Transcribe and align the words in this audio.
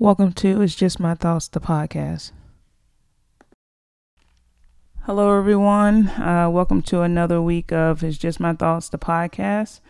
Welcome 0.00 0.32
to 0.34 0.62
It's 0.62 0.76
Just 0.76 1.00
My 1.00 1.16
Thoughts, 1.16 1.48
the 1.48 1.58
podcast. 1.58 2.30
Hello, 5.00 5.36
everyone. 5.36 6.06
Uh, 6.10 6.48
welcome 6.52 6.82
to 6.82 7.00
another 7.00 7.42
week 7.42 7.72
of 7.72 8.04
It's 8.04 8.16
Just 8.16 8.38
My 8.38 8.52
Thoughts, 8.52 8.88
the 8.88 8.98
podcast. 8.98 9.80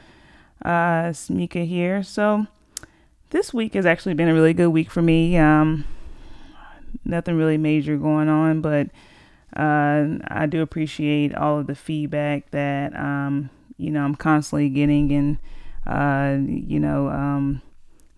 Uh, 0.64 1.08
it's 1.10 1.28
Mika 1.28 1.58
here. 1.58 2.02
So, 2.02 2.46
this 3.28 3.52
week 3.52 3.74
has 3.74 3.84
actually 3.84 4.14
been 4.14 4.30
a 4.30 4.32
really 4.32 4.54
good 4.54 4.70
week 4.70 4.90
for 4.90 5.02
me. 5.02 5.36
Um, 5.36 5.84
nothing 7.04 7.36
really 7.36 7.58
major 7.58 7.98
going 7.98 8.30
on, 8.30 8.62
but 8.62 8.86
uh, 9.54 10.06
I 10.26 10.46
do 10.46 10.62
appreciate 10.62 11.34
all 11.34 11.58
of 11.58 11.66
the 11.66 11.74
feedback 11.74 12.50
that 12.52 12.96
um, 12.96 13.50
you 13.76 13.90
know 13.90 14.06
I'm 14.06 14.14
constantly 14.14 14.70
getting, 14.70 15.12
and 15.12 15.38
uh, 15.86 16.38
you 16.48 16.80
know 16.80 17.10
um, 17.10 17.60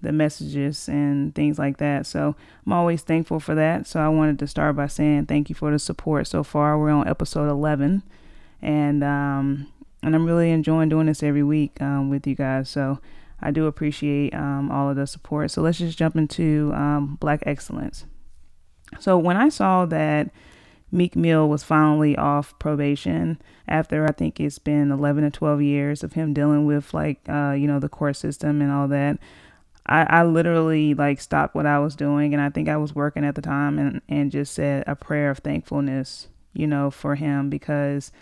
the 0.02 0.12
messages 0.12 0.88
and 0.88 1.34
things 1.34 1.58
like 1.58 1.78
that. 1.78 2.06
So 2.06 2.34
I'm 2.66 2.72
always 2.72 3.02
thankful 3.02 3.40
for 3.40 3.54
that. 3.54 3.86
So 3.86 4.00
I 4.00 4.08
wanted 4.08 4.38
to 4.40 4.46
start 4.46 4.76
by 4.76 4.86
saying 4.86 5.26
thank 5.26 5.48
you 5.48 5.54
for 5.54 5.70
the 5.70 5.78
support 5.78 6.26
so 6.26 6.42
far. 6.42 6.78
We're 6.78 6.90
on 6.90 7.08
episode 7.08 7.50
11, 7.50 8.02
and 8.62 9.04
um, 9.04 9.66
and 10.02 10.14
I'm 10.14 10.26
really 10.26 10.50
enjoying 10.50 10.88
doing 10.88 11.06
this 11.06 11.22
every 11.22 11.42
week 11.42 11.80
um, 11.80 12.10
with 12.10 12.26
you 12.26 12.34
guys. 12.34 12.68
So 12.68 12.98
I 13.40 13.50
do 13.50 13.66
appreciate 13.66 14.34
um, 14.34 14.70
all 14.70 14.90
of 14.90 14.96
the 14.96 15.06
support. 15.06 15.50
So 15.50 15.62
let's 15.62 15.78
just 15.78 15.98
jump 15.98 16.16
into 16.16 16.72
um, 16.74 17.16
Black 17.20 17.42
Excellence. 17.46 18.06
So 18.98 19.16
when 19.18 19.36
I 19.36 19.48
saw 19.48 19.86
that 19.86 20.30
Meek 20.92 21.14
Mill 21.14 21.48
was 21.48 21.62
finally 21.62 22.16
off 22.16 22.58
probation 22.58 23.40
after 23.68 24.04
I 24.06 24.12
think 24.12 24.40
it's 24.40 24.58
been 24.58 24.90
11 24.90 25.24
or 25.24 25.30
12 25.30 25.62
years 25.62 26.02
of 26.02 26.14
him 26.14 26.34
dealing 26.34 26.66
with 26.66 26.92
like 26.92 27.20
uh, 27.28 27.52
you 27.52 27.66
know 27.66 27.78
the 27.78 27.88
court 27.88 28.16
system 28.16 28.60
and 28.60 28.72
all 28.72 28.88
that. 28.88 29.18
I, 29.90 30.06
I 30.08 30.22
literally 30.22 30.94
like 30.94 31.20
stopped 31.20 31.54
what 31.54 31.66
I 31.66 31.80
was 31.80 31.96
doing 31.96 32.32
and 32.32 32.40
I 32.40 32.48
think 32.48 32.68
I 32.68 32.76
was 32.76 32.94
working 32.94 33.24
at 33.24 33.34
the 33.34 33.42
time 33.42 33.78
and, 33.78 34.00
and 34.08 34.30
just 34.30 34.54
said 34.54 34.84
a 34.86 34.94
prayer 34.94 35.30
of 35.30 35.38
thankfulness, 35.38 36.28
you 36.54 36.68
know, 36.68 36.92
for 36.92 37.16
him 37.16 37.50
because, 37.50 38.12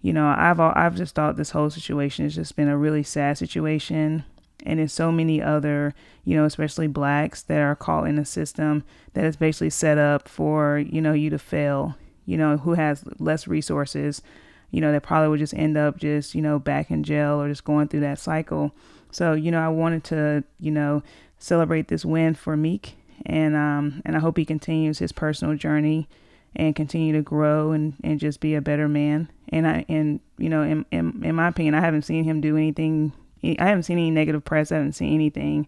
you 0.00 0.14
know, 0.14 0.34
I've 0.34 0.58
I've 0.58 0.96
just 0.96 1.14
thought 1.14 1.36
this 1.36 1.50
whole 1.50 1.68
situation 1.68 2.24
has 2.24 2.34
just 2.34 2.56
been 2.56 2.68
a 2.68 2.78
really 2.78 3.02
sad 3.02 3.36
situation 3.36 4.24
and 4.64 4.78
there's 4.78 4.94
so 4.94 5.12
many 5.12 5.42
other, 5.42 5.94
you 6.24 6.36
know, 6.36 6.46
especially 6.46 6.86
blacks 6.86 7.42
that 7.42 7.60
are 7.60 7.76
caught 7.76 8.08
in 8.08 8.18
a 8.18 8.24
system 8.24 8.82
that 9.12 9.24
is 9.24 9.36
basically 9.36 9.70
set 9.70 9.98
up 9.98 10.26
for, 10.26 10.78
you 10.78 11.02
know, 11.02 11.12
you 11.12 11.28
to 11.30 11.38
fail, 11.38 11.96
you 12.24 12.38
know, 12.38 12.56
who 12.56 12.74
has 12.74 13.04
less 13.18 13.46
resources, 13.46 14.22
you 14.70 14.80
know, 14.80 14.92
they 14.92 15.00
probably 15.00 15.28
would 15.28 15.40
just 15.40 15.54
end 15.54 15.76
up 15.76 15.98
just, 15.98 16.34
you 16.34 16.42
know, 16.42 16.58
back 16.58 16.90
in 16.90 17.02
jail 17.02 17.40
or 17.40 17.48
just 17.48 17.64
going 17.64 17.88
through 17.88 18.00
that 18.00 18.18
cycle. 18.18 18.72
So, 19.10 19.32
you 19.32 19.50
know, 19.50 19.60
I 19.60 19.68
wanted 19.68 20.04
to, 20.04 20.44
you 20.58 20.70
know, 20.70 21.02
celebrate 21.38 21.88
this 21.88 22.04
win 22.04 22.34
for 22.34 22.56
Meek 22.56 22.96
and 23.26 23.54
um 23.54 24.02
and 24.04 24.16
I 24.16 24.20
hope 24.20 24.36
he 24.36 24.44
continues 24.44 24.98
his 24.98 25.12
personal 25.12 25.56
journey 25.56 26.08
and 26.56 26.74
continue 26.74 27.12
to 27.12 27.22
grow 27.22 27.70
and, 27.72 27.94
and 28.02 28.18
just 28.18 28.40
be 28.40 28.54
a 28.54 28.60
better 28.60 28.88
man. 28.88 29.30
And 29.50 29.66
I 29.66 29.84
and 29.88 30.20
you 30.38 30.48
know, 30.48 30.62
in, 30.62 30.86
in 30.90 31.22
in 31.24 31.34
my 31.34 31.48
opinion, 31.48 31.74
I 31.74 31.80
haven't 31.80 32.02
seen 32.02 32.24
him 32.24 32.40
do 32.40 32.56
anything 32.56 33.12
I 33.42 33.64
haven't 33.66 33.84
seen 33.84 33.98
any 33.98 34.10
negative 34.10 34.44
press, 34.44 34.70
I 34.70 34.76
haven't 34.76 34.92
seen 34.92 35.14
anything. 35.14 35.66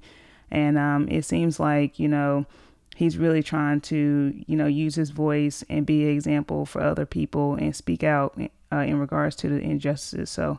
And 0.50 0.78
um 0.78 1.08
it 1.08 1.24
seems 1.24 1.60
like, 1.60 1.98
you 1.98 2.08
know, 2.08 2.46
he's 2.96 3.16
really 3.16 3.42
trying 3.42 3.80
to, 3.80 4.34
you 4.46 4.56
know, 4.56 4.66
use 4.66 4.94
his 4.94 5.10
voice 5.10 5.64
and 5.68 5.86
be 5.86 6.04
an 6.04 6.10
example 6.10 6.66
for 6.66 6.82
other 6.82 7.06
people 7.06 7.54
and 7.54 7.74
speak 7.74 8.04
out 8.04 8.38
uh, 8.70 8.76
in 8.76 8.98
regards 8.98 9.36
to 9.36 9.48
the 9.48 9.60
injustices. 9.60 10.30
So 10.30 10.58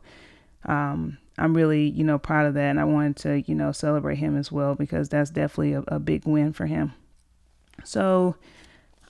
um 0.65 1.17
I'm 1.37 1.55
really, 1.55 1.89
you 1.89 2.03
know, 2.03 2.19
proud 2.19 2.45
of 2.45 2.53
that. 2.53 2.69
And 2.69 2.79
I 2.79 2.83
wanted 2.83 3.15
to, 3.17 3.41
you 3.49 3.55
know, 3.55 3.71
celebrate 3.71 4.17
him 4.17 4.37
as 4.37 4.51
well 4.51 4.75
because 4.75 5.09
that's 5.09 5.31
definitely 5.31 5.73
a, 5.73 5.83
a 5.87 5.99
big 5.99 6.25
win 6.25 6.53
for 6.53 6.67
him. 6.67 6.93
So 7.83 8.35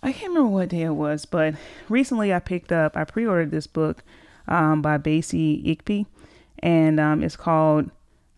I 0.01 0.11
can't 0.11 0.29
remember 0.29 0.49
what 0.49 0.69
day 0.69 0.83
it 0.83 0.91
was, 0.91 1.25
but 1.25 1.55
recently 1.89 2.33
I 2.33 2.39
picked 2.39 2.71
up, 2.71 2.95
I 2.95 3.03
pre 3.03 3.25
ordered 3.25 3.51
this 3.51 3.67
book 3.67 4.03
um, 4.47 4.81
by 4.81 4.97
Bassey 4.97 5.65
Ikpi, 5.65 6.05
and 6.59 6.99
um, 6.99 7.23
it's 7.23 7.35
called 7.35 7.89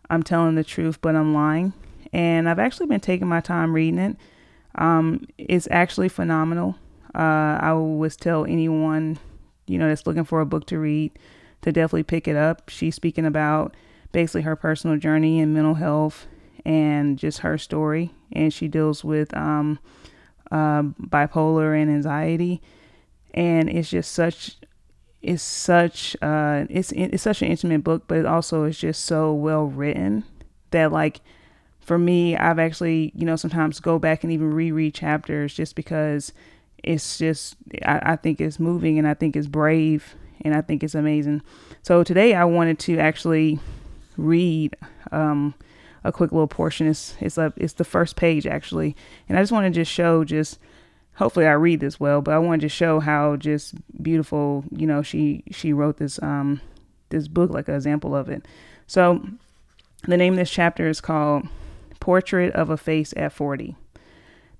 I'm 0.09 0.23
Telling 0.23 0.55
the 0.55 0.63
Truth, 0.63 1.01
but 1.01 1.15
I'm 1.15 1.33
Lying. 1.33 1.73
And 2.13 2.47
I've 2.47 2.59
actually 2.59 2.85
been 2.87 2.99
taking 2.99 3.27
my 3.27 3.41
time 3.41 3.73
reading 3.73 3.99
it. 3.99 4.15
Um, 4.75 5.25
it's 5.37 5.67
actually 5.71 6.09
phenomenal. 6.09 6.75
Uh, 7.13 7.57
I 7.61 7.73
would 7.73 8.11
tell 8.13 8.45
anyone, 8.45 9.17
you 9.67 9.77
know, 9.77 9.87
that's 9.87 10.05
looking 10.05 10.25
for 10.25 10.41
a 10.41 10.45
book 10.45 10.65
to 10.67 10.79
read 10.79 11.17
to 11.61 11.71
definitely 11.71 12.03
pick 12.03 12.27
it 12.27 12.35
up. 12.35 12.69
She's 12.69 12.95
speaking 12.95 13.25
about 13.25 13.75
basically 14.11 14.41
her 14.43 14.55
personal 14.55 14.97
journey 14.97 15.39
and 15.39 15.53
mental 15.53 15.75
health 15.75 16.27
and 16.65 17.17
just 17.17 17.39
her 17.39 17.57
story. 17.57 18.13
And 18.31 18.53
she 18.53 18.67
deals 18.67 19.03
with 19.03 19.35
um, 19.35 19.79
uh, 20.51 20.83
bipolar 20.83 21.79
and 21.79 21.89
anxiety. 21.89 22.61
And 23.33 23.69
it's 23.69 23.89
just 23.89 24.11
such, 24.11 24.57
it's 25.21 25.43
such, 25.43 26.15
uh, 26.21 26.65
it's 26.69 26.91
it's 26.91 27.23
such 27.23 27.41
an 27.41 27.49
intimate 27.49 27.83
book, 27.83 28.03
but 28.07 28.19
it 28.19 28.25
also 28.25 28.63
is 28.63 28.77
just 28.77 29.03
so 29.05 29.33
well 29.33 29.65
written 29.65 30.23
that 30.71 30.91
like 30.91 31.21
for 31.85 31.97
me, 31.99 32.35
I've 32.35 32.59
actually, 32.59 33.11
you 33.15 33.25
know, 33.25 33.35
sometimes 33.35 33.79
go 33.79 33.99
back 33.99 34.23
and 34.23 34.33
even 34.33 34.51
reread 34.51 34.95
chapters 34.95 35.53
just 35.53 35.75
because 35.75 36.33
it's 36.83 37.19
just, 37.19 37.55
I, 37.85 38.01
I 38.03 38.15
think 38.15 38.41
it's 38.41 38.59
moving 38.59 38.97
and 38.97 39.07
I 39.07 39.13
think 39.13 39.35
it's 39.35 39.47
brave 39.47 40.15
and 40.41 40.55
I 40.55 40.61
think 40.61 40.83
it's 40.83 40.95
amazing. 40.95 41.43
So 41.83 42.03
today 42.03 42.33
I 42.33 42.43
wanted 42.43 42.79
to 42.79 42.97
actually 42.97 43.59
read 44.17 44.75
um, 45.11 45.53
a 46.03 46.11
quick 46.11 46.31
little 46.31 46.47
portion. 46.47 46.87
It's 46.87 47.15
it's 47.19 47.37
a, 47.37 47.53
it's 47.55 47.73
the 47.73 47.83
first 47.83 48.15
page 48.15 48.47
actually, 48.47 48.95
and 49.29 49.37
I 49.37 49.41
just 49.41 49.51
want 49.51 49.65
to 49.65 49.69
just 49.71 49.91
show 49.91 50.23
just 50.23 50.59
hopefully 51.15 51.45
I 51.45 51.53
read 51.53 51.79
this 51.79 51.99
well, 51.99 52.21
but 52.21 52.33
I 52.33 52.39
wanted 52.39 52.61
to 52.61 52.69
show 52.69 52.99
how 52.99 53.35
just 53.35 53.75
beautiful 54.01 54.63
you 54.71 54.87
know 54.87 55.01
she 55.01 55.43
she 55.51 55.73
wrote 55.73 55.97
this 55.97 56.21
um 56.21 56.61
this 57.09 57.27
book 57.27 57.51
like 57.51 57.67
an 57.67 57.75
example 57.75 58.15
of 58.15 58.29
it. 58.29 58.45
So 58.87 59.23
the 60.03 60.17
name 60.17 60.33
of 60.33 60.39
this 60.39 60.51
chapter 60.51 60.87
is 60.87 61.01
called 61.01 61.47
Portrait 61.99 62.53
of 62.53 62.69
a 62.69 62.77
Face 62.77 63.13
at 63.17 63.33
40. 63.33 63.75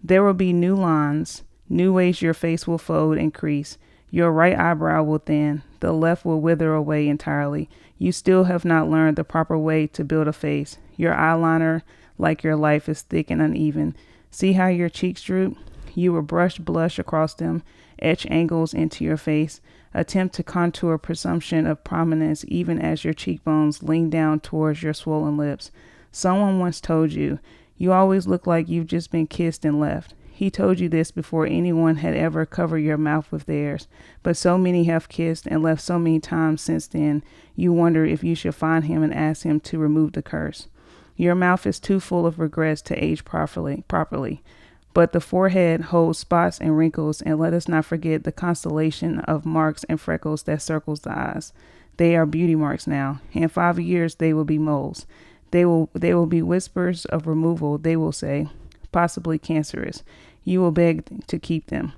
There 0.04 0.24
will 0.24 0.34
be 0.34 0.54
new 0.54 0.76
lines, 0.76 1.44
new 1.70 1.94
ways 1.94 2.22
your 2.22 2.34
face 2.34 2.68
will 2.68 2.78
fold 2.78 3.18
and 3.18 3.34
crease 3.34 3.78
your 4.16 4.32
right 4.32 4.58
eyebrow 4.58 5.04
will 5.04 5.18
thin, 5.18 5.62
the 5.82 5.92
left 5.92 6.24
will 6.24 6.40
wither 6.40 6.74
away 6.74 7.10
entirely. 7.10 7.70
You 7.98 8.14
still 8.14 8.46
have 8.46 8.64
not 8.64 8.90
learned 8.90 9.18
the 9.18 9.26
proper 9.26 9.58
way 9.58 9.88
to 9.88 10.06
build 10.06 10.30
a 10.30 10.32
face. 10.32 10.78
Your 10.96 11.14
eyeliner, 11.14 11.82
like 12.18 12.42
your 12.42 12.56
life, 12.56 12.88
is 12.88 13.02
thick 13.02 13.30
and 13.30 13.42
uneven. 13.42 13.94
See 14.32 14.54
how 14.54 14.68
your 14.68 14.88
cheeks 14.88 15.22
droop? 15.22 15.58
You 15.96 16.14
will 16.14 16.22
brush 16.22 16.60
blush 16.60 16.98
across 16.98 17.34
them, 17.34 17.62
etch 18.00 18.26
angles 18.28 18.74
into 18.74 19.04
your 19.04 19.18
face, 19.18 19.60
attempt 19.94 20.34
to 20.36 20.44
contour 20.44 20.98
presumption 20.98 21.68
of 21.68 21.84
prominence 21.84 22.46
even 22.48 22.80
as 22.80 23.04
your 23.04 23.14
cheekbones 23.14 23.84
lean 23.84 24.10
down 24.10 24.40
towards 24.40 24.82
your 24.82 24.94
swollen 24.94 25.36
lips. 25.36 25.72
Someone 26.16 26.60
once 26.60 26.80
told 26.80 27.12
you, 27.12 27.40
you 27.76 27.92
always 27.92 28.26
look 28.26 28.48
like 28.48 28.70
you've 28.70 28.88
just 28.88 29.12
been 29.12 29.28
kissed 29.28 29.66
and 29.66 29.82
left. 29.82 30.14
He 30.32 30.50
told 30.50 30.80
you 30.80 30.88
this 30.88 31.12
before 31.12 31.46
anyone 31.46 31.98
had 31.98 32.16
ever 32.16 32.46
covered 32.46 32.78
your 32.78 32.98
mouth 32.98 33.30
with 33.34 33.48
theirs. 33.48 33.90
But 34.24 34.38
so 34.38 34.58
many 34.58 34.86
have 34.86 35.10
kissed 35.10 35.46
and 35.46 35.62
left 35.62 35.82
so 35.82 36.00
many 36.00 36.22
times 36.22 36.62
since 36.62 36.88
then, 36.88 37.22
you 37.58 37.74
wonder 37.74 38.06
if 38.06 38.24
you 38.24 38.34
should 38.34 38.56
find 38.56 38.86
him 38.86 39.04
and 39.04 39.14
ask 39.14 39.44
him 39.44 39.60
to 39.60 39.78
remove 39.78 40.14
the 40.14 40.22
curse. 40.22 40.70
Your 41.18 41.36
mouth 41.36 41.68
is 41.68 41.82
too 41.82 42.00
full 42.00 42.26
of 42.26 42.40
regrets 42.40 42.82
to 42.84 43.04
age 43.04 43.26
properly, 43.26 43.84
properly. 43.90 44.42
But 44.94 45.12
the 45.12 45.20
forehead 45.20 45.82
holds 45.82 46.18
spots 46.18 46.60
and 46.60 46.78
wrinkles, 46.78 47.22
and 47.22 47.38
let 47.38 47.54
us 47.54 47.68
not 47.68 47.84
forget 47.84 48.24
the 48.24 48.32
constellation 48.32 49.20
of 49.20 49.46
marks 49.46 49.84
and 49.90 50.00
freckles 50.00 50.44
that 50.44 50.62
circles 50.62 51.02
the 51.02 51.12
eyes. 51.12 51.52
They 51.98 52.16
are 52.16 52.26
beauty 52.26 52.56
marks 52.56 52.88
now. 52.88 53.20
In 53.34 53.50
five 53.50 53.82
years 53.82 54.16
they 54.16 54.34
will 54.34 54.46
be 54.46 54.58
moles. 54.58 55.06
They 55.56 55.64
will 55.64 55.90
they 55.94 56.14
will 56.14 56.26
be 56.26 56.42
whispers 56.42 57.06
of 57.06 57.28
removal, 57.28 57.78
they 57.78 57.96
will 57.96 58.12
say, 58.12 58.50
possibly 58.92 59.40
cancerous 59.40 60.04
you 60.44 60.60
will 60.60 60.72
beg 60.72 61.26
to 61.28 61.40
keep 61.40 61.68
them. 61.68 61.94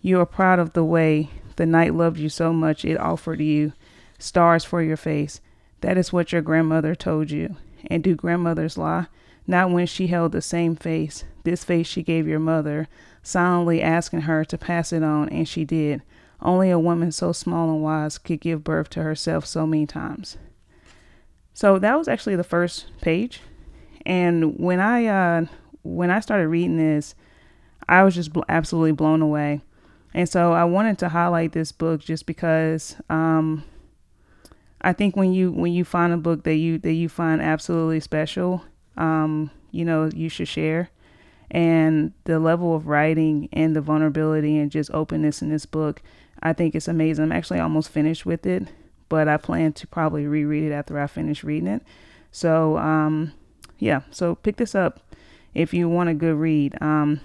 You 0.00 0.20
are 0.20 0.26
proud 0.26 0.60
of 0.60 0.74
the 0.74 0.84
way 0.84 1.28
the 1.56 1.66
night 1.66 1.92
loved 1.92 2.20
you 2.20 2.28
so 2.28 2.52
much 2.52 2.84
it 2.84 3.00
offered 3.00 3.40
you 3.40 3.72
stars 4.20 4.64
for 4.64 4.80
your 4.80 4.96
face. 4.96 5.40
That 5.80 5.98
is 5.98 6.12
what 6.12 6.30
your 6.30 6.40
grandmother 6.40 6.94
told 6.94 7.32
you. 7.32 7.56
And 7.88 8.04
do 8.04 8.14
grandmothers 8.14 8.78
lie? 8.78 9.08
Not 9.44 9.72
when 9.72 9.88
she 9.88 10.06
held 10.06 10.30
the 10.30 10.40
same 10.40 10.76
face, 10.76 11.24
this 11.42 11.64
face 11.64 11.88
she 11.88 12.04
gave 12.04 12.28
your 12.28 12.38
mother, 12.38 12.86
silently 13.24 13.82
asking 13.82 14.20
her 14.20 14.44
to 14.44 14.56
pass 14.56 14.92
it 14.92 15.02
on, 15.02 15.28
and 15.30 15.48
she 15.48 15.64
did. 15.64 16.02
Only 16.40 16.70
a 16.70 16.78
woman 16.78 17.10
so 17.10 17.32
small 17.32 17.72
and 17.72 17.82
wise 17.82 18.18
could 18.18 18.40
give 18.40 18.62
birth 18.62 18.88
to 18.90 19.02
herself 19.02 19.46
so 19.46 19.66
many 19.66 19.84
times. 19.84 20.38
So 21.54 21.78
that 21.78 21.96
was 21.96 22.08
actually 22.08 22.36
the 22.36 22.44
first 22.44 22.86
page. 23.00 23.40
And 24.06 24.58
when 24.58 24.80
I 24.80 25.06
uh, 25.06 25.46
when 25.82 26.10
I 26.10 26.20
started 26.20 26.48
reading 26.48 26.76
this, 26.76 27.14
I 27.88 28.02
was 28.02 28.14
just 28.14 28.32
bl- 28.32 28.42
absolutely 28.48 28.92
blown 28.92 29.22
away. 29.22 29.60
And 30.14 30.28
so 30.28 30.52
I 30.52 30.64
wanted 30.64 30.98
to 30.98 31.08
highlight 31.08 31.52
this 31.52 31.72
book 31.72 32.00
just 32.00 32.26
because 32.26 32.96
um, 33.08 33.64
I 34.80 34.92
think 34.92 35.16
when 35.16 35.32
you 35.32 35.52
when 35.52 35.72
you 35.72 35.84
find 35.84 36.12
a 36.12 36.16
book 36.16 36.44
that 36.44 36.56
you 36.56 36.78
that 36.78 36.92
you 36.92 37.08
find 37.08 37.40
absolutely 37.40 38.00
special, 38.00 38.64
um, 38.96 39.50
you 39.70 39.84
know, 39.84 40.10
you 40.14 40.28
should 40.28 40.48
share. 40.48 40.90
And 41.50 42.12
the 42.24 42.38
level 42.38 42.76
of 42.76 42.86
writing 42.86 43.48
and 43.52 43.74
the 43.74 43.80
vulnerability 43.80 44.56
and 44.56 44.70
just 44.70 44.90
openness 44.94 45.42
in 45.42 45.48
this 45.50 45.66
book, 45.66 46.00
I 46.42 46.52
think 46.52 46.74
it's 46.76 46.86
amazing. 46.86 47.24
I'm 47.24 47.32
actually 47.32 47.58
almost 47.58 47.90
finished 47.90 48.24
with 48.24 48.46
it, 48.46 48.68
but 49.10 49.28
I 49.28 49.36
plan 49.36 49.74
to 49.74 49.86
probably 49.86 50.26
reread 50.26 50.64
it 50.64 50.72
after 50.72 50.98
I 50.98 51.06
finish 51.06 51.44
reading 51.44 51.68
it. 51.68 51.82
So, 52.30 52.78
um, 52.78 53.34
yeah, 53.78 54.02
so 54.10 54.36
pick 54.36 54.56
this 54.56 54.74
up 54.74 55.00
if 55.52 55.74
you 55.74 55.90
want 55.90 56.08
a 56.08 56.14
good 56.14 56.36
read. 56.36 56.80
Um, 56.80 57.20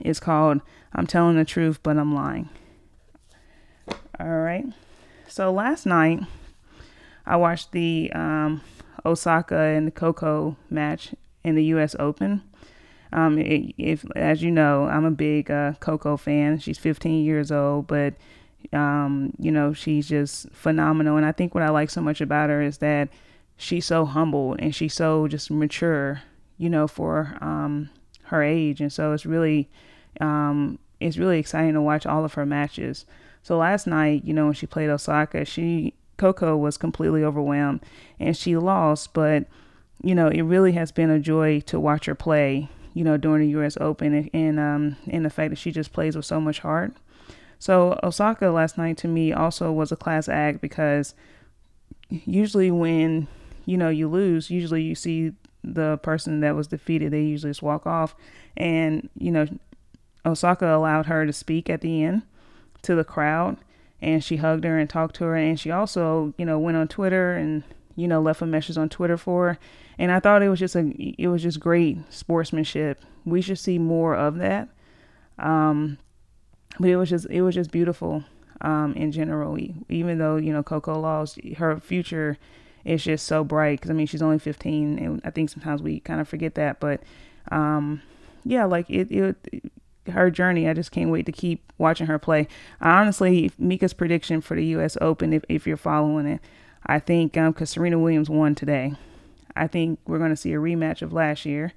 it's 0.00 0.20
called 0.20 0.60
I'm 0.92 1.08
Telling 1.08 1.36
the 1.36 1.44
Truth, 1.44 1.82
but 1.82 1.96
I'm 1.96 2.14
Lying. 2.14 2.50
All 4.20 4.28
right. 4.28 4.66
So 5.26 5.50
last 5.50 5.86
night, 5.86 6.20
I 7.26 7.36
watched 7.36 7.72
the 7.72 8.12
um, 8.14 8.60
Osaka 9.04 9.56
and 9.56 9.86
the 9.86 9.90
Coco 9.90 10.56
match 10.70 11.14
in 11.42 11.54
the 11.54 11.64
U.S. 11.64 11.96
Open. 11.98 12.42
Um, 13.12 13.38
it, 13.38 13.74
if 13.78 14.04
as 14.14 14.42
you 14.42 14.50
know, 14.50 14.84
I'm 14.84 15.06
a 15.06 15.10
big 15.10 15.50
uh, 15.50 15.72
Coco 15.80 16.18
fan. 16.18 16.58
She's 16.58 16.78
15 16.78 17.24
years 17.24 17.50
old, 17.50 17.86
but 17.86 18.14
um, 18.72 19.32
you 19.38 19.50
know 19.50 19.72
she's 19.72 20.08
just 20.08 20.50
phenomenal. 20.50 21.16
And 21.16 21.26
I 21.26 21.32
think 21.32 21.54
what 21.54 21.64
I 21.64 21.70
like 21.70 21.90
so 21.90 22.00
much 22.00 22.20
about 22.20 22.50
her 22.50 22.62
is 22.62 22.78
that 22.78 23.08
she's 23.56 23.86
so 23.86 24.04
humble 24.04 24.54
and 24.58 24.74
she's 24.74 24.94
so 24.94 25.28
just 25.28 25.50
mature. 25.50 26.22
You 26.56 26.68
know, 26.68 26.88
for 26.88 27.38
um, 27.40 27.88
her 28.24 28.42
age, 28.42 28.80
and 28.80 28.92
so 28.92 29.12
it's 29.12 29.24
really 29.24 29.68
um, 30.20 30.78
it's 31.00 31.16
really 31.16 31.38
exciting 31.38 31.74
to 31.74 31.82
watch 31.82 32.06
all 32.06 32.24
of 32.24 32.34
her 32.34 32.46
matches. 32.46 33.06
So 33.42 33.58
last 33.58 33.86
night, 33.86 34.24
you 34.24 34.34
know, 34.34 34.46
when 34.46 34.54
she 34.54 34.66
played 34.66 34.90
Osaka, 34.90 35.44
she 35.44 35.94
Coco 36.16 36.56
was 36.56 36.76
completely 36.76 37.24
overwhelmed 37.24 37.80
and 38.18 38.36
she 38.36 38.56
lost, 38.56 39.14
but 39.14 39.44
you 40.02 40.14
know, 40.14 40.28
it 40.28 40.42
really 40.42 40.72
has 40.72 40.92
been 40.92 41.10
a 41.10 41.18
joy 41.18 41.60
to 41.60 41.80
watch 41.80 42.06
her 42.06 42.14
play, 42.14 42.68
you 42.94 43.04
know, 43.04 43.16
during 43.16 43.42
the 43.42 43.58
US 43.60 43.76
Open 43.80 44.14
and, 44.14 44.30
and 44.32 44.60
um 44.60 44.96
and 45.06 45.24
the 45.24 45.30
fact 45.30 45.50
that 45.50 45.56
she 45.56 45.70
just 45.70 45.92
plays 45.92 46.16
with 46.16 46.26
so 46.26 46.40
much 46.40 46.60
heart. 46.60 46.92
So 47.58 47.98
Osaka 48.02 48.48
last 48.50 48.78
night 48.78 48.96
to 48.98 49.08
me 49.08 49.32
also 49.32 49.72
was 49.72 49.90
a 49.90 49.96
class 49.96 50.28
act 50.28 50.60
because 50.60 51.14
usually 52.08 52.70
when 52.70 53.26
you 53.66 53.76
know 53.76 53.88
you 53.88 54.08
lose, 54.08 54.50
usually 54.50 54.82
you 54.82 54.94
see 54.94 55.32
the 55.64 55.98
person 55.98 56.40
that 56.40 56.54
was 56.54 56.68
defeated, 56.68 57.12
they 57.12 57.22
usually 57.22 57.50
just 57.50 57.62
walk 57.62 57.86
off. 57.86 58.14
And, 58.56 59.08
you 59.18 59.30
know, 59.30 59.46
Osaka 60.24 60.74
allowed 60.74 61.06
her 61.06 61.26
to 61.26 61.32
speak 61.32 61.68
at 61.68 61.80
the 61.80 62.02
end 62.02 62.22
to 62.82 62.94
the 62.94 63.04
crowd 63.04 63.58
and 64.00 64.22
she 64.22 64.36
hugged 64.36 64.64
her 64.64 64.78
and 64.78 64.88
talked 64.88 65.16
to 65.16 65.24
her. 65.24 65.36
And 65.36 65.58
she 65.58 65.70
also 65.70 66.34
you 66.38 66.44
know 66.44 66.58
went 66.58 66.76
on 66.76 66.88
twitter 66.88 67.34
and 67.34 67.64
you 67.96 68.06
know 68.06 68.20
left 68.20 68.42
a 68.42 68.46
message 68.46 68.76
on 68.76 68.88
twitter 68.88 69.16
for 69.16 69.48
her. 69.48 69.58
And 69.98 70.12
i 70.12 70.20
thought 70.20 70.42
it 70.42 70.48
was 70.48 70.60
just 70.60 70.76
a 70.76 70.90
it 71.18 71.28
was 71.28 71.42
just 71.42 71.60
great 71.60 71.98
sportsmanship. 72.12 73.04
We 73.24 73.40
should 73.40 73.58
see 73.58 73.78
more 73.78 74.14
of 74.14 74.36
that. 74.36 74.68
Um 75.38 75.98
but 76.78 76.88
it 76.88 76.96
was 76.96 77.10
just 77.10 77.26
it 77.30 77.42
was 77.42 77.54
just 77.54 77.70
beautiful 77.70 78.24
um 78.60 78.92
in 78.94 79.12
general 79.12 79.56
even 79.88 80.18
though 80.18 80.36
you 80.36 80.52
know 80.52 80.62
coco 80.62 80.98
lost 80.98 81.38
her 81.58 81.78
future 81.78 82.36
is 82.84 83.04
just 83.04 83.26
so 83.26 83.44
bright 83.44 83.78
because 83.78 83.90
i 83.90 83.94
mean 83.94 84.06
she's 84.06 84.22
only 84.22 84.38
15 84.38 84.98
and 84.98 85.20
i 85.24 85.30
think 85.30 85.50
sometimes 85.50 85.82
we 85.82 86.00
kind 86.00 86.20
of 86.20 86.28
forget 86.28 86.54
that 86.54 86.80
but 86.80 87.02
um 87.52 88.02
yeah 88.44 88.64
like 88.64 88.88
it, 88.90 89.10
it 89.10 89.62
her 90.10 90.30
journey. 90.30 90.68
I 90.68 90.74
just 90.74 90.90
can't 90.90 91.10
wait 91.10 91.26
to 91.26 91.32
keep 91.32 91.72
watching 91.78 92.06
her 92.06 92.18
play. 92.18 92.48
I 92.80 92.98
honestly, 93.00 93.50
Mika's 93.58 93.92
prediction 93.92 94.40
for 94.40 94.56
the 94.56 94.64
U.S. 94.66 94.96
Open, 95.00 95.32
if, 95.32 95.44
if 95.48 95.66
you're 95.66 95.76
following 95.76 96.26
it, 96.26 96.40
I 96.86 96.98
think 96.98 97.32
because 97.32 97.60
um, 97.60 97.66
Serena 97.66 97.98
Williams 97.98 98.30
won 98.30 98.54
today, 98.54 98.94
I 99.56 99.66
think 99.66 99.98
we're 100.06 100.18
going 100.18 100.30
to 100.30 100.36
see 100.36 100.52
a 100.52 100.58
rematch 100.58 101.02
of 101.02 101.12
last 101.12 101.44
year, 101.44 101.72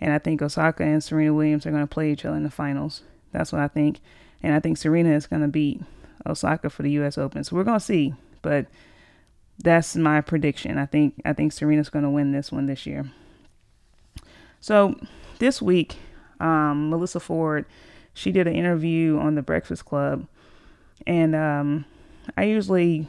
and 0.00 0.12
I 0.12 0.18
think 0.18 0.42
Osaka 0.42 0.84
and 0.84 1.02
Serena 1.02 1.34
Williams 1.34 1.66
are 1.66 1.70
going 1.70 1.82
to 1.82 1.92
play 1.92 2.12
each 2.12 2.24
other 2.24 2.36
in 2.36 2.44
the 2.44 2.50
finals. 2.50 3.02
That's 3.32 3.52
what 3.52 3.62
I 3.62 3.68
think, 3.68 4.00
and 4.42 4.54
I 4.54 4.60
think 4.60 4.78
Serena 4.78 5.14
is 5.14 5.26
going 5.26 5.42
to 5.42 5.48
beat 5.48 5.82
Osaka 6.26 6.70
for 6.70 6.82
the 6.82 6.90
U.S. 6.92 7.18
Open. 7.18 7.44
So 7.44 7.56
we're 7.56 7.64
going 7.64 7.78
to 7.78 7.84
see, 7.84 8.14
but 8.42 8.66
that's 9.58 9.96
my 9.96 10.20
prediction. 10.20 10.78
I 10.78 10.86
think 10.86 11.20
I 11.24 11.32
think 11.32 11.52
Serena's 11.52 11.88
going 11.88 12.04
to 12.04 12.10
win 12.10 12.32
this 12.32 12.50
one 12.50 12.66
this 12.66 12.86
year. 12.86 13.10
So 14.60 14.96
this 15.38 15.60
week 15.60 15.96
um, 16.42 16.90
Melyssa 16.90 17.20
Ford, 17.20 17.64
she 18.14 18.32
did 18.32 18.46
an 18.46 18.54
interview 18.54 19.18
on 19.18 19.36
the 19.36 19.42
Breakfast 19.42 19.84
Club, 19.84 20.26
and 21.06 21.34
um, 21.34 21.84
I 22.36 22.44
usually 22.44 23.06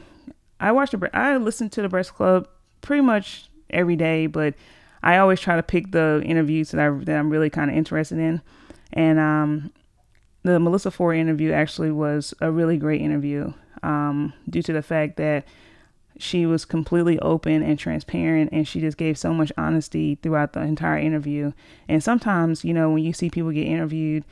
I 0.60 0.72
watch 0.72 0.92
the 0.92 1.10
I 1.12 1.36
listen 1.36 1.68
to 1.70 1.82
the 1.82 1.88
Breakfast 1.88 2.14
Club 2.14 2.48
pretty 2.80 3.02
much 3.02 3.50
every 3.68 3.96
day, 3.96 4.26
but 4.26 4.54
I 5.02 5.18
always 5.18 5.40
try 5.40 5.56
to 5.56 5.62
pick 5.62 5.90
the 5.90 6.22
interviews 6.24 6.70
that 6.70 6.80
I 6.80 6.90
that 6.90 7.18
I'm 7.18 7.28
really 7.28 7.50
kind 7.50 7.70
of 7.70 7.76
interested 7.76 8.18
in, 8.18 8.40
and 8.92 9.18
um, 9.18 9.72
the 10.44 10.58
Melyssa 10.58 10.92
Ford 10.92 11.16
interview 11.16 11.52
actually 11.52 11.90
was 11.90 12.34
a 12.40 12.52
really 12.52 12.76
great 12.76 13.00
interview 13.00 13.52
um, 13.82 14.32
due 14.48 14.62
to 14.62 14.72
the 14.72 14.82
fact 14.82 15.16
that 15.16 15.46
she 16.18 16.46
was 16.46 16.64
completely 16.64 17.18
open 17.20 17.62
and 17.62 17.78
transparent 17.78 18.50
and 18.52 18.68
she 18.68 18.80
just 18.80 18.96
gave 18.96 19.18
so 19.18 19.32
much 19.32 19.50
honesty 19.58 20.16
throughout 20.22 20.52
the 20.52 20.60
entire 20.60 20.98
interview. 20.98 21.52
And 21.88 22.04
sometimes 22.04 22.64
you 22.64 22.74
know 22.74 22.90
when 22.90 23.02
you 23.02 23.12
see 23.12 23.30
people 23.30 23.50
get 23.50 23.66
interviewed 23.66 24.24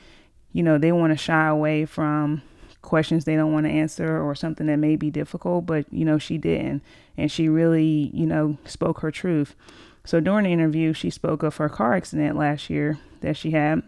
you 0.52 0.62
know 0.62 0.78
they 0.78 0.92
want 0.92 1.12
to 1.12 1.16
shy 1.16 1.46
away 1.46 1.86
from 1.86 2.42
questions 2.82 3.24
they 3.24 3.36
don't 3.36 3.52
want 3.52 3.64
to 3.64 3.72
answer 3.72 4.20
or 4.20 4.34
something 4.34 4.66
that 4.66 4.76
may 4.76 4.96
be 4.96 5.10
difficult 5.10 5.64
but 5.66 5.86
you 5.90 6.04
know 6.04 6.18
she 6.18 6.36
didn't. 6.36 6.82
And 7.16 7.32
she 7.32 7.48
really 7.48 8.10
you 8.12 8.26
know 8.26 8.58
spoke 8.66 9.00
her 9.00 9.10
truth. 9.10 9.56
So 10.04 10.20
during 10.20 10.44
the 10.44 10.52
interview 10.52 10.92
she 10.92 11.08
spoke 11.08 11.42
of 11.42 11.56
her 11.56 11.70
car 11.70 11.94
accident 11.94 12.36
last 12.36 12.68
year 12.68 12.98
that 13.22 13.36
she 13.36 13.52
had 13.52 13.82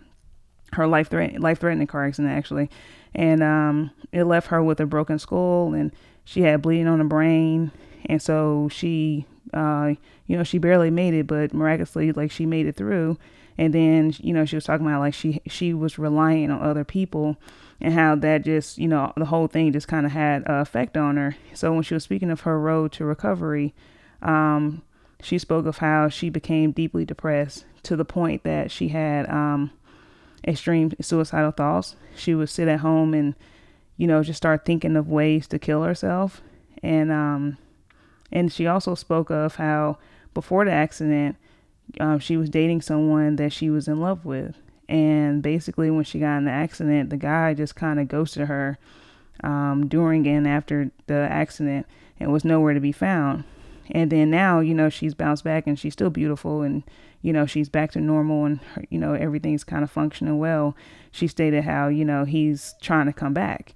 her 0.75 0.87
life 0.87 1.09
threat 1.09 1.41
life 1.41 1.61
threatening 1.61 1.87
car 1.87 2.05
accident 2.05 2.33
actually. 2.35 2.71
And 3.15 3.43
um 3.43 3.91
it 4.13 4.25
left 4.25 4.49
her 4.49 4.63
with 4.63 4.81
a 4.81 4.87
broken 4.87 5.19
skull 5.19 5.75
and 5.75 5.93
she 6.25 6.43
had 6.43 6.63
bleeding 6.63 6.89
on 6.89 6.99
the 6.99 7.05
brain. 7.05 7.71
And 8.07 8.21
so 8.21 8.69
she 8.71 9.27
uh 9.53 9.95
you 10.27 10.37
know 10.37 10.45
she 10.45 10.59
barely 10.59 10.91
made 10.91 11.15
it 11.15 11.27
but 11.27 11.55
miraculously 11.55 12.13
like 12.13 12.31
she 12.31 12.47
made 12.47 12.67
it 12.67 12.77
through. 12.77 13.19
And 13.57 13.73
then 13.73 14.15
you 14.19 14.33
know 14.33 14.45
she 14.45 14.57
was 14.57 14.65
talking 14.65 14.87
about 14.87 15.01
like 15.01 15.15
she 15.15 15.41
she 15.47 15.75
was 15.75 15.99
relying 15.99 16.51
on 16.51 16.63
other 16.63 16.85
people 16.85 17.37
and 17.81 17.95
how 17.95 18.15
that 18.17 18.45
just 18.45 18.79
you 18.79 18.89
know 18.89 19.13
the 19.17 19.27
whole 19.27 19.47
thing 19.47 19.73
just 19.73 19.89
kind 19.89 20.07
of 20.07 20.13
had 20.13 20.43
an 20.47 20.61
effect 20.61 20.97
on 20.97 21.17
her. 21.17 21.37
So 21.55 21.73
when 21.73 21.83
she 21.83 21.95
was 21.95 22.05
speaking 22.05 22.31
of 22.31 22.43
her 22.43 22.59
road 22.61 22.93
to 22.93 23.05
recovery 23.05 23.75
um 24.23 24.83
she 25.23 25.39
spoke 25.39 25.67
of 25.67 25.79
how 25.79 26.09
she 26.09 26.29
became 26.29 26.73
deeply 26.73 27.05
depressed 27.05 27.65
to 27.83 27.97
the 27.97 28.05
point 28.05 28.43
that 28.45 28.71
she 28.71 28.89
had 28.89 29.29
um 29.31 29.71
extreme 30.47 30.93
suicidal 31.01 31.51
thoughts 31.51 31.97
she 32.15 32.35
would 32.35 32.49
sit 32.49 32.69
at 32.69 32.81
home 32.81 33.15
and 33.15 33.35
you 33.97 34.07
know, 34.07 34.23
just 34.23 34.37
start 34.37 34.65
thinking 34.65 34.97
of 34.97 35.09
ways 35.09 35.47
to 35.49 35.59
kill 35.59 35.83
herself. 35.83 36.43
And 36.83 37.11
um, 37.11 37.59
and 38.33 38.53
she 38.53 38.67
also 38.67 38.95
spoke 38.95 39.31
of 39.31 39.57
how 39.57 39.99
before 40.33 40.65
the 40.65 40.73
accident, 40.73 41.37
um, 42.01 42.19
she 42.19 42.37
was 42.37 42.51
dating 42.51 42.83
someone 42.83 43.37
that 43.37 43.53
she 43.53 43.71
was 43.71 43.87
in 43.87 44.01
love 44.01 44.25
with. 44.25 44.57
And 44.89 45.43
basically, 45.43 45.91
when 45.91 46.05
she 46.05 46.19
got 46.19 46.39
in 46.39 46.45
the 46.45 46.51
accident, 46.51 47.11
the 47.11 47.17
guy 47.17 47.55
just 47.55 47.77
kind 47.77 48.01
of 48.01 48.09
ghosted 48.09 48.49
her 48.49 48.79
um, 49.43 49.87
during 49.89 50.27
and 50.27 50.47
after 50.47 50.91
the 51.07 51.15
accident 51.15 51.87
and 52.21 52.33
was 52.33 52.45
nowhere 52.45 52.75
to 52.75 52.81
be 52.81 52.93
found. 52.93 53.45
And 53.91 54.11
then 54.11 54.31
now, 54.31 54.61
you 54.61 54.75
know, 54.75 54.89
she's 54.89 55.15
bounced 55.15 55.45
back 55.45 55.67
and 55.67 55.79
she's 55.79 55.93
still 55.93 56.11
beautiful 56.11 56.63
and, 56.63 56.83
you 57.25 57.33
know, 57.33 57.47
she's 57.47 57.71
back 57.71 57.91
to 57.91 58.03
normal 58.03 58.45
and, 58.45 58.61
you 58.91 58.99
know, 58.99 59.15
everything's 59.15 59.65
kind 59.65 59.83
of 59.83 59.91
functioning 59.91 60.39
well. 60.39 60.77
She 61.11 61.27
stated 61.27 61.65
how, 61.65 61.89
you 61.89 62.05
know, 62.05 62.27
he's 62.27 62.75
trying 62.83 63.07
to 63.07 63.15
come 63.15 63.33
back. 63.33 63.73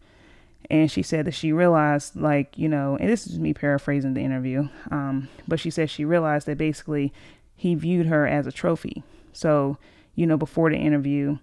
And 0.68 0.90
she 0.90 1.00
said 1.02 1.24
that 1.24 1.32
she 1.32 1.50
realized 1.50 2.14
like 2.14 2.58
you 2.58 2.68
know 2.68 2.98
and 3.00 3.08
this 3.08 3.26
is 3.26 3.38
me 3.38 3.54
paraphrasing 3.54 4.12
the 4.12 4.20
interview 4.20 4.68
um, 4.90 5.30
but 5.46 5.58
she 5.58 5.70
said 5.70 5.88
she 5.88 6.04
realized 6.04 6.46
that 6.46 6.58
basically 6.58 7.10
he 7.56 7.74
viewed 7.74 8.04
her 8.04 8.26
as 8.26 8.46
a 8.46 8.52
trophy. 8.52 9.02
So 9.32 9.78
you 10.14 10.26
know 10.26 10.36
before 10.36 10.68
the 10.68 10.76
interview 10.76 11.38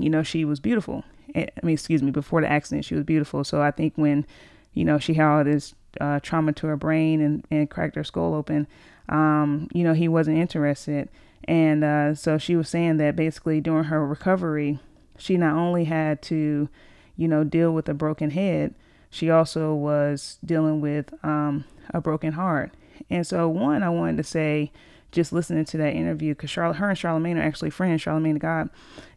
you 0.00 0.10
know 0.10 0.24
she 0.24 0.44
was 0.44 0.58
beautiful. 0.58 1.04
I 1.36 1.46
mean 1.62 1.74
excuse 1.74 2.02
me 2.02 2.10
before 2.10 2.40
the 2.40 2.50
accident 2.50 2.84
she 2.84 2.96
was 2.96 3.04
beautiful. 3.04 3.44
So 3.44 3.62
i 3.62 3.70
think 3.70 3.92
when 3.94 4.26
you 4.76 4.84
know 4.84 4.98
she 4.98 5.14
had 5.14 5.44
this 5.44 5.74
uh, 6.00 6.20
trauma 6.20 6.52
to 6.52 6.68
her 6.68 6.76
brain 6.76 7.20
and, 7.20 7.44
and 7.50 7.68
cracked 7.68 7.96
her 7.96 8.04
skull 8.04 8.34
open. 8.34 8.68
Um, 9.08 9.68
you 9.72 9.82
know 9.82 9.94
he 9.94 10.06
wasn't 10.06 10.38
interested. 10.38 11.08
And 11.48 11.84
uh, 11.84 12.14
so 12.14 12.38
she 12.38 12.56
was 12.56 12.68
saying 12.68 12.96
that 12.96 13.14
basically 13.14 13.60
during 13.60 13.84
her 13.84 14.04
recovery 14.04 14.80
she 15.18 15.36
not 15.36 15.54
only 15.54 15.84
had 15.84 16.20
to 16.22 16.68
you 17.16 17.28
know, 17.28 17.44
deal 17.44 17.72
with 17.72 17.88
a 17.88 17.94
broken 17.94 18.30
head, 18.30 18.74
she 19.10 19.30
also 19.30 19.74
was 19.74 20.38
dealing 20.44 20.80
with 20.80 21.12
um, 21.24 21.64
a 21.90 22.00
broken 22.00 22.32
heart. 22.32 22.72
And 23.10 23.26
so, 23.26 23.48
one, 23.48 23.82
I 23.82 23.88
wanted 23.88 24.18
to 24.18 24.24
say, 24.24 24.70
just 25.12 25.32
listening 25.32 25.64
to 25.66 25.76
that 25.78 25.94
interview, 25.94 26.34
because 26.34 26.50
Charlotte, 26.50 26.76
her 26.76 26.90
and 26.90 26.98
Charlemagne 26.98 27.38
are 27.38 27.42
actually 27.42 27.70
friends, 27.70 28.02
Charlemagne 28.02 28.34
the 28.34 28.40
God, 28.40 28.68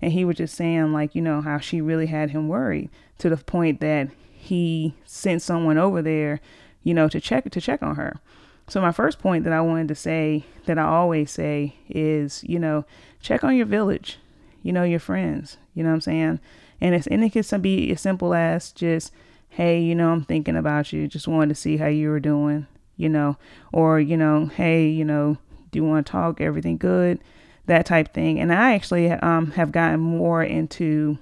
and 0.01 0.13
he 0.13 0.23
was 0.23 0.37
just 0.37 0.55
saying, 0.55 0.93
like, 0.93 1.13
you 1.13 1.21
know, 1.21 1.41
how 1.41 1.57
she 1.57 1.81
really 1.81 2.05
had 2.05 2.29
him 2.29 2.47
worried 2.47 2.89
to 3.17 3.29
the 3.29 3.37
point 3.37 3.81
that 3.81 4.09
he 4.39 4.96
sent 5.05 5.41
someone 5.41 5.77
over 5.77 6.01
there, 6.01 6.39
you 6.84 6.93
know, 6.93 7.08
to 7.10 7.19
check 7.19 7.50
to 7.50 7.62
check 7.62 7.84
on 7.84 7.96
her. 7.96 8.19
So 8.67 8.81
my 8.81 8.91
first 8.91 9.19
point 9.19 9.43
that 9.46 9.53
I 9.53 9.62
wanted 9.62 9.88
to 9.89 9.96
say 9.96 10.46
that 10.65 10.77
I 10.77 10.84
always 10.84 11.31
say 11.31 11.75
is, 11.89 12.43
you 12.43 12.60
know, 12.60 12.86
check 13.19 13.43
on 13.43 13.55
your 13.55 13.65
village 13.65 14.19
you 14.63 14.74
know, 14.74 14.84
your 14.84 15.00
friends. 15.00 15.58
You 15.74 15.84
know 15.84 15.89
what 15.89 15.96
I'm 15.96 16.01
saying? 16.01 16.39
And 16.81 16.96
it's 16.96 17.08
and 17.08 17.24
it 17.24 17.31
can 17.31 17.62
be 17.62 17.91
as 17.91 18.01
simple 18.01 18.34
as 18.34 18.72
just, 18.72 19.12
hey, 19.50 19.79
you 19.79 19.96
know, 19.96 20.12
I'm 20.12 20.24
thinking 20.24 20.55
about 20.55 20.93
you. 20.93 21.08
Just 21.08 21.27
wanted 21.27 21.50
to 21.50 21.55
see 21.55 21.77
how 21.77 21.88
you 21.88 22.10
were 22.10 22.19
doing, 22.19 22.67
you 22.98 23.10
know, 23.10 23.38
or 23.72 24.00
you 24.00 24.17
know, 24.17 24.48
hey, 24.48 24.88
you 24.88 25.05
know, 25.05 25.38
do 25.72 25.79
you 25.79 25.86
want 25.86 26.05
to 26.05 26.12
talk? 26.12 26.41
Everything 26.41 26.77
good? 26.77 27.19
That 27.65 27.86
type 27.86 28.13
thing. 28.13 28.39
And 28.39 28.51
I 28.51 28.74
actually 28.74 29.12
um, 29.12 29.51
have 29.51 29.72
gotten 29.72 30.00
more 30.00 30.43
into 30.43 31.17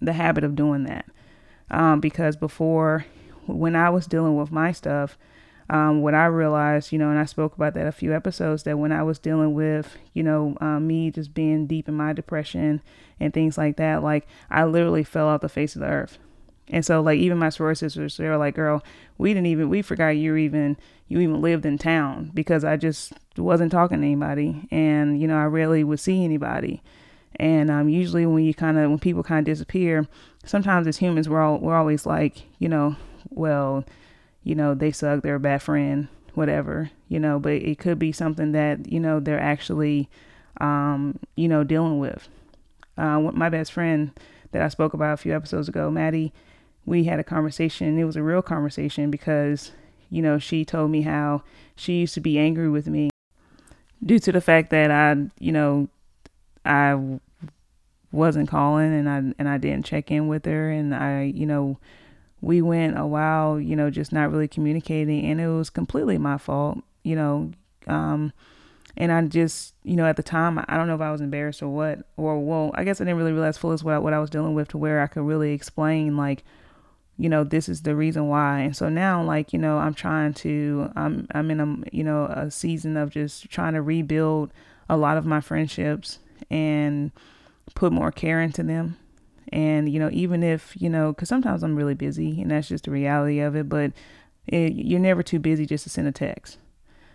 the 0.00 0.12
habit 0.12 0.44
of 0.44 0.56
doing 0.56 0.84
that 0.84 1.06
um, 1.70 2.00
because 2.00 2.36
before, 2.36 3.06
when 3.46 3.76
I 3.76 3.90
was 3.90 4.06
dealing 4.06 4.36
with 4.36 4.50
my 4.50 4.72
stuff, 4.72 5.16
um, 5.68 6.00
what 6.00 6.14
I 6.14 6.26
realized, 6.26 6.92
you 6.92 6.98
know, 6.98 7.10
and 7.10 7.18
I 7.18 7.24
spoke 7.24 7.56
about 7.56 7.74
that 7.74 7.86
a 7.86 7.92
few 7.92 8.14
episodes, 8.14 8.62
that 8.62 8.78
when 8.78 8.92
I 8.92 9.02
was 9.02 9.18
dealing 9.18 9.52
with, 9.52 9.96
you 10.12 10.22
know, 10.22 10.56
um, 10.60 10.86
me 10.86 11.10
just 11.10 11.34
being 11.34 11.66
deep 11.66 11.88
in 11.88 11.94
my 11.94 12.12
depression 12.12 12.82
and 13.18 13.34
things 13.34 13.58
like 13.58 13.76
that, 13.76 14.02
like 14.02 14.26
I 14.48 14.64
literally 14.64 15.02
fell 15.02 15.26
off 15.26 15.40
the 15.40 15.48
face 15.48 15.74
of 15.74 15.80
the 15.80 15.88
earth. 15.88 16.18
And 16.68 16.84
so, 16.84 17.00
like, 17.00 17.18
even 17.18 17.38
my 17.38 17.48
sorority 17.48 17.78
sisters, 17.78 18.16
they 18.16 18.28
were 18.28 18.36
like, 18.36 18.56
"Girl, 18.56 18.82
we 19.18 19.32
didn't 19.32 19.46
even 19.46 19.68
we 19.68 19.82
forgot 19.82 20.16
you 20.16 20.34
even 20.36 20.76
you 21.08 21.20
even 21.20 21.40
lived 21.40 21.64
in 21.64 21.78
town 21.78 22.32
because 22.34 22.64
I 22.64 22.76
just 22.76 23.12
wasn't 23.36 23.70
talking 23.70 24.00
to 24.00 24.06
anybody, 24.06 24.66
and 24.72 25.20
you 25.20 25.28
know, 25.28 25.38
I 25.38 25.44
rarely 25.44 25.84
would 25.84 26.00
see 26.00 26.24
anybody." 26.24 26.82
And 27.38 27.70
um, 27.70 27.88
usually, 27.88 28.26
when 28.26 28.44
you 28.44 28.54
kind 28.54 28.78
of 28.78 28.90
when 28.90 28.98
people 28.98 29.22
kind 29.22 29.46
of 29.46 29.52
disappear, 29.52 30.06
sometimes 30.44 30.86
as 30.86 30.98
humans, 30.98 31.28
we're 31.28 31.42
all 31.42 31.58
we're 31.58 31.76
always 31.76 32.06
like, 32.06 32.44
you 32.58 32.68
know, 32.68 32.96
well, 33.30 33.84
you 34.42 34.54
know, 34.54 34.74
they 34.74 34.92
suck, 34.92 35.22
they're 35.22 35.34
a 35.36 35.40
bad 35.40 35.62
friend, 35.62 36.08
whatever, 36.34 36.90
you 37.08 37.18
know, 37.18 37.38
but 37.38 37.54
it 37.54 37.78
could 37.78 37.98
be 37.98 38.12
something 38.12 38.52
that, 38.52 38.90
you 38.90 39.00
know, 39.00 39.20
they're 39.20 39.40
actually, 39.40 40.08
um, 40.60 41.18
you 41.34 41.48
know, 41.48 41.64
dealing 41.64 41.98
with. 41.98 42.28
Uh, 42.96 43.20
my 43.20 43.48
best 43.48 43.72
friend 43.72 44.12
that 44.52 44.62
I 44.62 44.68
spoke 44.68 44.94
about 44.94 45.14
a 45.14 45.16
few 45.18 45.34
episodes 45.34 45.68
ago, 45.68 45.90
Maddie, 45.90 46.32
we 46.86 47.04
had 47.04 47.18
a 47.18 47.24
conversation. 47.24 47.98
It 47.98 48.04
was 48.04 48.16
a 48.16 48.22
real 48.22 48.40
conversation 48.42 49.10
because, 49.10 49.72
you 50.08 50.22
know, 50.22 50.38
she 50.38 50.64
told 50.64 50.90
me 50.90 51.02
how 51.02 51.42
she 51.74 51.94
used 52.00 52.14
to 52.14 52.20
be 52.20 52.38
angry 52.38 52.70
with 52.70 52.86
me 52.86 53.10
due 54.04 54.18
to 54.20 54.32
the 54.32 54.40
fact 54.40 54.70
that 54.70 54.90
I, 54.90 55.16
you 55.38 55.52
know, 55.52 55.88
I 56.64 57.18
wasn't 58.12 58.48
calling 58.48 58.94
and 58.94 59.08
I 59.08 59.16
and 59.38 59.48
I 59.48 59.58
didn't 59.58 59.84
check 59.84 60.10
in 60.10 60.28
with 60.28 60.44
her 60.44 60.70
and 60.70 60.94
I, 60.94 61.24
you 61.24 61.46
know, 61.46 61.78
we 62.40 62.62
went 62.62 62.98
a 62.98 63.06
while, 63.06 63.58
you 63.58 63.76
know, 63.76 63.90
just 63.90 64.12
not 64.12 64.30
really 64.30 64.48
communicating, 64.48 65.24
and 65.26 65.40
it 65.40 65.48
was 65.48 65.70
completely 65.70 66.18
my 66.18 66.38
fault, 66.38 66.78
you 67.02 67.16
know. 67.16 67.50
Um, 67.86 68.32
and 68.96 69.12
I 69.12 69.22
just, 69.22 69.74
you 69.84 69.96
know, 69.96 70.06
at 70.06 70.16
the 70.16 70.22
time, 70.22 70.58
I 70.68 70.76
don't 70.76 70.86
know 70.86 70.94
if 70.94 71.00
I 71.00 71.12
was 71.12 71.20
embarrassed 71.20 71.62
or 71.62 71.68
what, 71.68 72.00
or 72.16 72.38
well, 72.38 72.70
I 72.74 72.84
guess 72.84 73.00
I 73.00 73.04
didn't 73.04 73.18
really 73.18 73.32
realize 73.32 73.58
fully 73.58 73.76
what 73.78 73.94
I, 73.94 73.98
what 73.98 74.12
I 74.12 74.18
was 74.18 74.30
dealing 74.30 74.54
with 74.54 74.68
to 74.68 74.78
where 74.78 75.02
I 75.02 75.06
could 75.06 75.22
really 75.22 75.52
explain, 75.52 76.16
like, 76.16 76.44
you 77.18 77.28
know, 77.28 77.44
this 77.44 77.68
is 77.68 77.82
the 77.82 77.94
reason 77.94 78.28
why. 78.28 78.60
And 78.60 78.76
so 78.76 78.88
now, 78.88 79.22
like, 79.22 79.52
you 79.52 79.58
know, 79.58 79.78
I'm 79.78 79.94
trying 79.94 80.34
to, 80.34 80.90
I'm, 80.96 81.26
I'm 81.32 81.50
in 81.50 81.60
a, 81.60 81.94
you 81.94 82.04
know, 82.04 82.24
a 82.26 82.50
season 82.50 82.96
of 82.96 83.10
just 83.10 83.50
trying 83.50 83.74
to 83.74 83.82
rebuild 83.82 84.52
a 84.88 84.96
lot 84.96 85.16
of 85.16 85.26
my 85.26 85.40
friendships 85.40 86.18
and 86.50 87.10
put 87.74 87.92
more 87.92 88.12
care 88.12 88.40
into 88.40 88.62
them 88.62 88.96
and, 89.52 89.88
you 89.88 89.98
know, 89.98 90.10
even 90.12 90.42
if, 90.42 90.74
you 90.80 90.88
know, 90.88 91.12
because 91.12 91.28
sometimes 91.28 91.62
I'm 91.62 91.76
really 91.76 91.94
busy 91.94 92.40
and 92.40 92.50
that's 92.50 92.68
just 92.68 92.84
the 92.84 92.90
reality 92.90 93.40
of 93.40 93.54
it, 93.54 93.68
but 93.68 93.92
it, 94.46 94.72
you're 94.72 95.00
never 95.00 95.22
too 95.22 95.38
busy 95.38 95.66
just 95.66 95.84
to 95.84 95.90
send 95.90 96.08
a 96.08 96.12
text. 96.12 96.58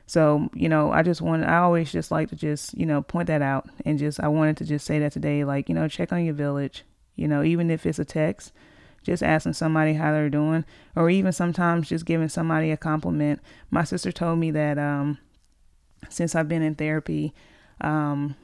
So, 0.05 0.49
you 0.53 0.67
know, 0.67 0.91
I 0.91 1.03
just 1.03 1.21
want, 1.21 1.45
I 1.45 1.57
always 1.57 1.91
just 1.91 2.11
like 2.11 2.29
to 2.29 2.35
just, 2.35 2.77
you 2.77 2.85
know, 2.85 3.01
point 3.01 3.27
that 3.27 3.41
out 3.41 3.69
and 3.85 3.97
just, 3.97 4.19
I 4.19 4.27
wanted 4.27 4.57
to 4.57 4.65
just 4.65 4.85
say 4.85 4.99
that 4.99 5.13
today, 5.13 5.43
like, 5.43 5.69
you 5.69 5.75
know, 5.75 5.87
check 5.87 6.11
on 6.11 6.25
your 6.25 6.33
village, 6.33 6.83
you 7.15 7.27
know, 7.27 7.43
even 7.43 7.71
if 7.71 7.85
it's 7.85 7.99
a 7.99 8.05
text, 8.05 8.51
just 9.03 9.23
asking 9.23 9.53
somebody 9.53 9.93
how 9.93 10.11
they're 10.11 10.29
doing, 10.29 10.65
or 10.95 11.09
even 11.09 11.31
sometimes 11.31 11.89
just 11.89 12.05
giving 12.05 12.29
somebody 12.29 12.71
a 12.71 12.77
compliment. 12.77 13.39
My 13.69 13.83
sister 13.83 14.11
told 14.11 14.39
me 14.39 14.51
that, 14.51 14.77
um, 14.77 15.17
since 16.09 16.35
I've 16.35 16.49
been 16.49 16.61
in 16.61 16.75
therapy, 16.75 17.33
um, 17.79 18.35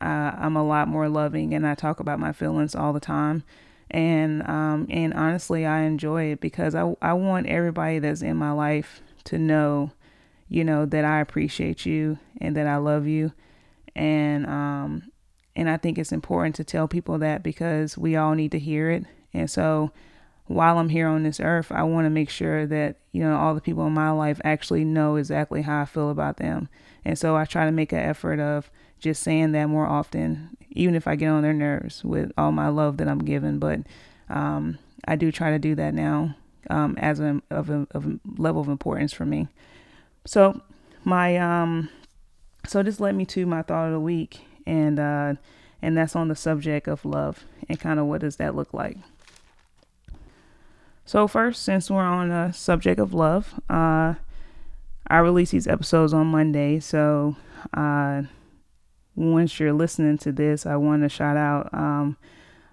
uh, 0.00 0.32
I'm 0.38 0.56
a 0.56 0.66
lot 0.66 0.88
more 0.88 1.08
loving 1.08 1.54
and 1.54 1.66
I 1.66 1.74
talk 1.74 2.00
about 2.00 2.20
my 2.20 2.32
feelings 2.32 2.74
all 2.74 2.92
the 2.92 3.00
time. 3.00 3.44
And 3.90 4.42
um, 4.48 4.86
and 4.90 5.14
honestly, 5.14 5.64
I 5.64 5.82
enjoy 5.82 6.32
it 6.32 6.40
because 6.40 6.74
I, 6.74 6.94
I 7.00 7.12
want 7.12 7.46
everybody 7.46 8.00
that's 8.00 8.22
in 8.22 8.36
my 8.36 8.50
life 8.50 9.00
to 9.24 9.38
know, 9.38 9.92
you 10.48 10.64
know, 10.64 10.86
that 10.86 11.04
I 11.04 11.20
appreciate 11.20 11.86
you 11.86 12.18
and 12.40 12.56
that 12.56 12.66
I 12.66 12.76
love 12.76 13.06
you. 13.06 13.32
And 13.94 14.46
um, 14.46 15.10
and 15.54 15.70
I 15.70 15.76
think 15.76 15.98
it's 15.98 16.12
important 16.12 16.56
to 16.56 16.64
tell 16.64 16.88
people 16.88 17.18
that 17.18 17.42
because 17.42 17.96
we 17.96 18.16
all 18.16 18.34
need 18.34 18.52
to 18.52 18.58
hear 18.58 18.90
it. 18.90 19.04
And 19.32 19.50
so 19.50 19.92
while 20.46 20.78
I'm 20.78 20.88
here 20.88 21.08
on 21.08 21.22
this 21.22 21.40
earth, 21.40 21.72
I 21.72 21.82
want 21.82 22.06
to 22.06 22.10
make 22.10 22.30
sure 22.30 22.66
that, 22.66 22.96
you 23.12 23.22
know, 23.22 23.36
all 23.36 23.54
the 23.54 23.60
people 23.60 23.86
in 23.86 23.92
my 23.92 24.10
life 24.10 24.40
actually 24.44 24.84
know 24.84 25.16
exactly 25.16 25.62
how 25.62 25.82
I 25.82 25.84
feel 25.84 26.10
about 26.10 26.36
them. 26.36 26.68
And 27.06 27.16
so 27.16 27.36
I 27.36 27.44
try 27.44 27.64
to 27.64 27.70
make 27.70 27.92
an 27.92 28.00
effort 28.00 28.40
of 28.40 28.68
just 28.98 29.22
saying 29.22 29.52
that 29.52 29.66
more 29.66 29.86
often, 29.86 30.56
even 30.72 30.96
if 30.96 31.06
I 31.06 31.14
get 31.14 31.28
on 31.28 31.42
their 31.42 31.52
nerves 31.52 32.04
with 32.04 32.32
all 32.36 32.50
my 32.50 32.66
love 32.66 32.96
that 32.96 33.06
I'm 33.06 33.20
given. 33.20 33.60
But 33.60 33.82
um, 34.28 34.78
I 35.06 35.14
do 35.14 35.30
try 35.30 35.50
to 35.52 35.58
do 35.60 35.76
that 35.76 35.94
now 35.94 36.34
um, 36.68 36.96
as 36.98 37.20
a 37.20 37.40
of, 37.48 37.70
a 37.70 37.86
of 37.92 38.06
a 38.06 38.18
level 38.36 38.60
of 38.60 38.66
importance 38.66 39.12
for 39.12 39.24
me. 39.24 39.46
So 40.24 40.60
my 41.04 41.36
um, 41.36 41.90
so 42.66 42.82
this 42.82 42.98
led 42.98 43.14
me 43.14 43.24
to 43.26 43.46
my 43.46 43.62
thought 43.62 43.86
of 43.86 43.92
the 43.92 44.00
week, 44.00 44.40
and 44.66 44.98
uh, 44.98 45.34
and 45.80 45.96
that's 45.96 46.16
on 46.16 46.26
the 46.26 46.34
subject 46.34 46.88
of 46.88 47.04
love 47.04 47.44
and 47.68 47.78
kind 47.78 48.00
of 48.00 48.06
what 48.06 48.22
does 48.22 48.34
that 48.38 48.56
look 48.56 48.74
like. 48.74 48.96
So 51.04 51.28
first, 51.28 51.62
since 51.62 51.88
we're 51.88 52.02
on 52.02 52.30
the 52.30 52.50
subject 52.50 52.98
of 52.98 53.14
love, 53.14 53.60
uh, 53.70 54.14
I 55.08 55.18
release 55.18 55.50
these 55.50 55.66
episodes 55.66 56.12
on 56.12 56.26
Monday, 56.26 56.80
so 56.80 57.36
uh, 57.74 58.22
once 59.14 59.58
you're 59.58 59.72
listening 59.72 60.18
to 60.18 60.32
this, 60.32 60.66
I 60.66 60.76
want 60.76 61.02
to 61.02 61.08
shout 61.08 61.36
out 61.36 61.72
um, 61.72 62.16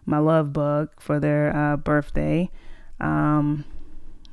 my 0.06 0.18
love 0.18 0.52
bug 0.52 0.90
for 1.00 1.20
their 1.20 1.56
uh, 1.56 1.78
birthday. 1.78 2.50
Um, 3.00 3.66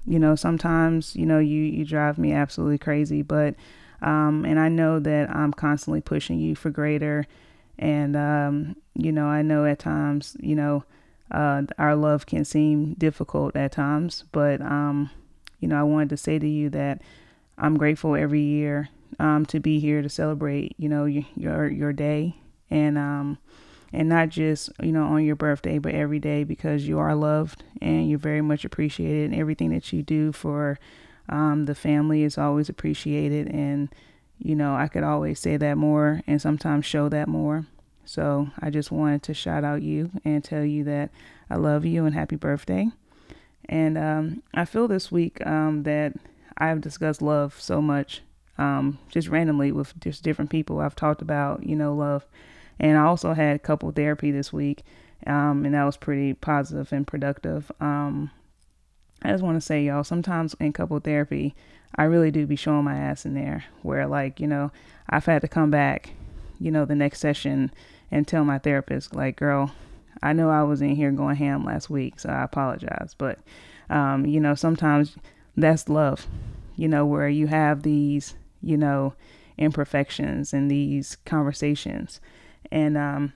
you 0.06 0.18
know, 0.18 0.34
sometimes 0.34 1.14
you 1.14 1.26
know 1.26 1.38
you 1.38 1.62
you 1.62 1.84
drive 1.84 2.18
me 2.18 2.32
absolutely 2.32 2.78
crazy, 2.78 3.22
but 3.22 3.54
um, 4.02 4.44
and 4.44 4.58
I 4.58 4.68
know 4.68 4.98
that 4.98 5.30
I'm 5.30 5.52
constantly 5.52 6.00
pushing 6.00 6.38
you 6.38 6.54
for 6.54 6.70
greater, 6.70 7.26
and 7.78 8.16
um, 8.16 8.76
you 8.94 9.12
know 9.12 9.26
I 9.26 9.42
know 9.42 9.64
at 9.66 9.78
times 9.78 10.36
you 10.40 10.56
know 10.56 10.84
uh, 11.30 11.62
our 11.78 11.94
love 11.94 12.26
can 12.26 12.44
seem 12.44 12.94
difficult 12.94 13.54
at 13.56 13.72
times, 13.72 14.24
but 14.32 14.60
um, 14.62 15.10
you 15.60 15.68
know 15.68 15.78
I 15.78 15.82
wanted 15.82 16.10
to 16.10 16.16
say 16.16 16.38
to 16.38 16.48
you 16.48 16.70
that 16.70 17.02
I'm 17.60 17.76
grateful 17.76 18.16
every 18.16 18.40
year 18.40 18.88
um, 19.18 19.44
to 19.46 19.60
be 19.60 19.80
here 19.80 20.02
to 20.02 20.08
celebrate, 20.08 20.74
you 20.78 20.88
know, 20.88 21.04
your 21.04 21.68
your 21.68 21.92
day 21.92 22.36
and 22.70 22.96
um 22.96 23.38
and 23.92 24.08
not 24.08 24.28
just 24.28 24.70
you 24.82 24.92
know 24.92 25.04
on 25.04 25.24
your 25.24 25.36
birthday, 25.36 25.78
but 25.78 25.94
every 25.94 26.18
day 26.18 26.44
because 26.44 26.86
you 26.86 26.98
are 26.98 27.14
loved 27.14 27.64
and 27.80 28.08
you're 28.08 28.18
very 28.18 28.40
much 28.42 28.64
appreciated, 28.64 29.30
and 29.30 29.40
everything 29.40 29.70
that 29.70 29.92
you 29.92 30.02
do 30.02 30.32
for 30.32 30.78
um, 31.28 31.66
the 31.66 31.74
family 31.74 32.22
is 32.22 32.38
always 32.38 32.68
appreciated. 32.68 33.48
And 33.48 33.88
you 34.38 34.54
know, 34.56 34.74
I 34.74 34.88
could 34.88 35.02
always 35.02 35.38
say 35.38 35.56
that 35.58 35.76
more 35.76 36.22
and 36.26 36.40
sometimes 36.40 36.86
show 36.86 37.08
that 37.10 37.28
more. 37.28 37.66
So 38.04 38.48
I 38.58 38.70
just 38.70 38.90
wanted 38.90 39.22
to 39.24 39.34
shout 39.34 39.64
out 39.64 39.82
you 39.82 40.10
and 40.24 40.42
tell 40.42 40.64
you 40.64 40.82
that 40.84 41.10
I 41.50 41.56
love 41.56 41.84
you 41.84 42.06
and 42.06 42.14
happy 42.14 42.36
birthday. 42.36 42.88
And 43.68 43.98
um, 43.98 44.42
I 44.54 44.64
feel 44.64 44.88
this 44.88 45.12
week 45.12 45.44
um, 45.46 45.84
that 45.84 46.14
I've 46.60 46.80
discussed 46.80 47.22
love 47.22 47.58
so 47.58 47.80
much 47.80 48.22
um, 48.58 48.98
just 49.08 49.28
randomly 49.28 49.72
with 49.72 49.98
just 49.98 50.22
different 50.22 50.50
people. 50.50 50.80
I've 50.80 50.94
talked 50.94 51.22
about, 51.22 51.64
you 51.66 51.74
know, 51.74 51.94
love. 51.94 52.26
And 52.78 52.96
I 52.96 53.02
also 53.02 53.32
had 53.32 53.62
couple 53.62 53.90
therapy 53.90 54.30
this 54.30 54.52
week, 54.52 54.82
um, 55.26 55.64
and 55.64 55.74
that 55.74 55.84
was 55.84 55.96
pretty 55.96 56.34
positive 56.34 56.92
and 56.92 57.06
productive. 57.06 57.72
Um, 57.80 58.30
I 59.22 59.30
just 59.32 59.42
want 59.42 59.56
to 59.56 59.60
say, 59.60 59.84
y'all, 59.84 60.04
sometimes 60.04 60.54
in 60.60 60.72
couple 60.72 60.98
therapy, 61.00 61.54
I 61.96 62.04
really 62.04 62.30
do 62.30 62.46
be 62.46 62.56
showing 62.56 62.84
my 62.84 62.96
ass 62.96 63.26
in 63.26 63.34
there 63.34 63.64
where, 63.82 64.06
like, 64.06 64.40
you 64.40 64.46
know, 64.46 64.72
I've 65.08 65.26
had 65.26 65.42
to 65.42 65.48
come 65.48 65.70
back, 65.70 66.14
you 66.58 66.70
know, 66.70 66.84
the 66.84 66.94
next 66.94 67.20
session 67.20 67.70
and 68.10 68.26
tell 68.26 68.44
my 68.44 68.58
therapist, 68.58 69.14
like, 69.14 69.36
girl, 69.36 69.72
I 70.22 70.32
know 70.32 70.50
I 70.50 70.62
was 70.62 70.82
in 70.82 70.96
here 70.96 71.10
going 71.10 71.36
ham 71.36 71.64
last 71.64 71.90
week, 71.90 72.20
so 72.20 72.28
I 72.28 72.42
apologize. 72.42 73.14
But, 73.16 73.38
um, 73.88 74.26
you 74.26 74.40
know, 74.40 74.54
sometimes 74.54 75.16
that's 75.62 75.88
love, 75.88 76.26
you 76.76 76.88
know, 76.88 77.04
where 77.06 77.28
you 77.28 77.46
have 77.46 77.82
these 77.82 78.34
you 78.62 78.76
know, 78.76 79.14
imperfections 79.58 80.52
and 80.52 80.70
these 80.70 81.16
conversations. 81.24 82.20
And 82.70 82.96
um, 82.96 83.32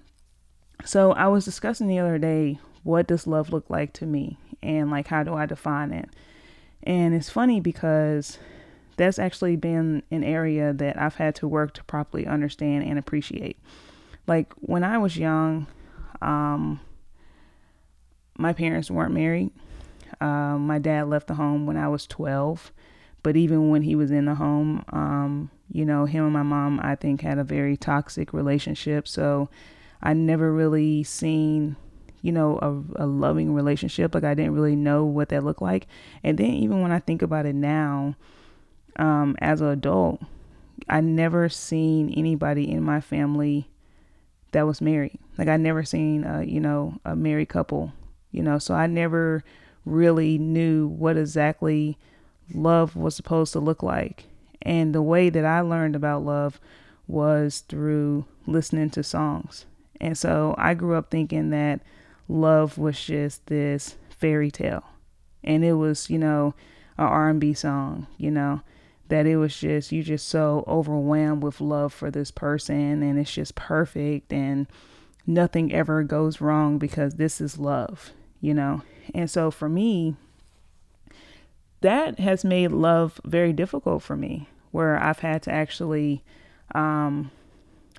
so 0.84 1.12
I 1.12 1.28
was 1.28 1.44
discussing 1.44 1.88
the 1.88 1.98
other 1.98 2.18
day 2.18 2.58
what 2.82 3.06
does 3.06 3.26
love 3.26 3.50
look 3.50 3.70
like 3.70 3.94
to 3.94 4.06
me 4.06 4.38
and 4.62 4.90
like 4.90 5.08
how 5.08 5.22
do 5.22 5.34
I 5.34 5.46
define 5.46 5.92
it? 5.92 6.08
And 6.82 7.14
it's 7.14 7.30
funny 7.30 7.60
because 7.60 8.38
that's 8.96 9.18
actually 9.18 9.56
been 9.56 10.02
an 10.10 10.22
area 10.22 10.72
that 10.72 11.00
I've 11.00 11.16
had 11.16 11.34
to 11.36 11.48
work 11.48 11.74
to 11.74 11.84
properly 11.84 12.26
understand 12.26 12.84
and 12.84 12.98
appreciate. 12.98 13.58
like 14.26 14.52
when 14.56 14.84
I 14.84 14.98
was 14.98 15.16
young, 15.16 15.66
um, 16.22 16.80
my 18.38 18.52
parents 18.52 18.90
weren't 18.90 19.12
married. 19.12 19.50
Uh, 20.24 20.56
my 20.56 20.78
dad 20.78 21.08
left 21.08 21.26
the 21.26 21.34
home 21.34 21.66
when 21.66 21.76
I 21.76 21.88
was 21.88 22.06
12. 22.06 22.72
But 23.22 23.36
even 23.36 23.68
when 23.68 23.82
he 23.82 23.94
was 23.94 24.10
in 24.10 24.24
the 24.24 24.34
home, 24.34 24.82
um, 24.90 25.50
you 25.70 25.84
know, 25.84 26.06
him 26.06 26.24
and 26.24 26.32
my 26.32 26.42
mom, 26.42 26.80
I 26.82 26.94
think, 26.94 27.20
had 27.20 27.38
a 27.38 27.44
very 27.44 27.76
toxic 27.76 28.32
relationship. 28.32 29.06
So 29.06 29.50
I 30.02 30.14
never 30.14 30.50
really 30.50 31.02
seen, 31.02 31.76
you 32.22 32.32
know, 32.32 32.58
a, 32.62 33.04
a 33.04 33.06
loving 33.06 33.52
relationship. 33.52 34.14
Like 34.14 34.24
I 34.24 34.32
didn't 34.32 34.54
really 34.54 34.76
know 34.76 35.04
what 35.04 35.28
that 35.28 35.44
looked 35.44 35.62
like. 35.62 35.86
And 36.22 36.38
then 36.38 36.50
even 36.50 36.80
when 36.80 36.92
I 36.92 37.00
think 37.00 37.20
about 37.20 37.44
it 37.44 37.54
now, 37.54 38.16
um, 38.96 39.36
as 39.40 39.60
an 39.60 39.68
adult, 39.68 40.22
I 40.88 41.02
never 41.02 41.50
seen 41.50 42.14
anybody 42.14 42.70
in 42.70 42.82
my 42.82 43.00
family 43.02 43.68
that 44.52 44.66
was 44.66 44.80
married. 44.80 45.18
Like 45.36 45.48
I 45.48 45.58
never 45.58 45.84
seen, 45.84 46.24
a, 46.24 46.44
you 46.44 46.60
know, 46.60 46.98
a 47.04 47.14
married 47.14 47.50
couple. 47.50 47.92
You 48.32 48.42
know, 48.42 48.58
so 48.58 48.74
I 48.74 48.86
never 48.86 49.44
really 49.84 50.38
knew 50.38 50.86
what 50.86 51.16
exactly 51.16 51.98
love 52.52 52.96
was 52.96 53.14
supposed 53.14 53.52
to 53.52 53.60
look 53.60 53.82
like. 53.82 54.24
And 54.62 54.94
the 54.94 55.02
way 55.02 55.28
that 55.30 55.44
I 55.44 55.60
learned 55.60 55.96
about 55.96 56.24
love 56.24 56.60
was 57.06 57.60
through 57.68 58.24
listening 58.46 58.90
to 58.90 59.02
songs. 59.02 59.66
And 60.00 60.16
so 60.16 60.54
I 60.58 60.74
grew 60.74 60.94
up 60.94 61.10
thinking 61.10 61.50
that 61.50 61.80
love 62.28 62.78
was 62.78 63.02
just 63.02 63.46
this 63.46 63.96
fairy 64.10 64.50
tale. 64.50 64.84
And 65.42 65.64
it 65.64 65.74
was, 65.74 66.08
you 66.08 66.18
know, 66.18 66.54
a 66.96 67.02
R&B 67.02 67.54
song, 67.54 68.06
you 68.16 68.30
know, 68.30 68.62
that 69.08 69.26
it 69.26 69.36
was 69.36 69.56
just 69.56 69.92
you 69.92 70.02
just 70.02 70.28
so 70.28 70.64
overwhelmed 70.66 71.42
with 71.42 71.60
love 71.60 71.92
for 71.92 72.10
this 72.10 72.30
person 72.30 73.02
and 73.02 73.18
it's 73.18 73.32
just 73.32 73.54
perfect 73.54 74.32
and 74.32 74.66
nothing 75.26 75.72
ever 75.72 76.02
goes 76.02 76.40
wrong 76.40 76.78
because 76.78 77.14
this 77.14 77.40
is 77.40 77.58
love, 77.58 78.12
you 78.44 78.52
know. 78.52 78.82
And 79.14 79.30
so 79.30 79.50
for 79.50 79.70
me, 79.70 80.16
that 81.80 82.18
has 82.18 82.44
made 82.44 82.72
love 82.72 83.18
very 83.24 83.54
difficult 83.54 84.02
for 84.02 84.16
me, 84.16 84.48
where 84.70 85.02
I've 85.02 85.20
had 85.20 85.42
to 85.44 85.50
actually 85.50 86.22
um, 86.74 87.30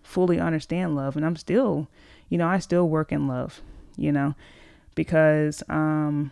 fully 0.03 0.39
understand 0.39 0.95
love. 0.95 1.15
And 1.15 1.25
I'm 1.25 1.35
still, 1.35 1.87
you 2.29 2.37
know, 2.37 2.47
I 2.47 2.59
still 2.59 2.87
work 2.87 3.11
in 3.11 3.27
love, 3.27 3.61
you 3.97 4.11
know, 4.11 4.35
because 4.93 5.63
um, 5.67 6.31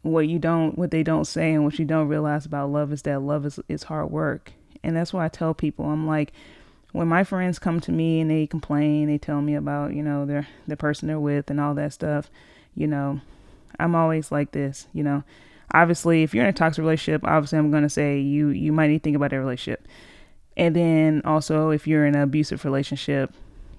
what 0.00 0.26
you 0.26 0.38
don't, 0.38 0.78
what 0.78 0.90
they 0.90 1.02
don't 1.02 1.26
say 1.26 1.52
and 1.52 1.62
what 1.62 1.78
you 1.78 1.84
don't 1.84 2.08
realize 2.08 2.46
about 2.46 2.70
love 2.70 2.90
is 2.90 3.02
that 3.02 3.20
love 3.20 3.44
is, 3.44 3.60
is 3.68 3.82
hard 3.82 4.10
work. 4.10 4.52
And 4.82 4.96
that's 4.96 5.12
why 5.12 5.26
I 5.26 5.28
tell 5.28 5.52
people, 5.52 5.84
I'm 5.84 6.06
like, 6.06 6.32
when 6.92 7.08
my 7.08 7.22
friends 7.22 7.58
come 7.58 7.80
to 7.80 7.92
me 7.92 8.20
and 8.20 8.30
they 8.30 8.46
complain, 8.46 9.08
they 9.08 9.18
tell 9.18 9.42
me 9.42 9.54
about, 9.54 9.92
you 9.92 10.02
know, 10.02 10.24
their, 10.24 10.46
the 10.66 10.76
person 10.76 11.08
they're 11.08 11.20
with 11.20 11.50
and 11.50 11.60
all 11.60 11.74
that 11.74 11.92
stuff, 11.92 12.30
you 12.74 12.86
know, 12.86 13.20
I'm 13.78 13.94
always 13.94 14.30
like 14.30 14.52
this, 14.52 14.86
you 14.92 15.02
know, 15.02 15.24
obviously 15.72 16.22
if 16.22 16.34
you're 16.34 16.44
in 16.44 16.50
a 16.50 16.52
toxic 16.52 16.82
relationship 16.82 17.24
obviously 17.24 17.58
i'm 17.58 17.70
going 17.70 17.82
to 17.82 17.88
say 17.88 18.20
you 18.20 18.50
you 18.50 18.70
might 18.70 18.86
need 18.86 18.98
to 18.98 19.02
think 19.02 19.16
about 19.16 19.30
that 19.30 19.40
relationship. 19.40 19.88
And 20.56 20.76
then 20.76 21.20
also 21.24 21.70
if 21.70 21.86
you're 21.86 22.06
in 22.06 22.14
an 22.14 22.22
abusive 22.22 22.64
relationship 22.64 23.34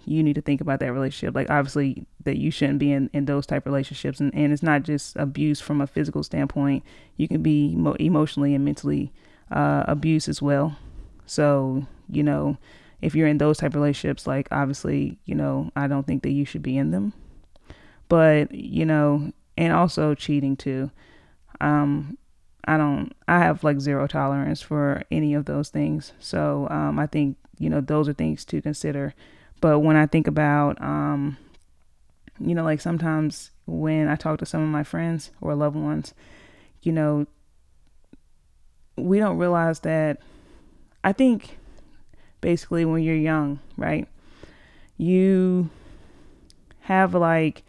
you 0.06 0.22
need 0.22 0.36
to 0.36 0.42
think 0.42 0.62
about 0.62 0.80
that 0.82 0.92
relationship. 0.92 1.34
Like 1.34 1.50
obviously 1.50 2.06
that 2.25 2.38
you 2.38 2.52
shouldn't 2.52 2.80
be 2.80 2.92
in, 2.92 3.10
in 3.12 3.25
those 3.25 3.48
type 3.48 3.66
relationships. 3.66 4.20
And, 4.20 4.34
and 4.36 4.54
it's 4.54 4.62
not 4.62 4.84
just 4.84 5.16
abuse 5.16 5.60
from 5.60 5.82
a 5.82 5.88
physical 5.88 6.22
standpoint. 6.22 6.84
You 7.18 7.28
can 7.28 7.42
be 7.42 7.75
mo- 7.75 7.96
emotionally 8.00 8.54
and 8.54 8.64
mentally 8.64 9.12
uh, 9.52 9.84
abused 9.88 10.30
as 10.30 10.44
well. 10.44 10.78
So 11.25 11.88
you 12.10 12.24
know 12.24 12.58
if 13.02 13.16
you're 13.16 13.28
in 13.28 13.38
those 13.38 13.58
type 13.58 13.75
relationships 13.75 14.28
like 14.28 14.48
obviously 14.52 15.18
you 15.25 15.36
know 15.36 15.72
i 15.75 15.88
don't 15.88 16.06
think 16.06 16.24
that 16.24 16.32
you 16.32 16.46
should 16.46 16.62
be 16.62 16.78
in 16.78 16.92
them 16.92 17.14
but 18.09 18.51
you 18.51 18.85
know 18.85 19.31
and 19.57 19.74
also 19.74 20.13
cheating 20.13 20.55
too 20.55 20.91
um, 21.61 22.18
I 22.65 22.77
don't, 22.77 23.11
I 23.27 23.39
have 23.39 23.63
like 23.63 23.79
zero 23.79 24.07
tolerance 24.07 24.61
for 24.61 25.03
any 25.11 25.33
of 25.33 25.46
those 25.46 25.70
things. 25.70 26.13
So 26.20 26.68
um, 26.70 27.00
I 27.00 27.07
think, 27.07 27.37
you 27.59 27.70
know, 27.70 27.81
those 27.81 28.09
are 28.09 28.13
things 28.13 28.44
to 28.46 28.61
consider. 28.61 29.13
But 29.61 29.79
when 29.79 29.96
I 29.96 30.07
think 30.07 30.27
about, 30.27 30.81
um, 30.81 31.37
you 32.39 32.55
know, 32.55 32.63
like 32.63 32.81
sometimes 32.81 33.51
when 33.65 34.07
I 34.07 34.15
talk 34.15 34.39
to 34.39 34.46
some 34.46 34.61
of 34.61 34.70
my 34.70 34.83
friends 34.83 35.31
or 35.41 35.55
loved 35.55 35.75
ones, 35.75 36.13
you 36.81 36.91
know, 36.91 37.27
we 38.98 39.20
don't 39.20 39.37
realize 39.37 39.81
that 39.81 40.20
I 41.03 41.13
think 41.13 41.57
basically 42.41 42.83
when 42.83 43.03
you're 43.03 43.15
young, 43.15 43.59
right? 43.77 44.07
You 44.98 45.70
have 46.81 47.13
like 47.13 47.63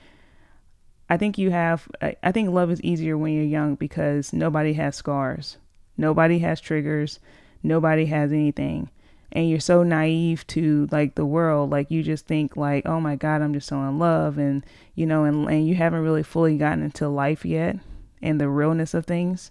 I 1.09 1.17
think 1.17 1.39
you 1.39 1.51
have, 1.51 1.89
I 2.01 2.33
think 2.33 2.51
love 2.51 2.71
is 2.71 2.83
easier 2.83 3.17
when 3.17 3.33
you're 3.33 3.45
young 3.45 3.77
because 3.77 4.33
nobody 4.33 4.73
has 4.73 4.97
scars, 4.97 5.57
nobody 5.97 6.41
has 6.41 6.61
triggers, 6.61 7.21
nobody 7.63 8.07
has 8.07 8.33
anything. 8.33 8.91
And 9.33 9.49
you're 9.51 9.61
so 9.61 9.83
naive 9.83 10.47
to 10.49 10.89
like 10.91 11.15
the 11.15 11.27
world, 11.27 11.71
like 11.71 11.91
you 11.91 12.03
just 12.03 12.27
think 12.27 12.57
like, 12.57 12.87
oh 12.87 13.01
my 13.01 13.17
God, 13.17 13.43
I'm 13.43 13.53
just 13.53 13.69
so 13.69 13.81
in 13.83 13.99
love, 13.99 14.39
and 14.39 14.65
you 14.95 15.05
know, 15.05 15.25
and 15.25 15.49
and 15.49 15.69
you 15.69 15.75
haven't 15.75 16.03
really 16.03 16.23
fully 16.23 16.57
gotten 16.57 16.83
into 16.83 17.09
life 17.09 17.45
yet 17.45 17.77
and 18.23 18.41
the 18.41 18.49
realness 18.49 18.95
of 18.95 19.05
things, 19.05 19.51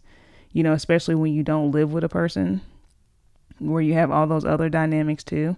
you 0.51 0.63
know, 0.63 0.73
especially 0.73 1.15
when 1.15 1.33
you 1.33 1.43
don't 1.43 1.71
live 1.71 1.93
with 1.93 2.03
a 2.03 2.09
person, 2.09 2.61
where 3.59 3.81
you 3.81 3.93
have 3.93 4.11
all 4.11 4.25
those 4.27 4.45
other 4.45 4.69
dynamics 4.69 5.23
too 5.23 5.55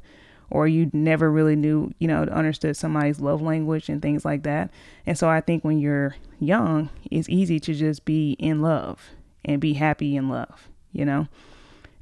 or 0.49 0.67
you 0.67 0.89
never 0.93 1.29
really 1.31 1.55
knew, 1.55 1.93
you 1.99 2.07
know, 2.07 2.23
understood 2.23 2.77
somebody's 2.77 3.19
love 3.19 3.41
language 3.41 3.89
and 3.89 4.01
things 4.01 4.23
like 4.23 4.43
that. 4.43 4.71
And 5.05 5.17
so 5.17 5.29
I 5.29 5.41
think 5.41 5.63
when 5.63 5.79
you're 5.79 6.15
young, 6.39 6.89
it's 7.12 7.29
easy 7.29 7.60
to 7.62 7.73
just 7.73 8.05
be 8.05 8.31
in 8.33 8.62
love 8.62 9.10
and 9.43 9.60
be 9.60 9.73
happy 9.73 10.15
in 10.15 10.29
love, 10.29 10.69
you 10.91 11.05
know. 11.05 11.27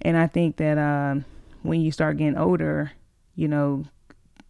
And 0.01 0.17
I 0.17 0.27
think 0.27 0.57
that 0.57 0.77
uh, 0.77 1.15
when 1.63 1.81
you 1.81 1.91
start 1.91 2.17
getting 2.17 2.37
older, 2.37 2.91
you 3.35 3.47
know, 3.47 3.85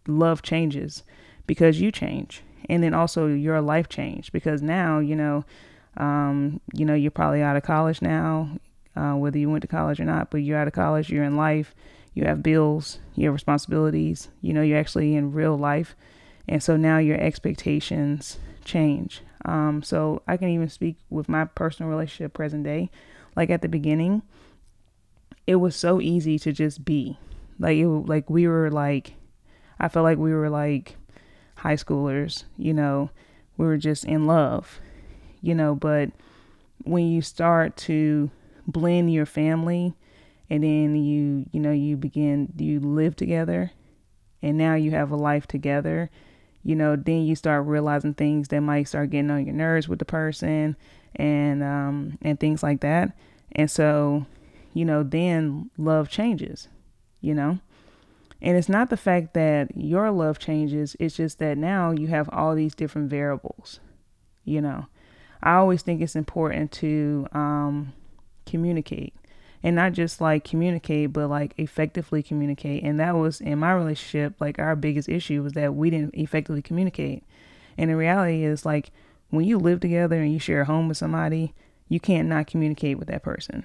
love 0.06 0.42
changes 0.42 1.02
because 1.46 1.80
you 1.80 1.90
change, 1.90 2.42
and 2.68 2.82
then 2.82 2.92
also 2.92 3.26
your 3.28 3.60
life 3.60 3.88
changed 3.88 4.32
because 4.32 4.60
now, 4.60 4.98
you 4.98 5.16
know, 5.16 5.44
um, 5.96 6.60
you 6.74 6.84
know, 6.84 6.94
you're 6.94 7.10
probably 7.10 7.42
out 7.42 7.56
of 7.56 7.62
college 7.62 8.02
now, 8.02 8.50
uh, 8.94 9.14
whether 9.14 9.38
you 9.38 9.48
went 9.48 9.62
to 9.62 9.68
college 9.68 10.00
or 10.00 10.04
not, 10.04 10.30
but 10.30 10.38
you're 10.38 10.58
out 10.58 10.68
of 10.68 10.74
college, 10.74 11.08
you're 11.08 11.24
in 11.24 11.36
life 11.36 11.74
you 12.16 12.24
have 12.24 12.42
bills, 12.42 12.98
you 13.14 13.26
have 13.26 13.34
responsibilities, 13.34 14.30
you 14.40 14.54
know, 14.54 14.62
you're 14.62 14.78
actually 14.78 15.14
in 15.14 15.32
real 15.32 15.54
life. 15.56 15.94
And 16.48 16.62
so 16.62 16.74
now 16.74 16.96
your 16.96 17.20
expectations 17.20 18.38
change. 18.64 19.20
Um, 19.44 19.82
so 19.82 20.22
I 20.26 20.38
can 20.38 20.48
even 20.48 20.70
speak 20.70 20.96
with 21.10 21.28
my 21.28 21.44
personal 21.44 21.90
relationship 21.90 22.32
present 22.32 22.64
day. 22.64 22.90
Like 23.36 23.50
at 23.50 23.60
the 23.60 23.68
beginning, 23.68 24.22
it 25.46 25.56
was 25.56 25.76
so 25.76 26.00
easy 26.00 26.38
to 26.38 26.52
just 26.52 26.86
be. 26.86 27.18
Like 27.58 27.76
it 27.76 27.86
like 27.86 28.30
we 28.30 28.48
were 28.48 28.70
like 28.70 29.12
I 29.78 29.88
felt 29.88 30.04
like 30.04 30.16
we 30.16 30.32
were 30.32 30.48
like 30.48 30.96
high 31.56 31.76
schoolers, 31.76 32.44
you 32.56 32.72
know, 32.72 33.10
we 33.58 33.66
were 33.66 33.76
just 33.76 34.06
in 34.06 34.26
love, 34.26 34.80
you 35.42 35.54
know, 35.54 35.74
but 35.74 36.12
when 36.84 37.08
you 37.08 37.20
start 37.20 37.76
to 37.76 38.30
blend 38.66 39.12
your 39.12 39.26
family 39.26 39.94
and 40.48 40.62
then 40.62 40.94
you 40.96 41.46
you 41.52 41.60
know 41.60 41.72
you 41.72 41.96
begin 41.96 42.52
you 42.56 42.80
live 42.80 43.16
together 43.16 43.70
and 44.42 44.56
now 44.56 44.74
you 44.74 44.90
have 44.90 45.10
a 45.10 45.16
life 45.16 45.46
together 45.46 46.10
you 46.66 46.74
know 46.74 46.96
then 46.96 47.24
you 47.24 47.36
start 47.36 47.64
realizing 47.64 48.12
things 48.12 48.48
that 48.48 48.60
might 48.60 48.88
start 48.88 49.10
getting 49.10 49.30
on 49.30 49.46
your 49.46 49.54
nerves 49.54 49.88
with 49.88 50.00
the 50.00 50.04
person 50.04 50.76
and 51.14 51.62
um 51.62 52.18
and 52.22 52.38
things 52.38 52.62
like 52.62 52.80
that. 52.80 53.16
And 53.52 53.70
so 53.70 54.26
you 54.74 54.84
know 54.84 55.02
then 55.02 55.70
love 55.78 56.08
changes 56.08 56.68
you 57.20 57.34
know? 57.34 57.58
And 58.42 58.56
it's 58.56 58.68
not 58.68 58.90
the 58.90 58.98
fact 58.98 59.32
that 59.34 59.76
your 59.76 60.10
love 60.10 60.38
changes 60.38 60.96
it's 61.00 61.16
just 61.16 61.38
that 61.38 61.56
now 61.56 61.92
you 61.92 62.08
have 62.08 62.28
all 62.32 62.54
these 62.54 62.74
different 62.74 63.10
variables 63.10 63.80
you 64.44 64.60
know? 64.60 64.86
I 65.42 65.54
always 65.54 65.82
think 65.82 66.02
it's 66.02 66.16
important 66.16 66.72
to 66.72 67.28
um 67.32 67.92
communicate 68.44 69.14
and 69.62 69.76
not 69.76 69.92
just 69.92 70.20
like 70.20 70.44
communicate 70.44 71.12
but 71.12 71.28
like 71.28 71.54
effectively 71.56 72.22
communicate. 72.22 72.82
And 72.82 72.98
that 73.00 73.16
was 73.16 73.40
in 73.40 73.58
my 73.58 73.72
relationship 73.72 74.34
like 74.40 74.58
our 74.58 74.76
biggest 74.76 75.08
issue 75.08 75.42
was 75.42 75.54
that 75.54 75.74
we 75.74 75.90
didn't 75.90 76.14
effectively 76.14 76.62
communicate. 76.62 77.24
And 77.78 77.90
the 77.90 77.96
reality 77.96 78.44
is 78.44 78.64
like 78.64 78.90
when 79.30 79.44
you 79.44 79.58
live 79.58 79.80
together 79.80 80.20
and 80.20 80.32
you 80.32 80.38
share 80.38 80.62
a 80.62 80.66
home 80.66 80.88
with 80.88 80.96
somebody 80.96 81.54
you 81.88 82.00
can't 82.00 82.28
not 82.28 82.46
communicate 82.46 82.98
with 82.98 83.08
that 83.08 83.22
person. 83.22 83.64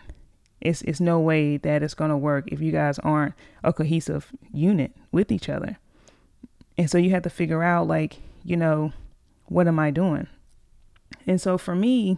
It's 0.60 0.84
it's 0.84 1.00
no 1.00 1.20
way 1.20 1.58
that 1.58 1.82
it's 1.82 1.96
going 1.96 2.12
to 2.12 2.18
work 2.18 2.48
if 2.52 2.62
you 2.62 2.72
guys 2.72 3.00
aren't 3.00 3.34
a 3.64 3.74
cohesive 3.74 4.32
unit 4.54 4.96
with 5.12 5.32
each 5.32 5.50
other. 5.50 5.80
And 6.78 6.90
so 6.90 6.98
you 6.98 7.10
have 7.12 7.24
to 7.24 7.30
figure 7.30 7.64
out 7.64 7.88
like 7.88 8.18
you 8.44 8.58
know 8.58 8.94
what 9.46 9.68
am 9.68 9.80
i 9.80 9.92
doing? 9.92 10.28
And 11.28 11.42
so 11.42 11.58
for 11.58 11.76
me 11.76 12.18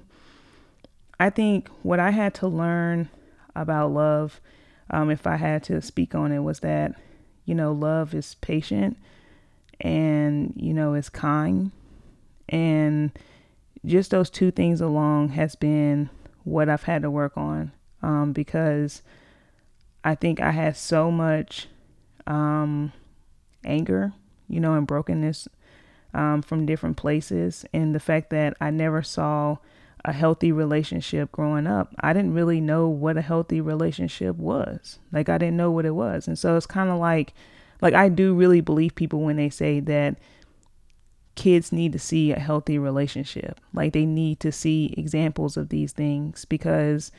i 1.19 1.29
think 1.29 1.69
what 1.83 1.99
i 1.99 2.09
had 2.09 2.33
to 2.33 2.47
learn 2.47 3.09
about 3.55 3.91
love, 3.91 4.41
um, 4.89 5.09
if 5.09 5.25
I 5.27 5.37
had 5.37 5.63
to 5.63 5.81
speak 5.81 6.15
on 6.15 6.31
it, 6.31 6.39
was 6.39 6.59
that, 6.61 6.95
you 7.45 7.55
know, 7.55 7.71
love 7.71 8.13
is 8.13 8.35
patient. 8.35 8.97
and 9.79 10.53
you 10.55 10.73
know 10.73 10.93
is 10.93 11.09
kind 11.09 11.71
and 12.49 13.11
just 13.85 14.11
those 14.11 14.29
two 14.29 14.51
things 14.51 14.79
alone 14.81 15.29
has 15.29 15.55
been 15.55 16.09
what 16.43 16.69
I've 16.69 16.83
had 16.83 17.01
to 17.01 17.11
work 17.11 17.35
on 17.35 17.71
um, 18.01 18.31
because 18.33 19.01
I 20.03 20.15
think 20.15 20.39
I 20.39 20.51
had 20.51 20.77
so 20.77 21.11
much 21.11 21.67
um, 22.27 22.91
anger, 23.65 24.13
you 24.47 24.59
know, 24.59 24.73
and 24.73 24.87
brokenness 24.87 25.47
um, 26.13 26.41
from 26.41 26.65
different 26.65 26.97
places, 26.97 27.65
and 27.73 27.95
the 27.95 27.99
fact 27.99 28.29
that 28.29 28.55
I 28.61 28.69
never 28.69 29.01
saw 29.01 29.57
a 30.05 30.11
healthy 30.11 30.51
relationship 30.51 31.31
growing 31.31 31.65
up. 31.65 31.93
I 32.01 32.13
didn't 32.13 32.33
really 32.33 32.59
know 32.59 32.87
what 32.87 33.17
a 33.17 33.21
healthy 33.21 33.61
relationship 33.61 34.35
was. 34.35 34.99
Like 35.11 35.29
I 35.29 35.37
didn't 35.37 35.57
know 35.57 35.71
what 35.71 35.85
it 35.85 35.95
was. 35.95 36.27
And 36.27 36.37
so 36.37 36.57
it's 36.57 36.65
kind 36.65 36.89
of 36.89 36.99
like 36.99 37.33
like 37.81 37.93
I 37.93 38.09
do 38.09 38.33
really 38.33 38.61
believe 38.61 38.95
people 38.95 39.21
when 39.21 39.37
they 39.37 39.49
say 39.49 39.79
that 39.81 40.17
kids 41.35 41.71
need 41.71 41.93
to 41.93 41.99
see 41.99 42.31
a 42.31 42.39
healthy 42.39 42.77
relationship. 42.77 43.59
Like 43.73 43.93
they 43.93 44.05
need 44.05 44.39
to 44.41 44.51
see 44.51 44.93
examples 44.97 45.57
of 45.57 45.69
these 45.69 45.93
things 45.93 46.45
because 46.45 47.11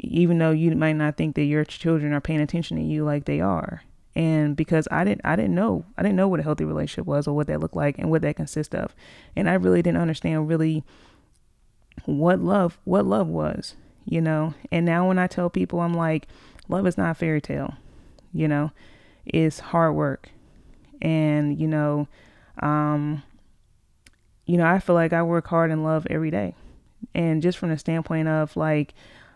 even 0.00 0.38
though 0.38 0.50
you 0.50 0.74
might 0.76 0.94
not 0.94 1.16
think 1.16 1.34
that 1.34 1.44
your 1.44 1.64
children 1.64 2.12
are 2.12 2.20
paying 2.20 2.40
attention 2.40 2.76
to 2.76 2.82
you 2.82 3.04
like 3.04 3.24
they 3.24 3.40
are. 3.40 3.82
And 4.14 4.56
because 4.56 4.88
I 4.90 5.04
didn't 5.04 5.22
I 5.24 5.36
didn't 5.36 5.54
know 5.54 5.84
I 5.96 6.02
didn't 6.02 6.16
know 6.16 6.28
what 6.28 6.40
a 6.40 6.44
healthy 6.44 6.64
relationship 6.64 7.06
was 7.06 7.26
or 7.26 7.34
what 7.34 7.46
that 7.48 7.60
looked 7.60 7.76
like 7.76 7.98
and 7.98 8.10
what 8.10 8.22
that 8.22 8.36
consists 8.36 8.74
of. 8.74 8.94
And 9.36 9.48
I 9.48 9.54
really 9.54 9.82
didn't 9.82 10.00
understand 10.00 10.48
really 10.48 10.84
what 12.06 12.40
love 12.40 12.78
what 12.84 13.06
love 13.06 13.28
was, 13.28 13.74
you 14.04 14.20
know. 14.20 14.54
And 14.70 14.84
now 14.86 15.08
when 15.08 15.18
I 15.18 15.26
tell 15.26 15.50
people 15.50 15.80
I'm 15.80 15.94
like 15.94 16.28
love 16.68 16.86
is 16.86 16.98
not 16.98 17.10
a 17.10 17.14
fairy 17.14 17.40
tale, 17.40 17.74
you 18.32 18.48
know. 18.48 18.72
It's 19.24 19.60
hard 19.60 19.94
work. 19.94 20.30
And 21.00 21.58
you 21.60 21.68
know, 21.68 22.08
um, 22.62 23.22
you 24.46 24.56
know, 24.56 24.66
I 24.66 24.78
feel 24.78 24.94
like 24.94 25.12
I 25.12 25.22
work 25.22 25.46
hard 25.46 25.70
in 25.70 25.84
love 25.84 26.06
every 26.10 26.30
day. 26.30 26.54
And 27.14 27.42
just 27.42 27.58
from 27.58 27.68
the 27.68 27.78
standpoint 27.78 28.28
of 28.28 28.56
like, 28.56 28.94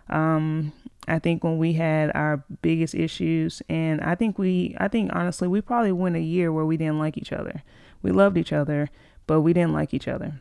um, 0.08 0.72
I 1.06 1.18
think 1.18 1.44
when 1.44 1.58
we 1.58 1.74
had 1.74 2.10
our 2.14 2.44
biggest 2.62 2.94
issues, 2.94 3.62
and 3.68 4.00
I 4.00 4.14
think 4.14 4.38
we, 4.38 4.76
I 4.78 4.88
think 4.88 5.10
honestly, 5.14 5.48
we 5.48 5.60
probably 5.60 5.92
went 5.92 6.16
a 6.16 6.20
year 6.20 6.52
where 6.52 6.64
we 6.64 6.76
didn't 6.76 6.98
like 6.98 7.18
each 7.18 7.32
other. 7.32 7.62
We 8.02 8.10
loved 8.10 8.38
each 8.38 8.52
other, 8.52 8.88
but 9.26 9.42
we 9.42 9.52
didn't 9.52 9.72
like 9.72 9.92
each 9.92 10.08
other. 10.08 10.40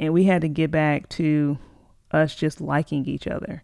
And 0.00 0.14
we 0.14 0.24
had 0.24 0.40
to 0.40 0.48
get 0.48 0.70
back 0.70 1.08
to 1.10 1.58
us 2.10 2.34
just 2.34 2.60
liking 2.60 3.04
each 3.04 3.28
other, 3.28 3.62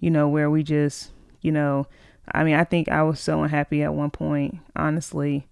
you 0.00 0.10
know, 0.10 0.28
where 0.28 0.50
we 0.50 0.62
just, 0.62 1.12
you 1.40 1.52
know, 1.52 1.86
I 2.32 2.42
mean, 2.42 2.56
I 2.56 2.64
think 2.64 2.88
I 2.88 3.04
was 3.04 3.20
so 3.20 3.44
unhappy 3.44 3.84
at 3.84 3.94
one 3.94 4.10
point, 4.10 4.58
honestly. 4.74 5.46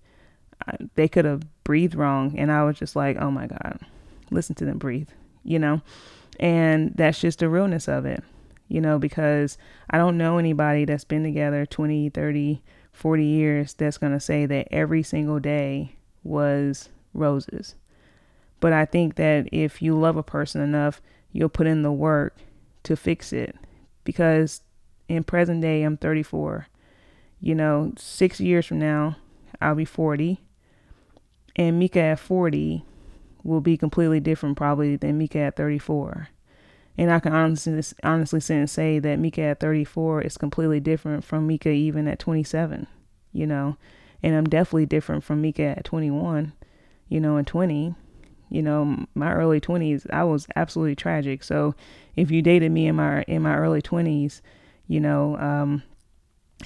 I, 0.66 0.76
they 0.96 1.06
could 1.06 1.24
have 1.24 1.42
breathed 1.62 1.94
wrong. 1.94 2.36
And 2.36 2.50
I 2.50 2.64
was 2.64 2.76
just 2.76 2.96
like, 2.96 3.16
oh 3.18 3.30
my 3.30 3.46
God, 3.46 3.78
listen 4.32 4.56
to 4.56 4.64
them 4.64 4.78
breathe, 4.78 5.08
you 5.44 5.60
know? 5.60 5.82
And 6.40 6.92
that's 6.96 7.20
just 7.20 7.38
the 7.38 7.48
realness 7.48 7.86
of 7.86 8.04
it, 8.04 8.24
you 8.66 8.80
know, 8.80 8.98
because 8.98 9.56
I 9.88 9.98
don't 9.98 10.18
know 10.18 10.38
anybody 10.38 10.84
that's 10.84 11.04
been 11.04 11.22
together 11.22 11.64
20, 11.64 12.10
30, 12.10 12.60
40 12.92 13.24
years 13.24 13.74
that's 13.74 13.98
going 13.98 14.12
to 14.12 14.20
say 14.20 14.46
that 14.46 14.66
every 14.72 15.04
single 15.04 15.38
day 15.38 15.94
was 16.24 16.88
roses. 17.12 17.76
But 18.64 18.72
I 18.72 18.86
think 18.86 19.16
that 19.16 19.46
if 19.52 19.82
you 19.82 19.94
love 19.94 20.16
a 20.16 20.22
person 20.22 20.62
enough, 20.62 21.02
you'll 21.32 21.50
put 21.50 21.66
in 21.66 21.82
the 21.82 21.92
work 21.92 22.38
to 22.84 22.96
fix 22.96 23.30
it. 23.30 23.54
Because 24.04 24.62
in 25.06 25.22
present 25.22 25.60
day, 25.60 25.82
I'm 25.82 25.98
34. 25.98 26.68
You 27.42 27.54
know, 27.54 27.92
six 27.98 28.40
years 28.40 28.64
from 28.64 28.78
now, 28.78 29.18
I'll 29.60 29.74
be 29.74 29.84
40 29.84 30.40
and 31.54 31.78
Mika 31.78 32.00
at 32.00 32.18
40 32.18 32.86
will 33.42 33.60
be 33.60 33.76
completely 33.76 34.18
different 34.18 34.56
probably 34.56 34.96
than 34.96 35.18
Mika 35.18 35.40
at 35.40 35.56
34. 35.56 36.28
And 36.96 37.12
I 37.12 37.20
can 37.20 37.34
honestly 37.34 37.82
honestly 38.02 38.40
say 38.40 38.98
that 38.98 39.18
Mika 39.18 39.42
at 39.42 39.60
34 39.60 40.22
is 40.22 40.38
completely 40.38 40.80
different 40.80 41.22
from 41.22 41.46
Mika 41.46 41.68
even 41.68 42.08
at 42.08 42.18
27, 42.18 42.86
you 43.30 43.46
know. 43.46 43.76
And 44.22 44.34
I'm 44.34 44.46
definitely 44.46 44.86
different 44.86 45.22
from 45.22 45.42
Mika 45.42 45.64
at 45.64 45.84
21, 45.84 46.54
you 47.10 47.20
know, 47.20 47.36
and 47.36 47.46
20. 47.46 47.94
You 48.54 48.62
know, 48.62 49.04
my 49.14 49.32
early 49.32 49.60
20s, 49.60 50.06
I 50.10 50.24
was 50.24 50.46
absolutely 50.56 50.94
tragic. 50.94 51.42
So 51.42 51.74
if 52.16 52.30
you 52.30 52.40
dated 52.42 52.70
me 52.72 52.86
in 52.86 52.96
my 52.96 53.22
in 53.22 53.42
my 53.42 53.56
early 53.56 53.82
20s, 53.82 54.40
you 54.88 55.00
know, 55.00 55.36
um, 55.38 55.82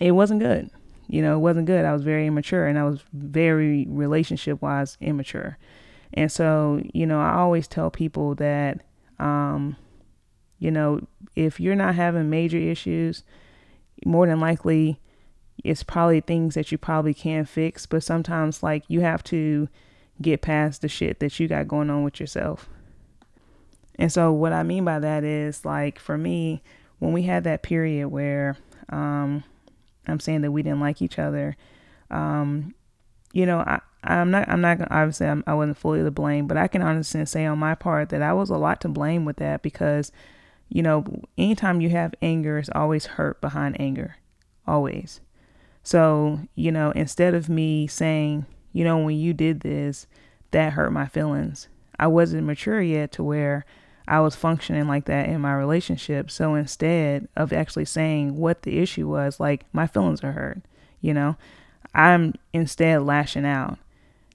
it 0.00 0.12
wasn't 0.12 0.40
good 0.40 0.70
you 1.08 1.22
know, 1.22 1.36
it 1.36 1.40
wasn't 1.40 1.66
good. 1.66 1.84
I 1.84 1.92
was 1.92 2.02
very 2.02 2.26
immature 2.26 2.66
and 2.66 2.78
I 2.78 2.84
was 2.84 3.00
very 3.12 3.86
relationship 3.88 4.60
wise 4.60 4.98
immature. 5.00 5.56
And 6.12 6.30
so, 6.30 6.82
you 6.92 7.06
know, 7.06 7.20
I 7.20 7.32
always 7.32 7.66
tell 7.66 7.90
people 7.90 8.34
that, 8.36 8.82
um, 9.18 9.76
you 10.58 10.70
know, 10.70 11.00
if 11.34 11.58
you're 11.58 11.74
not 11.74 11.94
having 11.94 12.28
major 12.28 12.58
issues, 12.58 13.24
more 14.04 14.26
than 14.26 14.38
likely 14.38 15.00
it's 15.64 15.82
probably 15.82 16.20
things 16.20 16.54
that 16.54 16.70
you 16.70 16.78
probably 16.78 17.14
can 17.14 17.44
fix. 17.46 17.86
But 17.86 18.02
sometimes, 18.02 18.62
like, 18.62 18.84
you 18.88 19.00
have 19.00 19.24
to 19.24 19.68
get 20.20 20.42
past 20.42 20.82
the 20.82 20.88
shit 20.88 21.20
that 21.20 21.38
you 21.38 21.48
got 21.48 21.68
going 21.68 21.90
on 21.90 22.04
with 22.04 22.20
yourself. 22.20 22.68
And 23.98 24.12
so, 24.12 24.32
what 24.32 24.52
I 24.52 24.62
mean 24.62 24.84
by 24.84 24.98
that 25.00 25.24
is, 25.24 25.64
like, 25.64 25.98
for 25.98 26.16
me, 26.16 26.62
when 26.98 27.12
we 27.12 27.22
had 27.22 27.44
that 27.44 27.62
period 27.62 28.08
where, 28.08 28.56
um, 28.90 29.42
I'm 30.06 30.20
saying 30.20 30.42
that 30.42 30.52
we 30.52 30.62
didn't 30.62 30.80
like 30.80 31.02
each 31.02 31.18
other. 31.18 31.56
Um, 32.10 32.74
you 33.32 33.44
know, 33.44 33.58
I, 33.58 33.80
I'm 34.04 34.30
not, 34.30 34.48
I'm 34.48 34.60
not, 34.60 34.80
obviously, 34.90 35.26
I'm, 35.26 35.42
I 35.46 35.54
wasn't 35.54 35.78
fully 35.78 36.02
to 36.02 36.10
blame, 36.10 36.46
but 36.46 36.56
I 36.56 36.68
can 36.68 36.82
honestly 36.82 37.24
say 37.26 37.44
on 37.44 37.58
my 37.58 37.74
part 37.74 38.10
that 38.10 38.22
I 38.22 38.32
was 38.32 38.50
a 38.50 38.56
lot 38.56 38.80
to 38.82 38.88
blame 38.88 39.24
with 39.24 39.36
that 39.36 39.62
because, 39.62 40.12
you 40.68 40.82
know, 40.82 41.04
anytime 41.36 41.80
you 41.80 41.90
have 41.90 42.14
anger, 42.22 42.58
it's 42.58 42.70
always 42.74 43.06
hurt 43.06 43.40
behind 43.40 43.80
anger, 43.80 44.16
always. 44.66 45.20
So, 45.82 46.40
you 46.54 46.70
know, 46.70 46.92
instead 46.92 47.34
of 47.34 47.48
me 47.48 47.86
saying, 47.86 48.46
you 48.78 48.84
know, 48.84 48.98
when 48.98 49.18
you 49.18 49.32
did 49.32 49.58
this, 49.58 50.06
that 50.52 50.74
hurt 50.74 50.92
my 50.92 51.08
feelings, 51.08 51.66
I 51.98 52.06
wasn't 52.06 52.46
mature 52.46 52.80
yet 52.80 53.10
to 53.12 53.24
where 53.24 53.64
I 54.06 54.20
was 54.20 54.36
functioning 54.36 54.86
like 54.86 55.06
that 55.06 55.28
in 55.28 55.40
my 55.40 55.52
relationship. 55.52 56.30
So 56.30 56.54
instead 56.54 57.26
of 57.34 57.52
actually 57.52 57.86
saying 57.86 58.36
what 58.36 58.62
the 58.62 58.78
issue 58.78 59.08
was, 59.08 59.40
like 59.40 59.64
my 59.72 59.88
feelings 59.88 60.22
are 60.22 60.30
hurt, 60.30 60.60
you 61.00 61.12
know, 61.12 61.36
I'm 61.92 62.34
instead 62.52 63.02
lashing 63.02 63.44
out. 63.44 63.80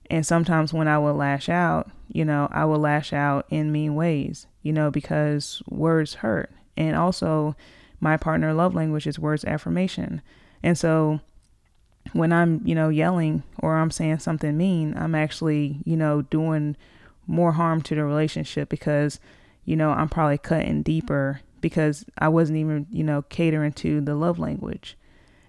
And 0.10 0.26
sometimes 0.26 0.74
when 0.74 0.90
I 0.90 1.00
would 1.00 1.14
lash 1.16 1.48
out, 1.48 1.90
you 2.10 2.26
know, 2.26 2.50
I 2.52 2.66
would 2.66 2.82
lash 2.82 3.14
out 3.14 3.46
in 3.50 3.72
mean 3.72 3.96
ways, 3.96 4.46
you 4.62 4.74
know, 4.74 4.92
because 4.92 5.64
words 5.70 6.16
hurt. 6.16 6.52
And 6.76 6.98
also, 6.98 7.56
my 8.02 8.18
partner 8.18 8.54
love 8.54 8.76
language 8.76 9.08
is 9.08 9.18
words 9.18 9.46
affirmation. 9.46 10.22
And 10.62 10.78
so 10.78 11.22
when 12.12 12.34
I'm, 12.34 12.62
you 12.66 12.76
know, 12.76 12.90
yelling 12.90 13.44
or 13.60 13.78
I'm 13.78 13.92
saying 13.92 14.20
something 14.20 14.58
mean, 14.58 14.94
I'm 14.98 15.16
actually, 15.16 15.80
you 15.86 15.96
know, 15.96 16.22
doing 16.22 16.76
more 17.26 17.54
harm 17.54 17.82
to 17.84 17.96
the 17.96 18.04
relationship 18.04 18.68
because 18.70 19.20
you 19.66 19.76
know, 19.76 19.92
I'm 19.92 20.10
probably 20.10 20.38
cutting 20.38 20.84
deeper 20.84 21.42
because 21.62 22.06
I 22.18 22.28
wasn't 22.30 22.58
even, 22.58 22.88
you 22.92 23.04
know, 23.04 23.22
catering 23.24 23.74
to 23.74 24.02
the 24.02 24.16
love 24.16 24.40
language. 24.40 24.98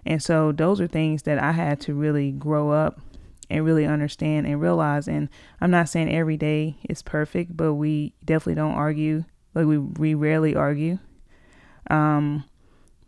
And 0.05 0.21
so 0.21 0.51
those 0.51 0.79
are 0.79 0.87
things 0.87 1.23
that 1.23 1.39
I 1.39 1.51
had 1.51 1.79
to 1.81 1.93
really 1.93 2.31
grow 2.31 2.71
up 2.71 3.01
and 3.49 3.65
really 3.65 3.85
understand 3.85 4.47
and 4.47 4.61
realize. 4.61 5.07
And 5.07 5.29
I'm 5.59 5.71
not 5.71 5.89
saying 5.89 6.13
every 6.13 6.37
day 6.37 6.77
is 6.87 7.01
perfect, 7.01 7.57
but 7.57 7.73
we 7.73 8.13
definitely 8.23 8.55
don't 8.55 8.73
argue. 8.75 9.25
Like 9.53 9.65
we, 9.65 9.77
we 9.77 10.13
rarely 10.13 10.55
argue. 10.55 10.99
Um, 11.89 12.45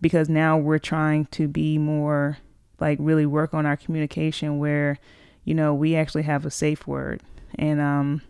because 0.02 0.30
now 0.30 0.58
we're 0.58 0.78
trying 0.78 1.26
to 1.26 1.48
be 1.48 1.78
more 1.78 2.38
like 2.80 2.98
really 3.02 3.26
work 3.26 3.54
on 3.54 3.66
our 3.66 3.78
communication 3.78 4.60
where, 4.60 5.00
you 5.44 5.54
know, 5.54 5.74
we 5.74 5.96
actually 5.96 6.24
have 6.24 6.46
a 6.46 6.52
safe 6.52 6.88
word. 6.88 7.22
And 7.56 7.80
um 7.80 8.22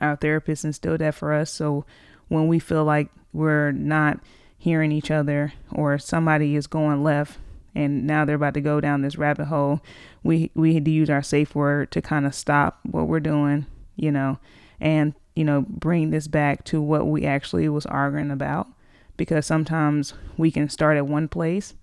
our 0.00 0.16
therapist 0.16 0.64
instilled 0.64 1.00
that 1.00 1.14
for 1.14 1.32
us. 1.32 1.50
So 1.50 1.84
when 2.28 2.48
we 2.48 2.58
feel 2.58 2.84
like 2.84 3.08
we're 3.32 3.70
not 3.72 4.18
hearing 4.58 4.92
each 4.92 5.10
other 5.10 5.52
or 5.70 5.98
somebody 5.98 6.56
is 6.56 6.66
going 6.66 7.02
left 7.02 7.38
and 7.74 8.06
now 8.06 8.24
they're 8.24 8.36
about 8.36 8.54
to 8.54 8.60
go 8.60 8.80
down 8.80 9.02
this 9.02 9.16
rabbit 9.16 9.46
hole, 9.46 9.80
we 10.22 10.50
we 10.54 10.74
had 10.74 10.84
to 10.84 10.90
use 10.90 11.08
our 11.08 11.22
safe 11.22 11.54
word 11.54 11.90
to 11.92 12.02
kind 12.02 12.26
of 12.26 12.34
stop 12.34 12.80
what 12.82 13.08
we're 13.08 13.20
doing, 13.20 13.66
you 13.96 14.10
know, 14.10 14.38
and 14.80 15.14
you 15.34 15.44
know 15.44 15.64
bring 15.68 16.10
this 16.10 16.28
back 16.28 16.64
to 16.64 16.80
what 16.80 17.06
we 17.06 17.24
actually 17.24 17.68
was 17.68 17.86
arguing 17.86 18.30
about 18.30 18.68
because 19.16 19.46
sometimes 19.46 20.14
we 20.36 20.50
can 20.50 20.68
start 20.68 20.96
at 20.96 21.06
one 21.06 21.28
place 21.28 21.74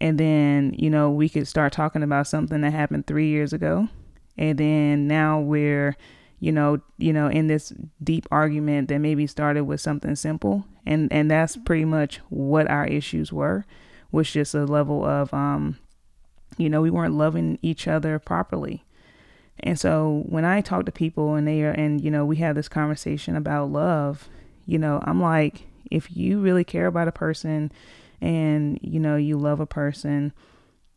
and 0.00 0.18
then 0.18 0.74
you 0.76 0.90
know 0.90 1.10
we 1.10 1.28
could 1.28 1.48
start 1.48 1.72
talking 1.72 2.02
about 2.02 2.26
something 2.26 2.60
that 2.60 2.72
happened 2.72 3.06
3 3.06 3.28
years 3.28 3.52
ago 3.52 3.88
and 4.36 4.58
then 4.58 5.06
now 5.06 5.40
we're 5.40 5.96
you 6.40 6.50
know, 6.50 6.80
you 6.96 7.12
know, 7.12 7.28
in 7.28 7.46
this 7.46 7.72
deep 8.02 8.26
argument 8.30 8.88
that 8.88 8.98
maybe 8.98 9.26
started 9.26 9.64
with 9.64 9.80
something 9.80 10.16
simple. 10.16 10.64
And 10.86 11.12
and 11.12 11.30
that's 11.30 11.56
pretty 11.56 11.84
much 11.84 12.16
what 12.30 12.68
our 12.68 12.86
issues 12.86 13.32
were, 13.32 13.66
was 14.10 14.30
just 14.30 14.54
a 14.54 14.64
level 14.64 15.04
of 15.04 15.32
um, 15.34 15.78
you 16.56 16.68
know, 16.68 16.80
we 16.80 16.90
weren't 16.90 17.14
loving 17.14 17.58
each 17.62 17.86
other 17.86 18.18
properly. 18.18 18.84
And 19.60 19.78
so 19.78 20.24
when 20.26 20.46
I 20.46 20.62
talk 20.62 20.86
to 20.86 20.92
people 20.92 21.34
and 21.34 21.46
they 21.46 21.62
are, 21.62 21.70
and 21.70 22.00
you 22.00 22.10
know, 22.10 22.24
we 22.24 22.36
have 22.36 22.56
this 22.56 22.68
conversation 22.68 23.36
about 23.36 23.70
love, 23.70 24.28
you 24.64 24.78
know, 24.78 25.00
I'm 25.04 25.20
like, 25.20 25.66
if 25.90 26.16
you 26.16 26.40
really 26.40 26.64
care 26.64 26.86
about 26.86 27.08
a 27.08 27.12
person 27.12 27.70
and, 28.20 28.78
you 28.82 29.00
know, 29.00 29.16
you 29.16 29.36
love 29.36 29.60
a 29.60 29.66
person, 29.66 30.32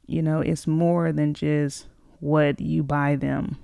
you 0.06 0.22
know, 0.22 0.42
it's 0.42 0.68
more 0.68 1.12
than 1.12 1.34
just 1.34 1.88
what 2.20 2.60
you 2.60 2.84
buy 2.84 3.16
them 3.16 3.58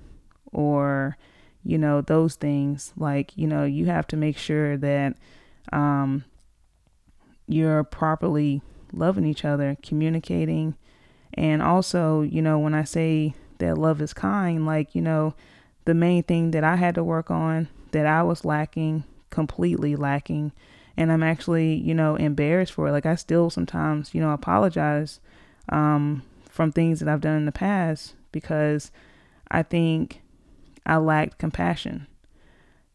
or, 0.52 1.18
you 1.64 1.78
know, 1.78 2.02
those 2.02 2.36
things. 2.36 2.94
Like, 2.98 3.38
you 3.38 3.48
know, 3.48 3.66
you 3.66 3.86
have 3.86 4.08
to 4.08 4.18
make 4.18 4.38
sure 4.38 4.78
that 4.78 5.18
um, 5.72 6.24
you're 7.48 7.84
properly 7.84 8.62
loving 8.94 9.26
each 9.26 9.46
other, 9.46 9.78
communicating. 9.84 10.76
And 11.34 11.62
also, 11.62 12.22
you 12.22 12.42
know, 12.42 12.58
when 12.60 12.74
I 12.74 12.84
say 12.84 13.34
that 13.60 13.78
love 13.78 14.02
is 14.02 14.14
kind, 14.14 14.66
like, 14.66 14.96
you 14.96 15.02
know, 15.02 15.36
the 15.86 15.94
main 15.94 16.24
thing 16.24 16.52
that 16.52 16.64
I 16.64 16.76
had 16.76 16.96
to 16.96 17.04
work 17.04 17.30
on 17.30 17.68
that 17.92 18.06
I 18.06 18.24
was 18.24 18.46
lacking, 18.46 19.04
completely 19.30 19.96
lacking, 19.96 20.52
and 21.00 21.14
I'm 21.14 21.24
actually, 21.24 21.76
you 21.76 21.96
know, 21.96 22.18
embarrassed 22.18 22.74
for 22.74 22.90
it. 22.90 22.92
Like, 22.92 23.06
I 23.06 23.16
still 23.16 23.50
sometimes, 23.50 24.14
you 24.14 24.20
know, 24.20 24.32
apologize 24.32 25.22
um, 25.70 26.24
from 26.50 26.74
things 26.74 27.00
that 27.00 27.08
I've 27.08 27.22
done 27.22 27.38
in 27.38 27.46
the 27.46 27.54
past 27.54 28.16
because 28.34 28.92
I 29.50 29.64
think 29.64 30.22
I 30.86 30.98
lacked 30.98 31.38
compassion. 31.38 32.06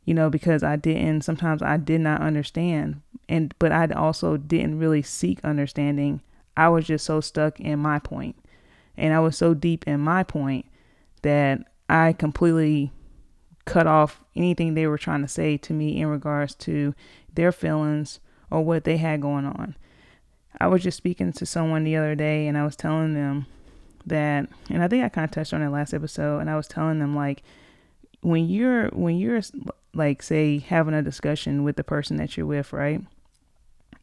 You 0.05 0.13
know, 0.13 0.29
because 0.29 0.63
I 0.63 0.77
didn't 0.77 1.23
sometimes 1.23 1.63
I 1.63 1.79
did 1.79 2.03
not 2.03 2.21
understand 2.21 3.01
and 3.27 3.55
but 3.59 3.73
I 3.73 3.87
also 3.87 4.37
didn't 4.37 4.79
really 4.79 5.01
seek 5.01 5.43
understanding. 5.43 6.21
I 6.59 6.69
was 6.69 6.87
just 6.87 7.07
so 7.07 7.23
stuck 7.23 7.59
in 7.59 7.79
my 7.79 8.01
point. 8.01 8.37
And 8.99 9.15
I 9.15 9.21
was 9.21 9.35
so 9.35 9.55
deep 9.55 9.83
in 9.87 10.01
my 10.01 10.23
point 10.23 10.67
that 11.23 11.63
I 11.89 12.13
completely 12.13 12.93
cut 13.65 13.87
off 13.87 14.23
anything 14.37 14.75
they 14.75 14.87
were 14.87 14.99
trying 14.99 15.23
to 15.23 15.29
say 15.29 15.57
to 15.57 15.73
me 15.73 16.01
in 16.01 16.09
regards 16.09 16.55
to 16.55 16.95
their 17.33 17.53
feelings 17.53 18.21
or 18.51 18.63
what 18.63 18.85
they 18.85 18.97
had 18.97 19.21
going 19.21 19.47
on. 19.47 19.77
I 20.61 20.69
was 20.69 20.83
just 20.83 20.97
speaking 20.97 21.33
to 21.33 21.47
someone 21.47 21.85
the 21.85 21.97
other 21.97 22.15
day 22.15 22.47
and 22.47 22.57
I 22.57 22.65
was 22.65 22.77
telling 22.77 23.15
them 23.15 23.47
that 24.07 24.49
and 24.69 24.83
I 24.83 24.89
think 24.89 25.03
I 25.03 25.09
kind 25.09 25.25
of 25.25 25.31
touched 25.31 25.55
on 25.55 25.63
it 25.63 25.71
last 25.71 25.95
episode 25.95 26.39
and 26.39 26.51
I 26.51 26.57
was 26.57 26.69
telling 26.69 26.99
them 26.99 27.17
like 27.17 27.43
when 28.21 28.49
you're 28.49 28.89
when 28.89 29.17
you're 29.17 29.41
like 29.95 30.23
say 30.23 30.59
having 30.59 30.95
a 30.95 31.03
discussion 31.03 31.65
with 31.65 31.77
the 31.77 31.85
person 31.85 32.17
that 32.19 32.37
you're 32.37 32.47
with, 32.47 32.73
right? 32.73 33.01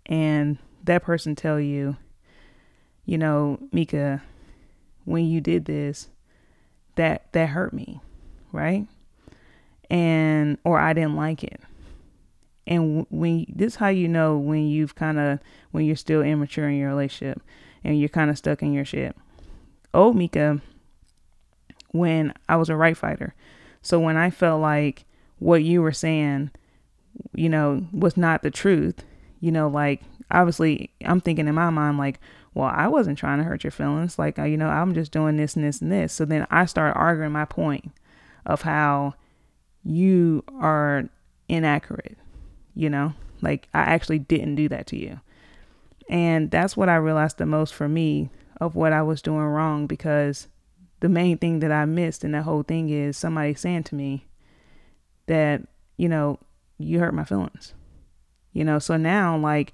And 0.08 0.58
that 0.84 1.04
person 1.04 1.36
tell 1.36 1.60
you, 1.60 1.98
you 3.06 3.18
know, 3.18 3.60
Mika, 3.72 4.24
when 5.06 5.26
you 5.26 5.42
did 5.42 5.66
this, 5.66 6.10
that 6.96 7.32
that 7.32 7.50
hurt 7.50 7.74
me, 7.74 8.02
right? 8.52 8.88
And 9.92 10.58
or 10.64 10.80
I 10.80 10.94
didn't 10.94 11.18
like 11.18 11.44
it. 11.44 11.60
And 12.66 13.06
when 13.10 13.46
this 13.54 13.74
is 13.74 13.76
how 13.76 13.90
you 13.90 14.08
know 14.08 14.38
when 14.38 14.68
you've 14.68 14.96
kind 14.96 15.20
of 15.20 15.40
when 15.72 15.86
you're 15.86 15.98
still 15.98 16.22
immature 16.22 16.70
in 16.70 16.78
your 16.78 16.90
relationship 16.90 17.42
and 17.84 18.00
you're 18.00 18.08
kind 18.08 18.30
of 18.30 18.38
stuck 18.38 18.62
in 18.62 18.72
your 18.72 18.86
shit. 18.86 19.16
Oh, 19.94 20.14
Mika, 20.14 20.62
when 21.90 22.34
I 22.48 22.56
was 22.56 22.70
a 22.70 22.76
right 22.78 22.96
fighter, 22.96 23.36
so 23.82 24.00
when 24.00 24.16
I 24.16 24.30
felt 24.30 24.62
like 24.62 25.04
what 25.40 25.64
you 25.64 25.82
were 25.82 25.92
saying, 25.92 26.52
you 27.36 27.50
know, 27.50 27.86
was 27.92 28.16
not 28.16 28.44
the 28.44 28.52
truth, 28.52 29.04
you 29.42 29.52
know, 29.52 29.68
like 29.68 30.02
obviously 30.30 30.92
I'm 31.04 31.20
thinking 31.20 31.50
in 31.50 31.56
my 31.56 31.70
mind, 31.70 31.98
like, 31.98 32.20
well, 32.54 32.72
I 32.74 32.88
wasn't 32.88 33.18
trying 33.18 33.40
to 33.40 33.44
hurt 33.44 33.64
your 33.66 33.72
feelings. 33.72 34.18
Like, 34.18 34.40
uh, 34.40 34.44
you 34.44 34.56
know, 34.56 34.70
I'm 34.70 34.94
just 34.94 35.12
doing 35.12 35.36
this 35.36 35.56
and 35.56 35.66
this 35.66 35.82
and 35.82 35.92
this. 35.92 36.14
So 36.14 36.24
then 36.24 36.48
I 36.50 36.66
start 36.66 36.96
arguing 36.96 37.32
my 37.32 37.46
point 37.46 37.92
of 38.46 38.62
how 38.62 39.16
you 39.84 40.44
are 40.60 41.10
inaccurate, 41.50 42.18
you 42.76 42.90
know, 42.90 43.14
like 43.42 43.68
I 43.74 43.82
actually 43.82 44.20
didn't 44.20 44.56
do 44.56 44.70
that 44.70 44.88
to 44.88 44.98
you. 44.98 45.20
And 46.10 46.52
that's 46.52 46.76
what 46.76 46.90
I 46.90 46.96
realized 46.96 47.38
the 47.38 47.46
most 47.46 47.74
for 47.74 47.88
me 47.88 48.30
of 48.60 48.76
what 48.76 48.94
I 48.94 49.02
was 49.02 49.22
doing 49.22 49.40
wrong 49.40 49.88
because 49.88 50.48
the 51.00 51.10
main 51.10 51.38
thing 51.38 51.60
that 51.60 51.72
I 51.72 51.86
missed 51.86 52.24
in 52.24 52.32
that 52.34 52.44
whole 52.44 52.64
thing 52.64 52.90
is 52.90 53.18
somebody 53.18 53.54
saying 53.54 53.84
to 53.84 53.96
me 53.96 54.28
that, 55.28 55.62
you 55.98 56.10
know, 56.10 56.40
you 56.78 57.00
hurt 57.00 57.14
my 57.14 57.24
feelings. 57.24 57.74
You 58.54 58.66
know, 58.66 58.80
so 58.80 58.98
now 58.98 59.38
like 59.38 59.74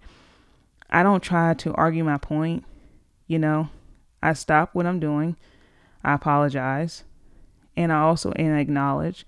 I 0.90 1.04
don't 1.04 1.24
try 1.24 1.54
to 1.56 1.74
argue 1.74 2.04
my 2.04 2.18
point, 2.18 2.64
you 3.28 3.40
know. 3.40 3.70
I 4.22 4.34
stop 4.34 4.74
what 4.74 4.86
I'm 4.86 5.00
doing. 5.00 5.36
I 6.04 6.14
apologize. 6.14 7.04
And 7.76 7.92
I 7.92 8.00
also 8.00 8.32
and 8.32 8.58
acknowledge 8.58 9.26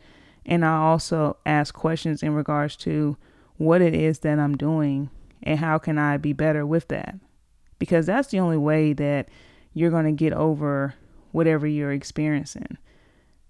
and 0.50 0.66
I 0.66 0.78
also 0.78 1.38
ask 1.46 1.76
questions 1.76 2.24
in 2.24 2.34
regards 2.34 2.76
to 2.78 3.16
what 3.58 3.82
it 3.82 3.94
is 3.94 4.20
that 4.20 4.40
I'm 4.40 4.58
doing 4.58 5.12
and 5.44 5.60
how 5.60 5.78
can 5.78 6.00
I 6.00 6.18
be 6.18 6.34
better 6.34 6.66
with 6.66 6.88
that? 6.88 7.16
Because 7.78 8.08
that's 8.08 8.30
the 8.30 8.40
only 8.40 8.58
way 8.58 8.92
that 8.94 9.30
you're 9.74 9.92
going 9.92 10.06
to 10.06 10.12
get 10.12 10.34
over 10.34 10.96
whatever 11.32 11.68
you're 11.68 11.92
experiencing. 11.92 12.78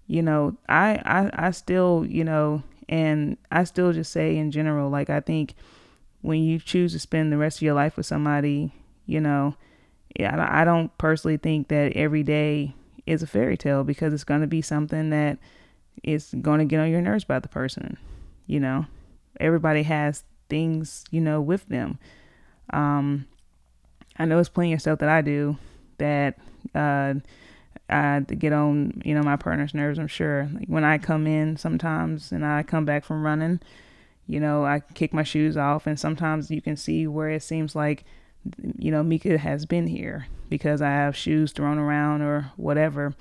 You 0.06 0.22
know, 0.22 0.58
I, 0.68 1.00
I 1.04 1.46
I 1.46 1.50
still, 1.52 2.04
you 2.06 2.22
know, 2.22 2.62
and 2.88 3.38
I 3.50 3.64
still 3.64 3.92
just 3.92 4.12
say 4.12 4.36
in 4.36 4.50
general, 4.50 4.90
like 4.90 5.08
I 5.08 5.20
think 5.20 5.54
when 6.20 6.42
you 6.42 6.58
choose 6.58 6.92
to 6.92 6.98
spend 6.98 7.32
the 7.32 7.38
rest 7.38 7.58
of 7.58 7.62
your 7.62 7.74
life 7.74 7.96
with 7.96 8.06
somebody, 8.06 8.74
you 9.06 9.20
know, 9.20 9.54
yeah, 10.18 10.48
I 10.50 10.64
don't 10.64 10.96
personally 10.98 11.38
think 11.38 11.68
that 11.68 11.92
every 11.94 12.24
day 12.24 12.74
is 13.06 13.22
a 13.22 13.26
fairy 13.26 13.56
tale 13.56 13.84
because 13.84 14.12
it's 14.12 14.24
going 14.24 14.42
to 14.42 14.46
be 14.46 14.60
something 14.60 15.08
that 15.10 15.38
is 16.02 16.34
going 16.40 16.58
to 16.58 16.64
get 16.64 16.80
on 16.80 16.90
your 16.90 17.00
nerves 17.00 17.24
by 17.24 17.38
the 17.38 17.48
person. 17.48 17.96
You 18.46 18.60
know, 18.60 18.86
everybody 19.38 19.82
has 19.84 20.24
things, 20.48 21.04
you 21.10 21.20
know, 21.20 21.40
with 21.40 21.66
them. 21.68 21.98
Um, 22.72 23.26
I 24.18 24.24
know 24.24 24.38
it's 24.38 24.48
plenty 24.48 24.72
of 24.72 24.80
stuff 24.80 24.98
that 25.00 25.08
I 25.08 25.22
do 25.22 25.56
that 25.98 26.38
uh, 26.74 27.14
I 27.88 28.20
get 28.20 28.52
on, 28.52 29.02
you 29.04 29.14
know, 29.14 29.22
my 29.22 29.36
partner's 29.36 29.74
nerves. 29.74 29.98
I'm 29.98 30.06
sure. 30.06 30.48
Like 30.52 30.68
when 30.68 30.84
I 30.84 30.98
come 30.98 31.26
in 31.26 31.56
sometimes 31.56 32.32
and 32.32 32.44
I 32.44 32.62
come 32.62 32.84
back 32.84 33.04
from 33.04 33.24
running, 33.24 33.60
you 34.26 34.38
know, 34.38 34.64
I 34.64 34.80
kick 34.80 35.12
my 35.12 35.24
shoes 35.24 35.56
off, 35.56 35.88
and 35.88 35.98
sometimes 35.98 36.50
you 36.50 36.62
can 36.62 36.76
see 36.76 37.06
where 37.08 37.30
it 37.30 37.42
seems 37.42 37.74
like, 37.74 38.04
you 38.78 38.92
know, 38.92 39.02
Mika 39.02 39.38
has 39.38 39.66
been 39.66 39.88
here 39.88 40.28
because 40.48 40.80
I 40.80 40.90
have 40.90 41.16
shoes 41.16 41.50
thrown 41.52 41.78
around 41.78 42.22
or 42.22 42.52
whatever, 42.56 43.14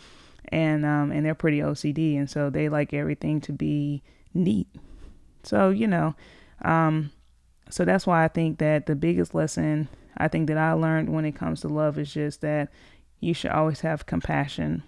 and 0.50 0.86
um, 0.86 1.12
and 1.12 1.26
they're 1.26 1.36
pretty 1.36 1.60
OCD, 1.60 2.18
and 2.18 2.30
so 2.30 2.50
they 2.50 2.70
like 2.70 2.94
everything 2.94 3.42
to 3.42 3.54
be 3.54 4.04
neat. 4.34 4.68
So 5.44 5.70
you 5.70 5.88
know, 5.88 6.16
um, 6.64 7.12
so 7.70 7.86
that's 7.86 8.06
why 8.06 8.24
I 8.24 8.28
think 8.28 8.60
that 8.60 8.86
the 8.86 8.96
biggest 8.96 9.34
lesson 9.34 9.88
I 10.20 10.28
think 10.28 10.48
that 10.48 10.58
I 10.58 10.74
learned 10.74 11.10
when 11.10 11.26
it 11.26 11.36
comes 11.36 11.62
to 11.62 11.70
love 11.70 11.98
is 11.98 12.14
just 12.14 12.42
that 12.42 12.70
you 13.20 13.34
should 13.34 13.52
always 13.52 13.82
have 13.82 14.06
compassion 14.06 14.84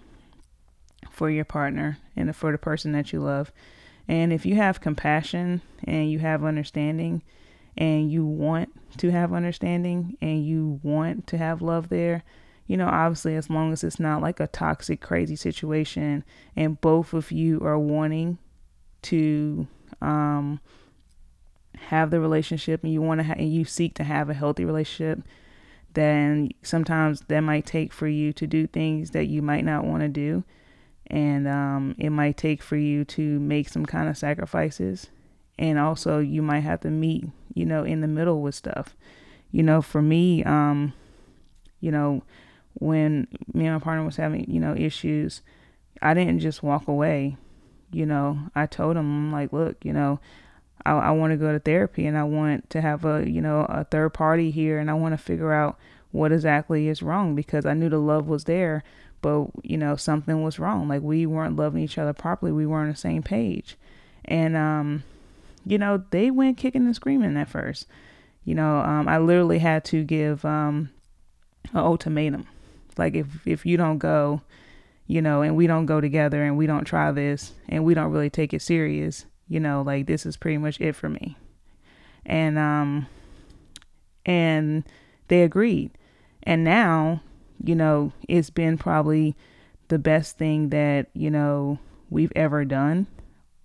for 1.10 1.30
your 1.30 1.44
partner 1.44 1.98
and 2.14 2.34
for 2.36 2.52
the 2.52 2.58
person 2.58 2.92
that 2.92 3.12
you 3.12 3.20
love. 3.20 3.50
And 4.08 4.32
if 4.32 4.44
you 4.44 4.56
have 4.56 4.80
compassion 4.80 5.62
and 5.84 6.10
you 6.10 6.18
have 6.18 6.44
understanding 6.44 7.22
and 7.76 8.10
you 8.10 8.26
want 8.26 8.70
to 8.98 9.10
have 9.10 9.32
understanding 9.32 10.16
and 10.20 10.44
you 10.44 10.80
want 10.82 11.26
to 11.28 11.38
have 11.38 11.62
love 11.62 11.88
there, 11.88 12.24
you 12.72 12.78
know, 12.78 12.88
obviously, 12.88 13.36
as 13.36 13.50
long 13.50 13.70
as 13.70 13.84
it's 13.84 14.00
not 14.00 14.22
like 14.22 14.40
a 14.40 14.46
toxic, 14.46 15.02
crazy 15.02 15.36
situation 15.36 16.24
and 16.56 16.80
both 16.80 17.12
of 17.12 17.30
you 17.30 17.60
are 17.60 17.78
wanting 17.78 18.38
to 19.02 19.66
um, 20.00 20.58
have 21.76 22.10
the 22.10 22.18
relationship 22.18 22.82
and 22.82 22.90
you 22.90 23.02
want 23.02 23.20
to 23.20 23.24
ha- 23.24 23.34
and 23.36 23.52
you 23.52 23.66
seek 23.66 23.92
to 23.96 24.04
have 24.04 24.30
a 24.30 24.34
healthy 24.34 24.64
relationship, 24.64 25.20
then 25.92 26.48
sometimes 26.62 27.20
that 27.28 27.42
might 27.42 27.66
take 27.66 27.92
for 27.92 28.08
you 28.08 28.32
to 28.32 28.46
do 28.46 28.66
things 28.66 29.10
that 29.10 29.26
you 29.26 29.42
might 29.42 29.66
not 29.66 29.84
want 29.84 30.00
to 30.02 30.08
do. 30.08 30.42
And 31.08 31.46
um, 31.46 31.94
it 31.98 32.08
might 32.08 32.38
take 32.38 32.62
for 32.62 32.78
you 32.78 33.04
to 33.04 33.38
make 33.38 33.68
some 33.68 33.84
kind 33.84 34.08
of 34.08 34.16
sacrifices. 34.16 35.10
And 35.58 35.78
also 35.78 36.20
you 36.20 36.40
might 36.40 36.60
have 36.60 36.80
to 36.80 36.88
meet 36.88 37.26
you 37.52 37.66
know 37.66 37.84
in 37.84 38.00
the 38.00 38.08
middle 38.08 38.40
with 38.40 38.54
stuff. 38.54 38.96
You 39.50 39.62
know 39.62 39.82
for 39.82 40.00
me 40.00 40.42
um 40.44 40.94
you 41.80 41.90
know 41.90 42.22
when 42.74 43.26
me 43.52 43.66
and 43.66 43.74
my 43.74 43.80
partner 43.80 44.04
was 44.04 44.16
having 44.16 44.50
you 44.50 44.60
know 44.60 44.74
issues 44.74 45.42
i 46.00 46.14
didn't 46.14 46.40
just 46.40 46.62
walk 46.62 46.88
away 46.88 47.36
you 47.94 48.06
know. 48.06 48.38
I 48.54 48.64
told 48.64 48.96
him 48.96 49.04
i'm 49.04 49.32
like 49.32 49.52
look 49.52 49.84
you 49.84 49.92
know 49.92 50.18
i, 50.86 50.92
I 50.92 51.10
want 51.10 51.32
to 51.32 51.36
go 51.36 51.52
to 51.52 51.58
therapy 51.58 52.06
and 52.06 52.16
i 52.16 52.24
want 52.24 52.70
to 52.70 52.80
have 52.80 53.04
a 53.04 53.28
you 53.28 53.40
know 53.40 53.66
a 53.68 53.84
third 53.84 54.14
party 54.14 54.50
here 54.50 54.78
and 54.78 54.90
i 54.90 54.94
want 54.94 55.12
to 55.12 55.18
figure 55.18 55.52
out 55.52 55.78
what 56.10 56.32
exactly 56.32 56.88
is 56.88 57.02
wrong 57.02 57.34
because 57.34 57.66
i 57.66 57.74
knew 57.74 57.88
the 57.88 57.98
love 57.98 58.28
was 58.28 58.44
there 58.44 58.82
but 59.22 59.46
you 59.62 59.78
know 59.78 59.96
something 59.96 60.42
was 60.42 60.58
wrong. 60.58 60.88
Like 60.88 61.00
we 61.00 61.24
weren't 61.24 61.56
loving 61.56 61.82
each 61.82 61.96
other 61.96 62.12
properly. 62.12 62.52
We 62.52 62.66
weren't 62.66 62.88
on 62.88 62.90
the 62.90 62.96
same 62.96 63.22
page. 63.22 63.76
And 64.24 64.56
um 64.56 65.04
you 65.64 65.78
know 65.78 66.04
they 66.10 66.30
went 66.30 66.58
kicking 66.58 66.84
and 66.84 66.94
screaming 66.94 67.36
at 67.36 67.48
first. 67.48 67.86
You 68.44 68.56
know 68.56 68.78
um 68.78 69.08
i 69.08 69.18
literally 69.18 69.60
had 69.60 69.84
to 69.86 70.02
give 70.02 70.44
um 70.44 70.90
an 71.72 71.78
ultimatum 71.78 72.46
like 72.98 73.14
if 73.14 73.26
if 73.46 73.66
you 73.66 73.76
don't 73.76 73.98
go 73.98 74.42
you 75.06 75.20
know, 75.20 75.42
and 75.42 75.56
we 75.56 75.66
don't 75.66 75.84
go 75.84 76.00
together 76.00 76.42
and 76.42 76.56
we 76.56 76.66
don't 76.66 76.84
try 76.84 77.10
this 77.12 77.52
and 77.68 77.84
we 77.84 77.94
don't 77.94 78.12
really 78.12 78.30
take 78.30 78.54
it 78.54 78.62
serious, 78.62 79.26
you 79.46 79.60
know, 79.60 79.82
like 79.82 80.06
this 80.06 80.24
is 80.24 80.36
pretty 80.36 80.58
much 80.58 80.80
it 80.80 80.94
for 80.94 81.08
me. 81.08 81.36
And 82.24 82.58
um 82.58 83.06
and 84.24 84.84
they 85.28 85.42
agreed. 85.42 85.90
And 86.44 86.64
now, 86.64 87.20
you 87.62 87.74
know, 87.74 88.12
it's 88.28 88.50
been 88.50 88.78
probably 88.78 89.36
the 89.88 89.98
best 89.98 90.38
thing 90.38 90.70
that, 90.70 91.08
you 91.12 91.30
know, 91.30 91.78
we've 92.08 92.32
ever 92.36 92.64
done. 92.64 93.06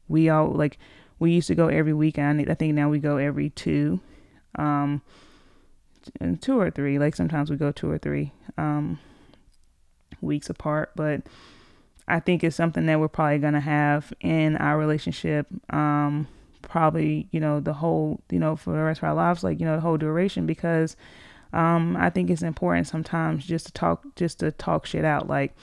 We 0.07 0.29
all 0.29 0.51
like 0.51 0.77
we 1.19 1.31
used 1.31 1.47
to 1.47 1.55
go 1.55 1.67
every 1.67 1.93
weekend. 1.93 2.49
I 2.49 2.55
think 2.55 2.73
now 2.73 2.89
we 2.89 2.99
go 2.99 3.17
every 3.17 3.51
two. 3.51 3.99
Um 4.55 5.01
and 6.19 6.41
two 6.41 6.59
or 6.59 6.71
three. 6.71 6.99
Like 6.99 7.15
sometimes 7.15 7.49
we 7.49 7.57
go 7.57 7.71
two 7.71 7.89
or 7.89 7.97
three 7.97 8.33
um 8.57 8.99
weeks 10.21 10.49
apart, 10.49 10.91
but 10.95 11.21
I 12.07 12.19
think 12.19 12.43
it's 12.43 12.55
something 12.55 12.85
that 12.85 12.99
we're 12.99 13.07
probably 13.07 13.39
gonna 13.39 13.59
have 13.59 14.13
in 14.21 14.55
our 14.57 14.77
relationship. 14.77 15.47
Um 15.69 16.27
probably, 16.67 17.27
you 17.31 17.39
know, 17.39 17.59
the 17.59 17.73
whole, 17.73 18.21
you 18.29 18.39
know, 18.39 18.55
for 18.55 18.73
the 18.73 18.83
rest 18.83 18.99
of 18.99 19.05
our 19.05 19.13
lives, 19.13 19.43
like, 19.43 19.59
you 19.59 19.65
know, 19.65 19.75
the 19.75 19.81
whole 19.81 19.97
duration 19.97 20.45
because 20.45 20.95
um, 21.53 21.95
I 21.95 22.09
think 22.09 22.29
it's 22.29 22.41
important 22.41 22.87
sometimes 22.87 23.45
just 23.45 23.67
to 23.67 23.71
talk, 23.71 24.03
just 24.15 24.39
to 24.39 24.51
talk 24.51 24.85
shit 24.85 25.05
out. 25.05 25.27
Like, 25.27 25.55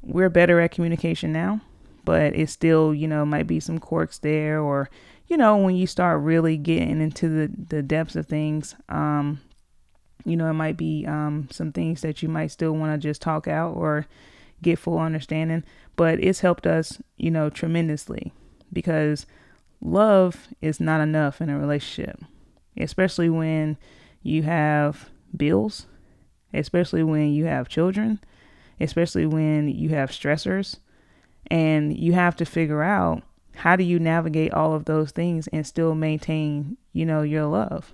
we're 0.00 0.30
better 0.30 0.58
at 0.60 0.72
communication 0.72 1.32
now, 1.32 1.60
but 2.04 2.34
it 2.34 2.48
still, 2.48 2.94
you 2.94 3.06
know, 3.06 3.24
might 3.26 3.46
be 3.46 3.60
some 3.60 3.78
quirks 3.78 4.18
there, 4.18 4.60
or, 4.60 4.88
you 5.28 5.36
know, 5.36 5.56
when 5.58 5.76
you 5.76 5.86
start 5.86 6.22
really 6.22 6.56
getting 6.56 7.00
into 7.00 7.28
the, 7.28 7.50
the 7.68 7.82
depths 7.82 8.16
of 8.16 8.26
things, 8.26 8.74
um, 8.88 9.40
you 10.24 10.36
know, 10.36 10.48
it 10.48 10.54
might 10.54 10.76
be 10.76 11.04
um, 11.06 11.48
some 11.50 11.72
things 11.72 12.02
that 12.02 12.22
you 12.22 12.28
might 12.28 12.50
still 12.50 12.72
want 12.72 12.92
to 12.92 13.08
just 13.08 13.22
talk 13.22 13.48
out 13.48 13.76
or 13.76 14.06
get 14.62 14.78
full 14.78 14.98
understanding. 14.98 15.64
But 15.96 16.22
it's 16.22 16.40
helped 16.40 16.66
us, 16.66 17.00
you 17.16 17.30
know, 17.30 17.50
tremendously 17.50 18.32
because 18.72 19.26
love 19.80 20.48
is 20.60 20.80
not 20.80 21.00
enough 21.00 21.40
in 21.40 21.50
a 21.50 21.58
relationship, 21.58 22.20
especially 22.76 23.28
when 23.28 23.76
you 24.22 24.44
have 24.44 25.10
bills, 25.36 25.86
especially 26.54 27.02
when 27.02 27.32
you 27.32 27.46
have 27.46 27.68
children, 27.68 28.20
especially 28.80 29.26
when 29.26 29.68
you 29.68 29.90
have 29.90 30.10
stressors. 30.10 30.76
And 31.50 31.96
you 31.98 32.12
have 32.12 32.36
to 32.36 32.44
figure 32.44 32.82
out 32.82 33.22
how 33.56 33.76
do 33.76 33.84
you 33.84 33.98
navigate 33.98 34.52
all 34.52 34.72
of 34.74 34.84
those 34.84 35.10
things 35.10 35.48
and 35.48 35.66
still 35.66 35.94
maintain, 35.94 36.76
you 36.92 37.04
know, 37.04 37.22
your 37.22 37.44
love. 37.46 37.92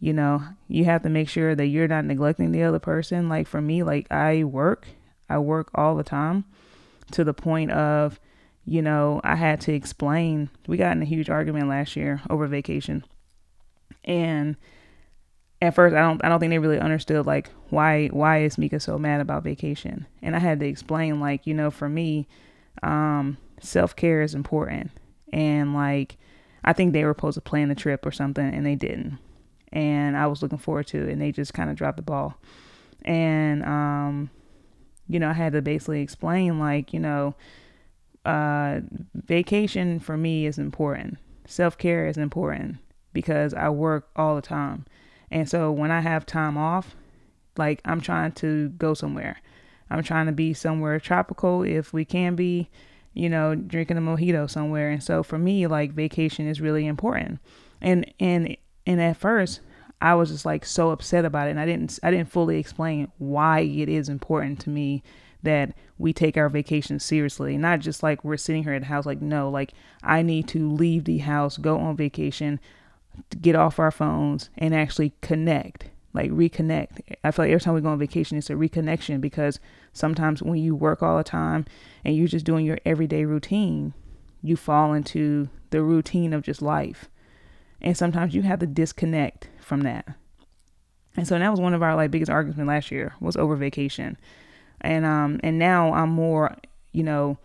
You 0.00 0.14
know, 0.14 0.42
you 0.66 0.86
have 0.86 1.02
to 1.02 1.10
make 1.10 1.28
sure 1.28 1.54
that 1.54 1.66
you're 1.66 1.88
not 1.88 2.06
neglecting 2.06 2.52
the 2.52 2.62
other 2.62 2.78
person. 2.78 3.28
Like 3.28 3.46
for 3.46 3.60
me, 3.60 3.82
like 3.82 4.10
I 4.10 4.44
work, 4.44 4.88
I 5.28 5.38
work 5.38 5.70
all 5.74 5.94
the 5.94 6.02
time 6.02 6.44
to 7.12 7.22
the 7.22 7.34
point 7.34 7.70
of 7.70 8.18
you 8.64 8.82
know, 8.82 9.20
I 9.24 9.36
had 9.36 9.60
to 9.62 9.72
explain. 9.72 10.50
We 10.66 10.76
got 10.76 10.96
in 10.96 11.02
a 11.02 11.06
huge 11.06 11.30
argument 11.30 11.68
last 11.68 11.96
year 11.96 12.22
over 12.30 12.46
vacation. 12.46 13.04
And 14.04 14.56
at 15.62 15.74
first 15.74 15.94
I 15.94 16.00
don't 16.00 16.24
I 16.24 16.28
don't 16.28 16.40
think 16.40 16.50
they 16.50 16.58
really 16.58 16.78
understood 16.78 17.26
like 17.26 17.50
why 17.68 18.08
why 18.08 18.42
is 18.42 18.58
Mika 18.58 18.80
so 18.80 18.98
mad 18.98 19.20
about 19.20 19.44
vacation. 19.44 20.06
And 20.22 20.36
I 20.36 20.38
had 20.38 20.60
to 20.60 20.66
explain 20.66 21.20
like, 21.20 21.46
you 21.46 21.54
know, 21.54 21.70
for 21.70 21.88
me, 21.88 22.28
um, 22.82 23.38
self 23.60 23.96
care 23.96 24.22
is 24.22 24.34
important. 24.34 24.90
And 25.32 25.74
like 25.74 26.16
I 26.64 26.72
think 26.72 26.92
they 26.92 27.04
were 27.04 27.14
supposed 27.14 27.36
to 27.36 27.40
plan 27.40 27.68
the 27.68 27.74
trip 27.74 28.06
or 28.06 28.12
something 28.12 28.54
and 28.54 28.64
they 28.64 28.76
didn't. 28.76 29.18
And 29.72 30.16
I 30.16 30.26
was 30.26 30.42
looking 30.42 30.58
forward 30.58 30.86
to 30.88 31.08
it 31.08 31.12
and 31.12 31.20
they 31.20 31.32
just 31.32 31.54
kind 31.54 31.70
of 31.70 31.76
dropped 31.76 31.96
the 31.96 32.02
ball. 32.02 32.36
And 33.02 33.64
um, 33.64 34.30
you 35.08 35.18
know, 35.18 35.30
I 35.30 35.34
had 35.34 35.52
to 35.54 35.62
basically 35.62 36.02
explain 36.02 36.58
like, 36.58 36.92
you 36.92 37.00
know, 37.00 37.34
uh, 38.24 38.80
vacation 39.14 39.98
for 39.98 40.16
me 40.16 40.46
is 40.46 40.58
important. 40.58 41.18
Self 41.46 41.78
care 41.78 42.06
is 42.06 42.16
important 42.16 42.76
because 43.12 43.54
I 43.54 43.68
work 43.70 44.08
all 44.14 44.36
the 44.36 44.42
time. 44.42 44.86
And 45.30 45.48
so 45.48 45.70
when 45.72 45.90
I 45.90 46.00
have 46.00 46.26
time 46.26 46.56
off, 46.56 46.94
like 47.56 47.80
I'm 47.84 48.00
trying 48.00 48.32
to 48.32 48.68
go 48.70 48.94
somewhere. 48.94 49.40
I'm 49.90 50.02
trying 50.02 50.26
to 50.26 50.32
be 50.32 50.54
somewhere 50.54 51.00
tropical 51.00 51.62
if 51.62 51.92
we 51.92 52.04
can 52.04 52.36
be, 52.36 52.70
you 53.12 53.28
know, 53.28 53.54
drinking 53.56 53.96
a 53.96 54.00
mojito 54.00 54.48
somewhere. 54.48 54.90
And 54.90 55.02
so 55.02 55.22
for 55.22 55.38
me, 55.38 55.66
like 55.66 55.92
vacation 55.92 56.46
is 56.46 56.60
really 56.60 56.86
important. 56.86 57.40
And 57.80 58.12
and 58.20 58.56
and 58.90 59.00
at 59.00 59.16
first 59.16 59.60
I 60.00 60.14
was 60.14 60.30
just 60.30 60.44
like 60.44 60.64
so 60.64 60.90
upset 60.90 61.24
about 61.24 61.48
it 61.48 61.52
and 61.52 61.60
I 61.60 61.66
didn't 61.66 61.98
I 62.02 62.10
didn't 62.10 62.30
fully 62.30 62.58
explain 62.58 63.10
why 63.18 63.60
it 63.60 63.88
is 63.88 64.08
important 64.08 64.60
to 64.60 64.70
me 64.70 65.02
that 65.42 65.74
we 65.98 66.12
take 66.12 66.36
our 66.36 66.48
vacation 66.48 66.98
seriously. 66.98 67.56
Not 67.56 67.80
just 67.80 68.02
like 68.02 68.24
we're 68.24 68.36
sitting 68.36 68.62
here 68.62 68.74
at 68.74 68.80
the 68.80 68.86
house, 68.86 69.06
like, 69.06 69.22
no, 69.22 69.48
like 69.48 69.72
I 70.02 70.22
need 70.22 70.48
to 70.48 70.70
leave 70.70 71.04
the 71.04 71.18
house, 71.18 71.56
go 71.56 71.78
on 71.78 71.96
vacation, 71.96 72.60
get 73.40 73.54
off 73.54 73.78
our 73.78 73.90
phones, 73.90 74.50
and 74.58 74.74
actually 74.74 75.14
connect, 75.22 75.86
like 76.12 76.30
reconnect. 76.30 77.16
I 77.22 77.30
feel 77.30 77.44
like 77.44 77.52
every 77.52 77.60
time 77.60 77.74
we 77.74 77.80
go 77.80 77.88
on 77.88 77.98
vacation, 77.98 78.36
it's 78.36 78.50
a 78.50 78.54
reconnection 78.54 79.20
because 79.20 79.60
sometimes 79.92 80.42
when 80.42 80.58
you 80.58 80.74
work 80.74 81.02
all 81.02 81.16
the 81.16 81.24
time 81.24 81.64
and 82.04 82.16
you're 82.16 82.28
just 82.28 82.46
doing 82.46 82.66
your 82.66 82.78
everyday 82.84 83.24
routine, 83.24 83.94
you 84.42 84.56
fall 84.56 84.92
into 84.92 85.48
the 85.70 85.82
routine 85.82 86.32
of 86.32 86.42
just 86.42 86.60
life. 86.60 87.08
And 87.82 87.96
sometimes 87.96 88.34
you 88.34 88.42
have 88.42 88.60
to 88.60 88.66
disconnect 88.66 89.48
from 89.60 89.82
that. 89.82 90.06
And 91.16 91.26
so 91.26 91.38
that 91.38 91.50
was 91.50 91.60
one 91.60 91.74
of 91.74 91.82
our 91.82 91.96
like 91.96 92.10
biggest 92.10 92.30
arguments 92.30 92.68
last 92.68 92.90
year 92.90 93.14
was 93.20 93.36
over 93.36 93.56
vacation. 93.56 94.16
And 94.80 95.04
um 95.04 95.40
and 95.42 95.58
now 95.58 95.92
I'm 95.92 96.10
more 96.10 96.56
you 96.92 97.02
know 97.02 97.38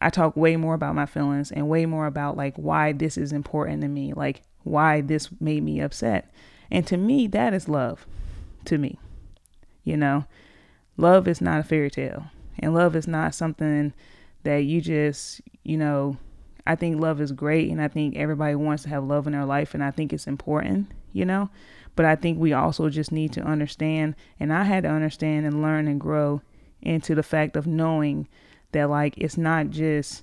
I 0.00 0.10
talk 0.10 0.36
way 0.36 0.56
more 0.56 0.74
about 0.74 0.94
my 0.94 1.06
feelings 1.06 1.50
and 1.50 1.68
way 1.68 1.84
more 1.86 2.06
about 2.06 2.36
like 2.36 2.54
why 2.56 2.92
this 2.92 3.16
is 3.16 3.32
important 3.32 3.82
to 3.82 3.88
me 3.88 4.12
like 4.12 4.42
why 4.62 5.00
this 5.00 5.28
made 5.40 5.62
me 5.62 5.80
upset. 5.80 6.30
And 6.70 6.86
to 6.86 6.96
me 6.96 7.26
that 7.28 7.54
is 7.54 7.68
love 7.68 8.06
to 8.66 8.78
me 8.78 8.98
you 9.88 9.96
know? 9.96 10.26
Love 10.98 11.26
is 11.26 11.40
not 11.40 11.60
a 11.60 11.62
fairy 11.62 11.90
tale. 11.90 12.26
And 12.58 12.74
love 12.74 12.94
is 12.94 13.08
not 13.08 13.34
something 13.34 13.94
that 14.42 14.58
you 14.58 14.80
just 14.80 15.40
you 15.64 15.76
know 15.76 16.16
I 16.68 16.76
think 16.76 17.00
love 17.00 17.22
is 17.22 17.32
great 17.32 17.70
and 17.70 17.80
I 17.80 17.88
think 17.88 18.14
everybody 18.14 18.54
wants 18.54 18.82
to 18.82 18.90
have 18.90 19.02
love 19.02 19.26
in 19.26 19.32
their 19.32 19.46
life 19.46 19.72
and 19.72 19.82
I 19.82 19.90
think 19.90 20.12
it's 20.12 20.26
important, 20.26 20.92
you 21.14 21.24
know? 21.24 21.48
But 21.96 22.04
I 22.04 22.14
think 22.14 22.38
we 22.38 22.52
also 22.52 22.90
just 22.90 23.10
need 23.10 23.32
to 23.32 23.42
understand 23.42 24.14
and 24.38 24.52
I 24.52 24.64
had 24.64 24.82
to 24.82 24.90
understand 24.90 25.46
and 25.46 25.62
learn 25.62 25.88
and 25.88 25.98
grow 25.98 26.42
into 26.82 27.14
the 27.14 27.22
fact 27.22 27.56
of 27.56 27.66
knowing 27.66 28.28
that 28.72 28.90
like 28.90 29.16
it's 29.16 29.38
not 29.38 29.70
just 29.70 30.22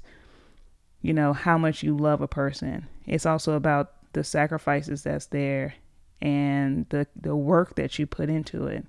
you 1.02 1.14
know 1.14 1.34
how 1.34 1.58
much 1.58 1.82
you 1.82 1.98
love 1.98 2.22
a 2.22 2.28
person. 2.28 2.88
It's 3.08 3.26
also 3.26 3.54
about 3.54 3.94
the 4.14 4.24
sacrifices 4.24 5.02
that's 5.02 5.26
there 5.26 5.74
and 6.22 6.86
the 6.90 7.08
the 7.20 7.36
work 7.36 7.74
that 7.76 7.98
you 7.98 8.06
put 8.06 8.30
into 8.30 8.68
it. 8.68 8.86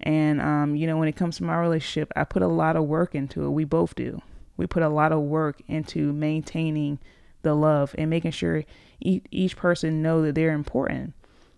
And 0.00 0.40
um 0.40 0.74
you 0.74 0.86
know 0.86 0.96
when 0.96 1.08
it 1.08 1.16
comes 1.16 1.36
to 1.36 1.44
my 1.44 1.56
relationship 1.56 2.10
i 2.16 2.24
put 2.24 2.42
a 2.42 2.48
lot 2.48 2.76
of 2.76 2.84
work 2.84 3.14
into 3.14 3.44
it. 3.44 3.50
We 3.50 3.64
both 3.64 3.94
do 3.94 4.22
we 4.56 4.66
put 4.66 4.82
a 4.82 4.88
lot 4.88 5.12
of 5.12 5.20
work 5.20 5.60
into 5.68 6.12
maintaining 6.12 6.98
the 7.42 7.54
love 7.54 7.94
and 7.98 8.08
making 8.08 8.30
sure 8.30 8.64
each, 9.00 9.56
person 9.56 10.02
know 10.02 10.22
that 10.22 10.34
they're 10.34 10.52
important 10.52 11.12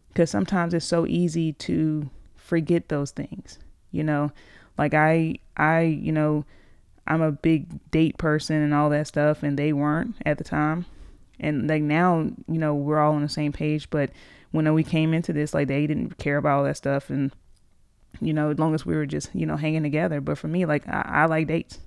because 0.08 0.30
sometimes 0.30 0.74
it's 0.74 0.86
so 0.86 1.06
easy 1.06 1.52
to 1.52 2.10
forget 2.36 2.88
those 2.88 3.10
things 3.12 3.58
you 3.92 4.02
know 4.02 4.32
like 4.78 4.94
I 4.94 5.38
I, 5.56 5.82
you 5.82 6.12
know, 6.12 6.44
I'm 7.06 7.22
a 7.22 7.32
big 7.32 7.90
date 7.90 8.18
person 8.18 8.56
and 8.56 8.74
all 8.74 8.90
that 8.90 9.06
stuff 9.06 9.42
and 9.42 9.58
they 9.58 9.72
weren't 9.72 10.16
at 10.24 10.38
the 10.38 10.44
time. 10.44 10.86
And 11.38 11.68
like 11.68 11.82
now, 11.82 12.30
you 12.48 12.58
know, 12.58 12.74
we're 12.74 12.98
all 12.98 13.14
on 13.14 13.22
the 13.22 13.28
same 13.28 13.52
page, 13.52 13.90
but 13.90 14.10
when 14.52 14.72
we 14.72 14.82
came 14.82 15.12
into 15.12 15.32
this, 15.32 15.54
like 15.54 15.68
they 15.68 15.86
didn't 15.86 16.18
care 16.18 16.38
about 16.38 16.58
all 16.58 16.64
that 16.64 16.76
stuff 16.76 17.10
and 17.10 17.32
you 18.20 18.32
know, 18.32 18.50
as 18.50 18.58
long 18.58 18.74
as 18.74 18.86
we 18.86 18.96
were 18.96 19.04
just, 19.04 19.34
you 19.34 19.44
know, 19.44 19.56
hanging 19.56 19.82
together. 19.82 20.22
But 20.22 20.38
for 20.38 20.48
me, 20.48 20.64
like 20.64 20.88
I, 20.88 21.04
I 21.06 21.26
like 21.26 21.48
dates. 21.48 21.78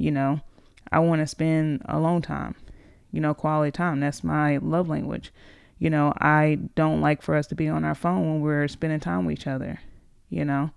You 0.00 0.10
know, 0.10 0.40
I 0.90 0.98
want 1.00 1.20
to 1.20 1.26
spend 1.26 1.82
alone 1.84 2.22
time, 2.22 2.54
you 3.12 3.20
know, 3.20 3.34
quality 3.34 3.70
time. 3.70 4.00
That's 4.00 4.24
my 4.24 4.56
love 4.56 4.88
language. 4.88 5.30
You 5.78 5.90
know, 5.90 6.14
I 6.18 6.58
don't 6.74 7.02
like 7.02 7.20
for 7.20 7.36
us 7.36 7.46
to 7.48 7.54
be 7.54 7.68
on 7.68 7.84
our 7.84 7.94
phone 7.94 8.22
when 8.22 8.40
we're 8.40 8.66
spending 8.66 8.98
time 8.98 9.26
with 9.26 9.34
each 9.34 9.46
other, 9.46 9.78
you 10.30 10.42
know. 10.42 10.70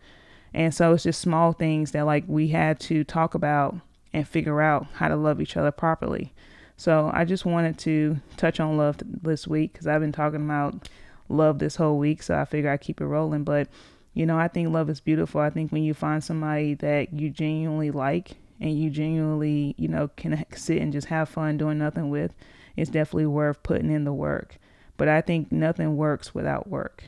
And 0.53 0.75
so 0.75 0.91
it's 0.91 1.03
just 1.03 1.21
small 1.21 1.53
things 1.53 1.91
that 1.91 2.05
like 2.05 2.25
we 2.27 2.49
had 2.49 2.81
to 2.81 3.05
talk 3.05 3.33
about 3.33 3.77
and 4.11 4.27
figure 4.27 4.61
out 4.61 4.87
how 4.95 5.07
to 5.07 5.15
love 5.15 5.39
each 5.39 5.55
other 5.55 5.71
properly. 5.71 6.33
So 6.75 7.09
I 7.13 7.23
just 7.23 7.45
wanted 7.45 7.77
to 7.79 8.17
touch 8.35 8.59
on 8.59 8.75
love 8.75 8.97
this 9.05 9.47
week 9.47 9.71
because 9.71 9.87
I've 9.87 10.01
been 10.01 10.11
talking 10.11 10.43
about 10.43 10.89
love 11.29 11.59
this 11.59 11.77
whole 11.77 11.97
week. 11.97 12.21
So 12.23 12.37
I 12.37 12.43
figure 12.43 12.69
I 12.69 12.75
keep 12.75 12.99
it 12.99 13.05
rolling. 13.05 13.45
But 13.45 13.69
you 14.13 14.25
know, 14.25 14.37
I 14.37 14.49
think 14.49 14.67
love 14.67 14.89
is 14.89 14.99
beautiful. 14.99 15.39
I 15.39 15.49
think 15.49 15.71
when 15.71 15.83
you 15.83 15.93
find 15.93 16.21
somebody 16.21 16.73
that 16.75 17.13
you 17.13 17.29
genuinely 17.29 17.89
like 17.89 18.35
and 18.63 18.79
you 18.79 18.89
genuinely, 18.89 19.75
you 19.77 19.87
know, 19.87 20.09
can 20.17 20.43
sit 20.55 20.81
and 20.81 20.91
just 20.91 21.07
have 21.07 21.29
fun 21.29 21.57
doing 21.57 21.77
nothing 21.77 22.09
with, 22.09 22.33
it's 22.75 22.89
definitely 22.89 23.27
worth 23.27 23.61
putting 23.61 23.91
in 23.91 24.05
the 24.05 24.13
work. 24.13 24.57
But 24.97 25.07
I 25.07 25.21
think 25.21 25.51
nothing 25.51 25.95
works 25.97 26.33
without 26.33 26.67
work 26.67 27.03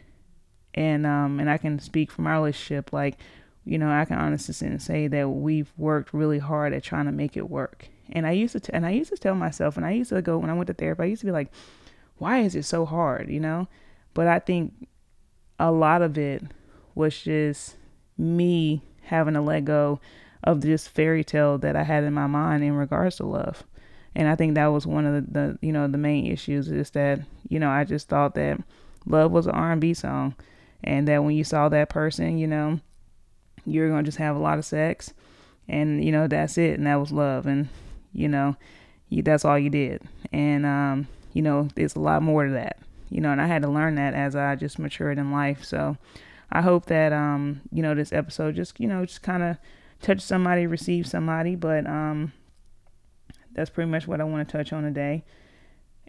and 0.78 1.06
um 1.06 1.39
and 1.39 1.49
I 1.49 1.58
can 1.58 1.80
speak 1.80 2.12
from 2.12 2.28
our 2.28 2.36
relationship 2.36 2.91
like 2.91 3.18
you 3.66 3.80
know, 3.80 3.89
I 3.89 4.06
can 4.06 4.18
honestly 4.18 4.53
say 4.78 5.08
that 5.08 5.28
we've 5.28 5.74
worked 5.76 6.14
really 6.14 6.38
hard 6.38 6.72
at 6.74 6.84
trying 6.84 7.06
to 7.06 7.12
make 7.12 7.36
it 7.36 7.49
work. 7.49 7.89
And 8.12 8.28
I 8.28 8.32
used 8.32 8.53
to, 8.53 8.60
t- 8.60 8.72
and 8.72 8.86
I 8.86 8.91
used 8.91 9.10
to 9.10 9.18
tell 9.18 9.34
myself, 9.34 9.76
and 9.76 9.86
I 9.86 9.91
used 9.91 10.12
to 10.12 10.22
go 10.22 10.38
when 10.38 10.51
I 10.51 10.53
went 10.53 10.68
to 10.68 10.74
therapy, 10.74 11.01
I 11.01 11.08
used 11.08 11.22
to 11.22 11.26
be 11.26 11.32
like, 11.32 11.51
why 12.18 12.41
is 12.41 12.56
it 12.56 12.64
so 12.64 12.86
hard, 12.86 13.28
you 13.28 13.39
know? 13.39 13.68
But 14.14 14.28
I 14.28 14.38
think 14.38 14.88
a 15.60 15.72
lot 15.72 16.03
of 16.03 16.16
it 16.18 16.43
was 16.93 17.20
just 17.20 17.76
me 18.18 18.84
having 19.01 19.34
to 19.34 19.41
let 19.41 19.66
go 19.66 19.99
of 20.45 20.61
this 20.61 20.87
fairy 20.87 21.23
tale 21.23 21.57
that 21.57 21.75
I 21.75 21.83
had 21.83 22.03
in 22.03 22.13
my 22.13 22.27
mind 22.27 22.63
in 22.63 22.73
regards 22.73 23.17
to 23.17 23.25
love. 23.25 23.63
And 24.15 24.29
I 24.29 24.35
think 24.35 24.55
that 24.55 24.67
was 24.67 24.87
one 24.87 25.05
of 25.05 25.13
the, 25.13 25.31
the 25.31 25.59
you 25.61 25.73
know 25.73 25.87
the 25.87 25.97
main 25.97 26.25
issues 26.27 26.71
is 26.71 26.91
that 26.91 27.19
you 27.49 27.59
know 27.59 27.69
I 27.69 27.83
just 27.83 28.07
thought 28.07 28.35
that 28.35 28.61
love 29.05 29.31
was 29.31 29.47
an 29.47 29.55
R&B 29.55 29.93
song 29.93 30.35
and 30.83 31.07
that 31.07 31.23
when 31.23 31.35
you 31.35 31.43
saw 31.43 31.67
that 31.69 31.89
person, 31.89 32.37
you 32.37 32.47
know, 32.47 32.79
you're 33.65 33.89
to 33.89 34.03
just 34.03 34.19
have 34.19 34.35
a 34.35 34.39
lot 34.39 34.57
of 34.57 34.65
sex 34.65 35.13
and 35.67 36.03
you 36.03 36.11
know 36.11 36.27
that's 36.27 36.57
it 36.57 36.77
and 36.77 36.87
that 36.87 36.95
was 36.99 37.11
love 37.11 37.45
and 37.45 37.67
you 38.13 38.27
know 38.27 38.55
you, 39.09 39.21
that's 39.21 39.45
all 39.45 39.57
you 39.57 39.69
did 39.69 40.01
and 40.31 40.65
um 40.65 41.07
you 41.33 41.41
know 41.41 41.67
there's 41.75 41.95
a 41.95 41.99
lot 41.99 42.21
more 42.21 42.45
to 42.45 42.51
that 42.51 42.77
you 43.09 43.19
know 43.19 43.31
and 43.31 43.41
i 43.41 43.47
had 43.47 43.61
to 43.61 43.67
learn 43.67 43.95
that 43.95 44.13
as 44.13 44.35
i 44.35 44.55
just 44.55 44.79
matured 44.79 45.17
in 45.17 45.31
life 45.31 45.63
so 45.63 45.97
i 46.51 46.61
hope 46.61 46.85
that 46.85 47.11
um 47.11 47.61
you 47.71 47.81
know 47.81 47.95
this 47.95 48.13
episode 48.13 48.55
just 48.55 48.79
you 48.79 48.87
know 48.87 49.05
just 49.05 49.21
kind 49.21 49.43
of 49.43 49.57
touch 50.06 50.22
somebody 50.22 50.68
receive 50.68 51.08
somebody 51.08 51.56
but 51.56 51.86
um 51.88 52.32
that's 53.53 53.70
pretty 53.70 53.89
much 53.89 54.08
what 54.08 54.22
i 54.22 54.24
want 54.24 54.47
to 54.47 54.58
touch 54.58 54.74
on 54.74 54.84
today 54.84 55.24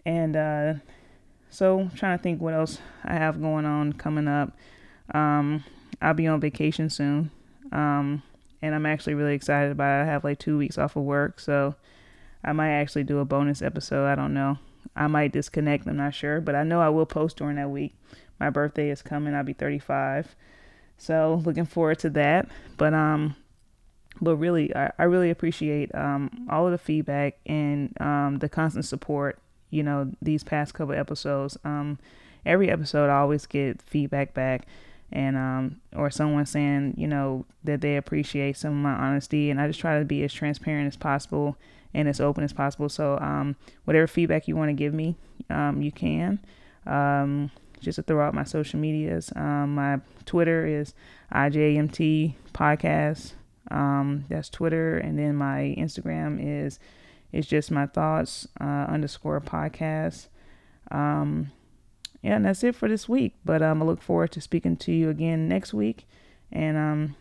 and 0.05 0.35
uh 0.35 0.73
so 1.49 1.89
trying 1.95 2.17
to 2.17 2.21
think 2.21 2.41
what 2.41 2.53
else 2.53 2.79
i 3.03 3.13
have 3.13 3.41
going 3.41 3.65
on 3.65 3.93
coming 3.93 4.27
up 4.27 4.55
um 5.13 5.63
i'll 6.01 6.13
be 6.13 6.27
on 6.27 6.39
vacation 6.39 6.89
soon 6.89 7.31
um, 7.71 8.23
and 8.61 8.73
I'm 8.73 8.85
actually 8.85 9.13
really 9.13 9.33
excited 9.33 9.71
about 9.71 10.01
it. 10.01 10.03
I 10.03 10.11
have 10.11 10.23
like 10.23 10.39
two 10.39 10.57
weeks 10.57 10.77
off 10.77 10.95
of 10.95 11.03
work, 11.03 11.39
so 11.39 11.75
I 12.43 12.53
might 12.53 12.71
actually 12.71 13.03
do 13.03 13.19
a 13.19 13.25
bonus 13.25 13.61
episode. 13.61 14.07
I 14.07 14.15
don't 14.15 14.33
know. 14.33 14.57
I 14.95 15.07
might 15.07 15.31
disconnect. 15.31 15.87
I'm 15.87 15.97
not 15.97 16.13
sure, 16.13 16.41
but 16.41 16.55
I 16.55 16.63
know 16.63 16.81
I 16.81 16.89
will 16.89 17.05
post 17.05 17.37
during 17.37 17.57
that 17.57 17.69
week. 17.69 17.93
My 18.39 18.49
birthday 18.49 18.89
is 18.89 19.01
coming. 19.01 19.33
I'll 19.33 19.43
be 19.43 19.53
35, 19.53 20.35
so 20.97 21.41
looking 21.45 21.65
forward 21.65 21.99
to 21.99 22.09
that. 22.11 22.47
But 22.77 22.93
um, 22.93 23.35
but 24.21 24.37
really, 24.37 24.75
I, 24.75 24.91
I 24.97 25.03
really 25.03 25.29
appreciate 25.29 25.93
um 25.95 26.47
all 26.49 26.65
of 26.65 26.71
the 26.71 26.77
feedback 26.77 27.37
and 27.45 27.93
um 28.01 28.39
the 28.39 28.49
constant 28.49 28.85
support. 28.85 29.39
You 29.69 29.83
know, 29.83 30.11
these 30.21 30.43
past 30.43 30.73
couple 30.73 30.95
episodes. 30.95 31.57
Um, 31.65 31.99
every 32.45 32.69
episode 32.69 33.09
I 33.09 33.19
always 33.19 33.45
get 33.45 33.81
feedback 33.81 34.33
back 34.33 34.65
and 35.11 35.37
um 35.37 35.79
or 35.95 36.09
someone 36.09 36.45
saying 36.45 36.93
you 36.97 37.07
know 37.07 37.45
that 37.63 37.81
they 37.81 37.95
appreciate 37.95 38.57
some 38.57 38.71
of 38.71 38.77
my 38.77 38.91
honesty 38.91 39.49
and 39.49 39.59
i 39.61 39.67
just 39.67 39.79
try 39.79 39.99
to 39.99 40.05
be 40.05 40.23
as 40.23 40.33
transparent 40.33 40.87
as 40.87 40.97
possible 40.97 41.55
and 41.93 42.07
as 42.07 42.19
open 42.19 42.43
as 42.43 42.51
possible 42.51 42.89
so 42.89 43.17
um 43.21 43.55
whatever 43.85 44.07
feedback 44.07 44.47
you 44.47 44.55
want 44.55 44.69
to 44.69 44.73
give 44.73 44.93
me 44.93 45.15
um 45.49 45.81
you 45.81 45.91
can 45.91 46.39
just 47.79 47.95
to 47.95 48.03
throw 48.03 48.25
out 48.25 48.33
my 48.33 48.43
social 48.43 48.79
medias 48.79 49.31
my 49.35 49.99
twitter 50.25 50.65
is 50.65 50.93
ijmt 51.33 52.33
podcast 52.53 53.33
um 53.71 54.25
that's 54.29 54.49
twitter 54.49 54.97
and 54.97 55.17
then 55.19 55.35
my 55.35 55.75
instagram 55.77 56.37
is 56.41 56.79
it's 57.31 57.47
just 57.47 57.71
my 57.71 57.85
thoughts 57.85 58.47
uh 58.61 58.85
underscore 58.89 59.41
podcast 59.41 60.27
um 60.91 61.51
yeah, 62.21 62.35
and 62.35 62.45
that's 62.45 62.63
it 62.63 62.75
for 62.75 62.87
this 62.89 63.07
week. 63.07 63.35
But 63.45 63.61
um, 63.61 63.81
I 63.81 63.85
look 63.85 64.01
forward 64.01 64.31
to 64.31 64.41
speaking 64.41 64.75
to 64.77 64.91
you 64.91 65.09
again 65.09 65.47
next 65.47 65.73
week. 65.73 66.07
And 66.51 66.77
um, 66.77 67.15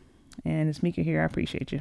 and 0.45 0.69
it's 0.69 0.83
Mika 0.83 1.03
here. 1.03 1.23
I 1.23 1.25
appreciate 1.25 1.73
you. 1.73 1.81